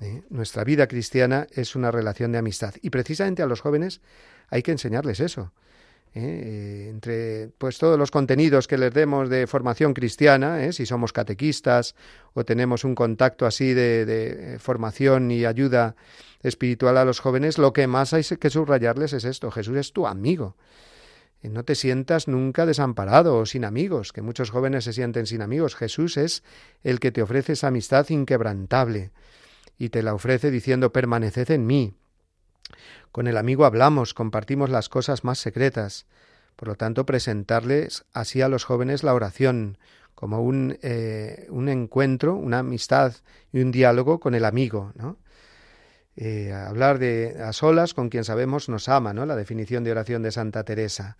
¿Eh? 0.00 0.22
Nuestra 0.28 0.64
vida 0.64 0.88
cristiana 0.88 1.46
es 1.52 1.76
una 1.76 1.90
relación 1.90 2.32
de 2.32 2.38
amistad 2.38 2.74
y 2.82 2.90
precisamente 2.90 3.42
a 3.42 3.46
los 3.46 3.60
jóvenes 3.60 4.00
hay 4.48 4.62
que 4.62 4.72
enseñarles 4.72 5.20
eso. 5.20 5.52
¿Eh? 6.14 6.20
Eh, 6.20 6.88
entre 6.90 7.48
pues 7.58 7.78
todos 7.78 7.98
los 7.98 8.10
contenidos 8.10 8.66
que 8.66 8.78
les 8.78 8.92
demos 8.92 9.28
de 9.28 9.46
formación 9.46 9.94
cristiana, 9.94 10.64
¿eh? 10.64 10.72
si 10.72 10.86
somos 10.86 11.12
catequistas 11.12 11.94
o 12.32 12.44
tenemos 12.44 12.84
un 12.84 12.94
contacto 12.94 13.46
así 13.46 13.74
de, 13.74 14.04
de, 14.06 14.58
formación 14.58 15.30
y 15.30 15.44
ayuda 15.44 15.96
espiritual 16.42 16.98
a 16.98 17.04
los 17.04 17.20
jóvenes, 17.20 17.58
lo 17.58 17.72
que 17.72 17.86
más 17.86 18.12
hay 18.12 18.22
que 18.24 18.50
subrayarles 18.50 19.12
es 19.12 19.24
esto, 19.24 19.50
Jesús 19.50 19.76
es 19.76 19.92
tu 19.92 20.06
amigo. 20.06 20.56
No 21.42 21.62
te 21.62 21.74
sientas 21.74 22.26
nunca 22.26 22.64
desamparado 22.64 23.36
o 23.36 23.44
sin 23.44 23.66
amigos, 23.66 24.14
que 24.14 24.22
muchos 24.22 24.50
jóvenes 24.50 24.84
se 24.84 24.94
sienten 24.94 25.26
sin 25.26 25.42
amigos. 25.42 25.74
Jesús 25.74 26.16
es 26.16 26.42
el 26.82 27.00
que 27.00 27.12
te 27.12 27.20
ofrece 27.20 27.52
esa 27.52 27.68
amistad 27.68 28.08
inquebrantable 28.08 29.10
y 29.76 29.90
te 29.90 30.02
la 30.02 30.14
ofrece 30.14 30.50
diciendo 30.50 30.90
permaneced 30.90 31.50
en 31.50 31.66
mí, 31.66 31.92
con 33.14 33.28
el 33.28 33.36
amigo 33.36 33.64
hablamos, 33.64 34.12
compartimos 34.12 34.70
las 34.70 34.88
cosas 34.88 35.22
más 35.22 35.38
secretas. 35.38 36.04
Por 36.56 36.66
lo 36.66 36.74
tanto, 36.74 37.06
presentarles 37.06 38.04
así 38.12 38.42
a 38.42 38.48
los 38.48 38.64
jóvenes 38.64 39.04
la 39.04 39.14
oración 39.14 39.78
como 40.16 40.42
un, 40.42 40.76
eh, 40.82 41.46
encuentro, 41.48 42.34
una 42.34 42.58
amistad 42.58 43.14
y 43.52 43.60
un 43.60 43.70
diálogo 43.70 44.18
con 44.18 44.34
el 44.34 44.44
amigo, 44.44 44.90
¿no? 44.96 45.18
Eh, 46.16 46.52
hablar 46.52 46.98
de 46.98 47.40
a 47.40 47.52
solas 47.52 47.94
con 47.94 48.08
quien 48.08 48.24
sabemos 48.24 48.68
nos 48.68 48.88
ama, 48.88 49.14
¿no? 49.14 49.26
La 49.26 49.36
definición 49.36 49.84
de 49.84 49.92
oración 49.92 50.24
de 50.24 50.32
Santa 50.32 50.64
Teresa. 50.64 51.16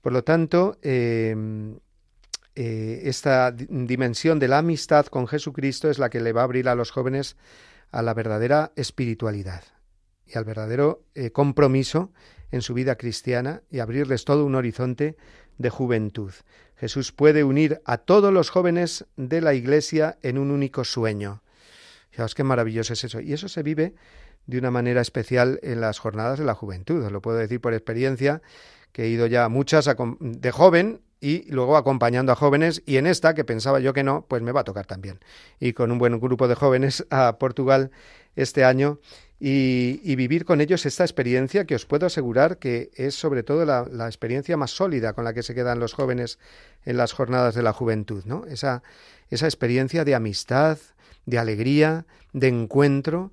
Por 0.00 0.12
lo 0.12 0.24
tanto, 0.24 0.78
eh, 0.82 1.80
esta 2.56 3.52
dimensión 3.52 4.40
de 4.40 4.48
la 4.48 4.58
amistad 4.58 5.06
con 5.06 5.28
Jesucristo 5.28 5.88
es 5.88 6.00
la 6.00 6.10
que 6.10 6.18
le 6.18 6.32
va 6.32 6.40
a 6.40 6.44
abrir 6.44 6.68
a 6.68 6.74
los 6.74 6.90
jóvenes 6.90 7.36
a 7.92 8.02
la 8.02 8.14
verdadera 8.14 8.72
espiritualidad 8.74 9.73
y 10.26 10.38
al 10.38 10.44
verdadero 10.44 11.04
eh, 11.14 11.30
compromiso 11.30 12.12
en 12.50 12.62
su 12.62 12.74
vida 12.74 12.96
cristiana 12.96 13.62
y 13.70 13.80
abrirles 13.80 14.24
todo 14.24 14.44
un 14.44 14.54
horizonte 14.54 15.16
de 15.58 15.70
juventud. 15.70 16.32
Jesús 16.76 17.12
puede 17.12 17.44
unir 17.44 17.80
a 17.84 17.98
todos 17.98 18.32
los 18.32 18.50
jóvenes 18.50 19.06
de 19.16 19.40
la 19.40 19.54
Iglesia 19.54 20.18
en 20.22 20.38
un 20.38 20.50
único 20.50 20.84
sueño. 20.84 21.42
Fijaos 22.10 22.34
qué 22.34 22.44
maravilloso 22.44 22.92
es 22.92 23.04
eso. 23.04 23.20
Y 23.20 23.32
eso 23.32 23.48
se 23.48 23.62
vive 23.62 23.94
de 24.46 24.58
una 24.58 24.70
manera 24.70 25.00
especial 25.00 25.58
en 25.62 25.80
las 25.80 25.98
jornadas 25.98 26.38
de 26.38 26.44
la 26.44 26.54
juventud. 26.54 27.04
Os 27.04 27.12
lo 27.12 27.22
puedo 27.22 27.38
decir 27.38 27.60
por 27.60 27.74
experiencia, 27.74 28.42
que 28.92 29.04
he 29.04 29.08
ido 29.08 29.26
ya 29.26 29.48
muchas 29.48 29.90
de 30.20 30.50
joven 30.52 31.00
y 31.20 31.50
luego 31.50 31.76
acompañando 31.76 32.32
a 32.32 32.36
jóvenes 32.36 32.82
y 32.86 32.98
en 32.98 33.06
esta, 33.06 33.34
que 33.34 33.44
pensaba 33.44 33.80
yo 33.80 33.92
que 33.92 34.04
no, 34.04 34.26
pues 34.28 34.42
me 34.42 34.52
va 34.52 34.60
a 34.60 34.64
tocar 34.64 34.86
también. 34.86 35.18
Y 35.58 35.72
con 35.72 35.90
un 35.90 35.98
buen 35.98 36.20
grupo 36.20 36.46
de 36.46 36.54
jóvenes 36.54 37.04
a 37.10 37.38
Portugal 37.38 37.90
este 38.36 38.64
año 38.64 39.00
y, 39.46 40.16
vivir 40.16 40.46
con 40.46 40.62
ellos 40.62 40.86
esta 40.86 41.04
experiencia 41.04 41.66
que 41.66 41.74
os 41.74 41.84
puedo 41.84 42.06
asegurar 42.06 42.56
que 42.56 42.90
es 42.94 43.14
sobre 43.14 43.42
todo 43.42 43.66
la, 43.66 43.86
la, 43.92 44.06
experiencia 44.06 44.56
más 44.56 44.70
sólida 44.70 45.12
con 45.12 45.24
la 45.24 45.34
que 45.34 45.42
se 45.42 45.54
quedan 45.54 45.80
los 45.80 45.92
jóvenes 45.92 46.38
en 46.86 46.96
las 46.96 47.12
jornadas 47.12 47.54
de 47.54 47.62
la 47.62 47.74
juventud, 47.74 48.24
¿no? 48.24 48.46
Esa, 48.46 48.82
esa 49.28 49.44
experiencia 49.44 50.06
de 50.06 50.14
amistad, 50.14 50.78
de 51.26 51.38
alegría, 51.38 52.06
de 52.32 52.48
encuentro, 52.48 53.32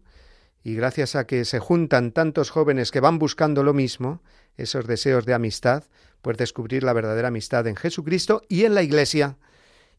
y 0.66 0.76
gracias 0.76 1.16
a 1.16 1.26
que 1.26 1.46
se 1.46 1.60
juntan 1.60 2.12
tantos 2.12 2.50
jóvenes 2.50 2.92
que 2.92 3.00
van 3.00 3.18
buscando 3.18 3.64
lo 3.64 3.74
mismo, 3.74 4.22
esos 4.58 4.88
deseos 4.88 5.26
de 5.26 5.34
amistad, 5.34 5.86
pues 6.22 6.36
descubrir 6.36 6.84
la 6.84 6.92
verdadera 6.92 7.30
amistad 7.30 7.66
en 7.68 7.78
Jesucristo 7.78 8.42
y 8.50 8.66
en 8.66 8.76
la 8.76 8.84
Iglesia, 8.84 9.38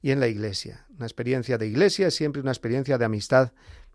y 0.02 0.10
en 0.10 0.20
la 0.20 0.26
Iglesia. 0.26 0.84
Una 0.96 1.06
experiencia 1.06 1.56
de 1.56 1.68
Iglesia 1.68 2.08
es 2.08 2.14
siempre 2.14 2.42
una 2.42 2.50
experiencia 2.50 2.98
de 2.98 3.04
amistad, 3.04 3.52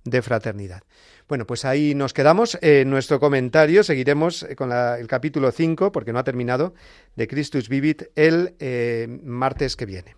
de 0.09 0.21
fraternidad. 0.21 0.81
Bueno, 1.27 1.45
pues 1.45 1.65
ahí 1.65 1.93
nos 1.93 2.13
quedamos. 2.13 2.57
En 2.61 2.89
nuestro 2.89 3.19
comentario 3.19 3.83
seguiremos 3.83 4.43
eh, 4.43 4.55
con 4.55 4.71
el 4.71 5.07
capítulo 5.07 5.51
5, 5.51 5.91
porque 5.91 6.13
no 6.13 6.19
ha 6.19 6.23
terminado, 6.23 6.73
de 7.15 7.27
Christus 7.27 7.69
Vivit 7.69 8.03
el 8.15 8.55
eh, 8.59 9.07
martes 9.23 9.75
que 9.75 9.85
viene. 9.85 10.15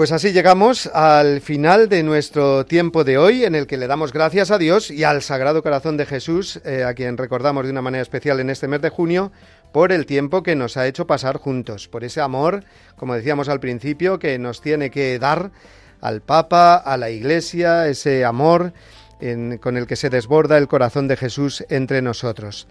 Pues 0.00 0.12
así 0.12 0.32
llegamos 0.32 0.86
al 0.94 1.42
final 1.42 1.90
de 1.90 2.02
nuestro 2.02 2.64
tiempo 2.64 3.04
de 3.04 3.18
hoy, 3.18 3.44
en 3.44 3.54
el 3.54 3.66
que 3.66 3.76
le 3.76 3.86
damos 3.86 4.14
gracias 4.14 4.50
a 4.50 4.56
Dios 4.56 4.90
y 4.90 5.04
al 5.04 5.20
Sagrado 5.20 5.62
Corazón 5.62 5.98
de 5.98 6.06
Jesús, 6.06 6.58
eh, 6.64 6.84
a 6.84 6.94
quien 6.94 7.18
recordamos 7.18 7.66
de 7.66 7.70
una 7.70 7.82
manera 7.82 8.00
especial 8.00 8.40
en 8.40 8.48
este 8.48 8.66
mes 8.66 8.80
de 8.80 8.88
junio, 8.88 9.30
por 9.72 9.92
el 9.92 10.06
tiempo 10.06 10.42
que 10.42 10.56
nos 10.56 10.78
ha 10.78 10.86
hecho 10.86 11.06
pasar 11.06 11.36
juntos, 11.36 11.86
por 11.86 12.02
ese 12.02 12.22
amor, 12.22 12.64
como 12.96 13.14
decíamos 13.14 13.50
al 13.50 13.60
principio, 13.60 14.18
que 14.18 14.38
nos 14.38 14.62
tiene 14.62 14.90
que 14.90 15.18
dar 15.18 15.50
al 16.00 16.22
Papa, 16.22 16.76
a 16.76 16.96
la 16.96 17.10
Iglesia, 17.10 17.86
ese 17.86 18.24
amor 18.24 18.72
con 19.60 19.76
el 19.76 19.86
que 19.86 19.96
se 19.96 20.08
desborda 20.08 20.56
el 20.56 20.66
corazón 20.66 21.08
de 21.08 21.18
Jesús 21.18 21.62
entre 21.68 22.00
nosotros. 22.00 22.66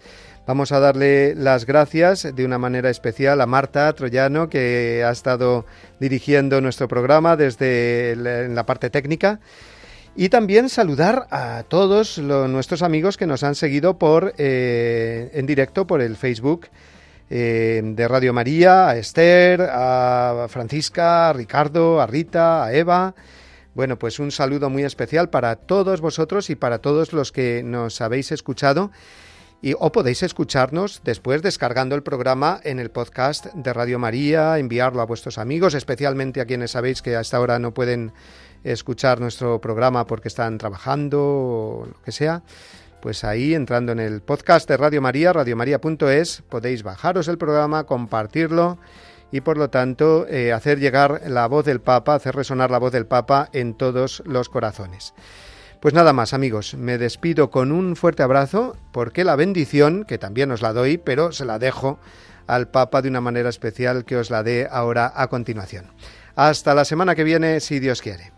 Vamos 0.46 0.72
a 0.72 0.80
darle 0.80 1.34
las 1.34 1.66
gracias 1.66 2.34
de 2.34 2.44
una 2.44 2.58
manera 2.58 2.90
especial 2.90 3.40
a 3.40 3.46
Marta 3.46 3.92
Troyano, 3.92 4.48
que 4.48 5.04
ha 5.06 5.10
estado 5.10 5.66
dirigiendo 6.00 6.60
nuestro 6.60 6.88
programa 6.88 7.36
desde 7.36 8.16
la, 8.16 8.66
parte 8.66 8.90
técnica. 8.90 9.38
Y 10.16 10.28
también 10.28 10.68
saludar 10.68 11.28
a 11.30 11.62
todos 11.68 12.18
nuestros 12.18 12.82
amigos 12.82 13.16
que 13.16 13.26
nos 13.26 13.44
han 13.44 13.54
seguido 13.54 13.98
por, 13.98 14.34
eh, 14.38 15.30
en 15.34 15.46
directo 15.46 15.86
por 15.86 16.00
el 16.00 16.16
Facebook 16.16 16.68
eh, 17.28 17.80
de 17.84 18.08
Radio 18.08 18.32
María, 18.32 18.88
a 18.88 18.96
Esther, 18.96 19.68
a 19.70 20.46
Francisca, 20.48 21.28
a 21.28 21.32
Ricardo, 21.32 22.00
a 22.00 22.06
Rita, 22.06 22.64
a 22.64 22.72
Eva. 22.72 23.14
Bueno, 23.74 24.00
pues 24.00 24.18
un 24.18 24.32
saludo 24.32 24.68
muy 24.68 24.82
especial 24.82 25.30
para 25.30 25.54
todos 25.54 26.00
vosotros 26.00 26.50
y 26.50 26.56
para 26.56 26.78
todos 26.78 27.12
los 27.12 27.30
que 27.30 27.62
nos 27.62 28.00
habéis 28.00 28.32
escuchado 28.32 28.90
y, 29.62 29.74
o 29.78 29.92
podéis 29.92 30.22
escucharnos 30.22 31.02
después 31.04 31.42
descargando 31.42 31.94
el 31.94 32.02
programa 32.02 32.60
en 32.64 32.78
el 32.78 32.90
podcast 32.90 33.46
de 33.46 33.72
Radio 33.72 33.98
María, 33.98 34.58
enviarlo 34.58 35.02
a 35.02 35.06
vuestros 35.06 35.38
amigos, 35.38 35.74
especialmente 35.74 36.40
a 36.40 36.46
quienes 36.46 36.72
sabéis 36.72 37.02
que 37.02 37.16
hasta 37.16 37.36
ahora 37.36 37.58
no 37.58 37.74
pueden 37.74 38.12
escuchar 38.64 39.20
nuestro 39.20 39.60
programa 39.60 40.06
porque 40.06 40.28
están 40.28 40.58
trabajando 40.58 41.20
o 41.22 41.86
lo 41.86 42.02
que 42.02 42.12
sea. 42.12 42.42
Pues 43.00 43.24
ahí 43.24 43.54
entrando 43.54 43.92
en 43.92 44.00
el 44.00 44.20
podcast 44.20 44.68
de 44.68 44.76
Radio 44.76 45.00
María, 45.00 45.32
radiomaria.es, 45.32 46.42
podéis 46.48 46.82
bajaros 46.82 47.28
el 47.28 47.38
programa, 47.38 47.84
compartirlo 47.84 48.78
y 49.32 49.40
por 49.40 49.56
lo 49.56 49.70
tanto 49.70 50.26
eh, 50.28 50.52
hacer 50.52 50.78
llegar 50.78 51.22
la 51.26 51.46
voz 51.46 51.64
del 51.64 51.80
Papa, 51.80 52.14
hacer 52.14 52.34
resonar 52.34 52.70
la 52.70 52.78
voz 52.78 52.92
del 52.92 53.06
Papa 53.06 53.48
en 53.52 53.74
todos 53.74 54.22
los 54.26 54.48
corazones. 54.48 55.14
Pues 55.80 55.94
nada 55.94 56.12
más 56.12 56.34
amigos, 56.34 56.74
me 56.74 56.98
despido 56.98 57.50
con 57.50 57.72
un 57.72 57.96
fuerte 57.96 58.22
abrazo 58.22 58.76
porque 58.92 59.24
la 59.24 59.34
bendición, 59.34 60.04
que 60.04 60.18
también 60.18 60.50
os 60.50 60.60
la 60.60 60.74
doy, 60.74 60.98
pero 60.98 61.32
se 61.32 61.46
la 61.46 61.58
dejo 61.58 61.98
al 62.46 62.68
Papa 62.68 63.00
de 63.00 63.08
una 63.08 63.22
manera 63.22 63.48
especial 63.48 64.04
que 64.04 64.16
os 64.16 64.28
la 64.28 64.42
dé 64.42 64.68
ahora 64.70 65.10
a 65.14 65.28
continuación. 65.28 65.86
Hasta 66.36 66.74
la 66.74 66.84
semana 66.84 67.14
que 67.14 67.24
viene, 67.24 67.60
si 67.60 67.78
Dios 67.78 68.02
quiere. 68.02 68.32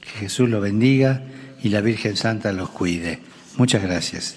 Que 0.00 0.10
Jesús 0.20 0.48
lo 0.48 0.62
bendiga 0.62 1.22
y 1.62 1.68
la 1.68 1.82
Virgen 1.82 2.16
Santa 2.16 2.52
los 2.52 2.70
cuide. 2.70 3.20
Muchas 3.56 3.82
gracias. 3.82 4.36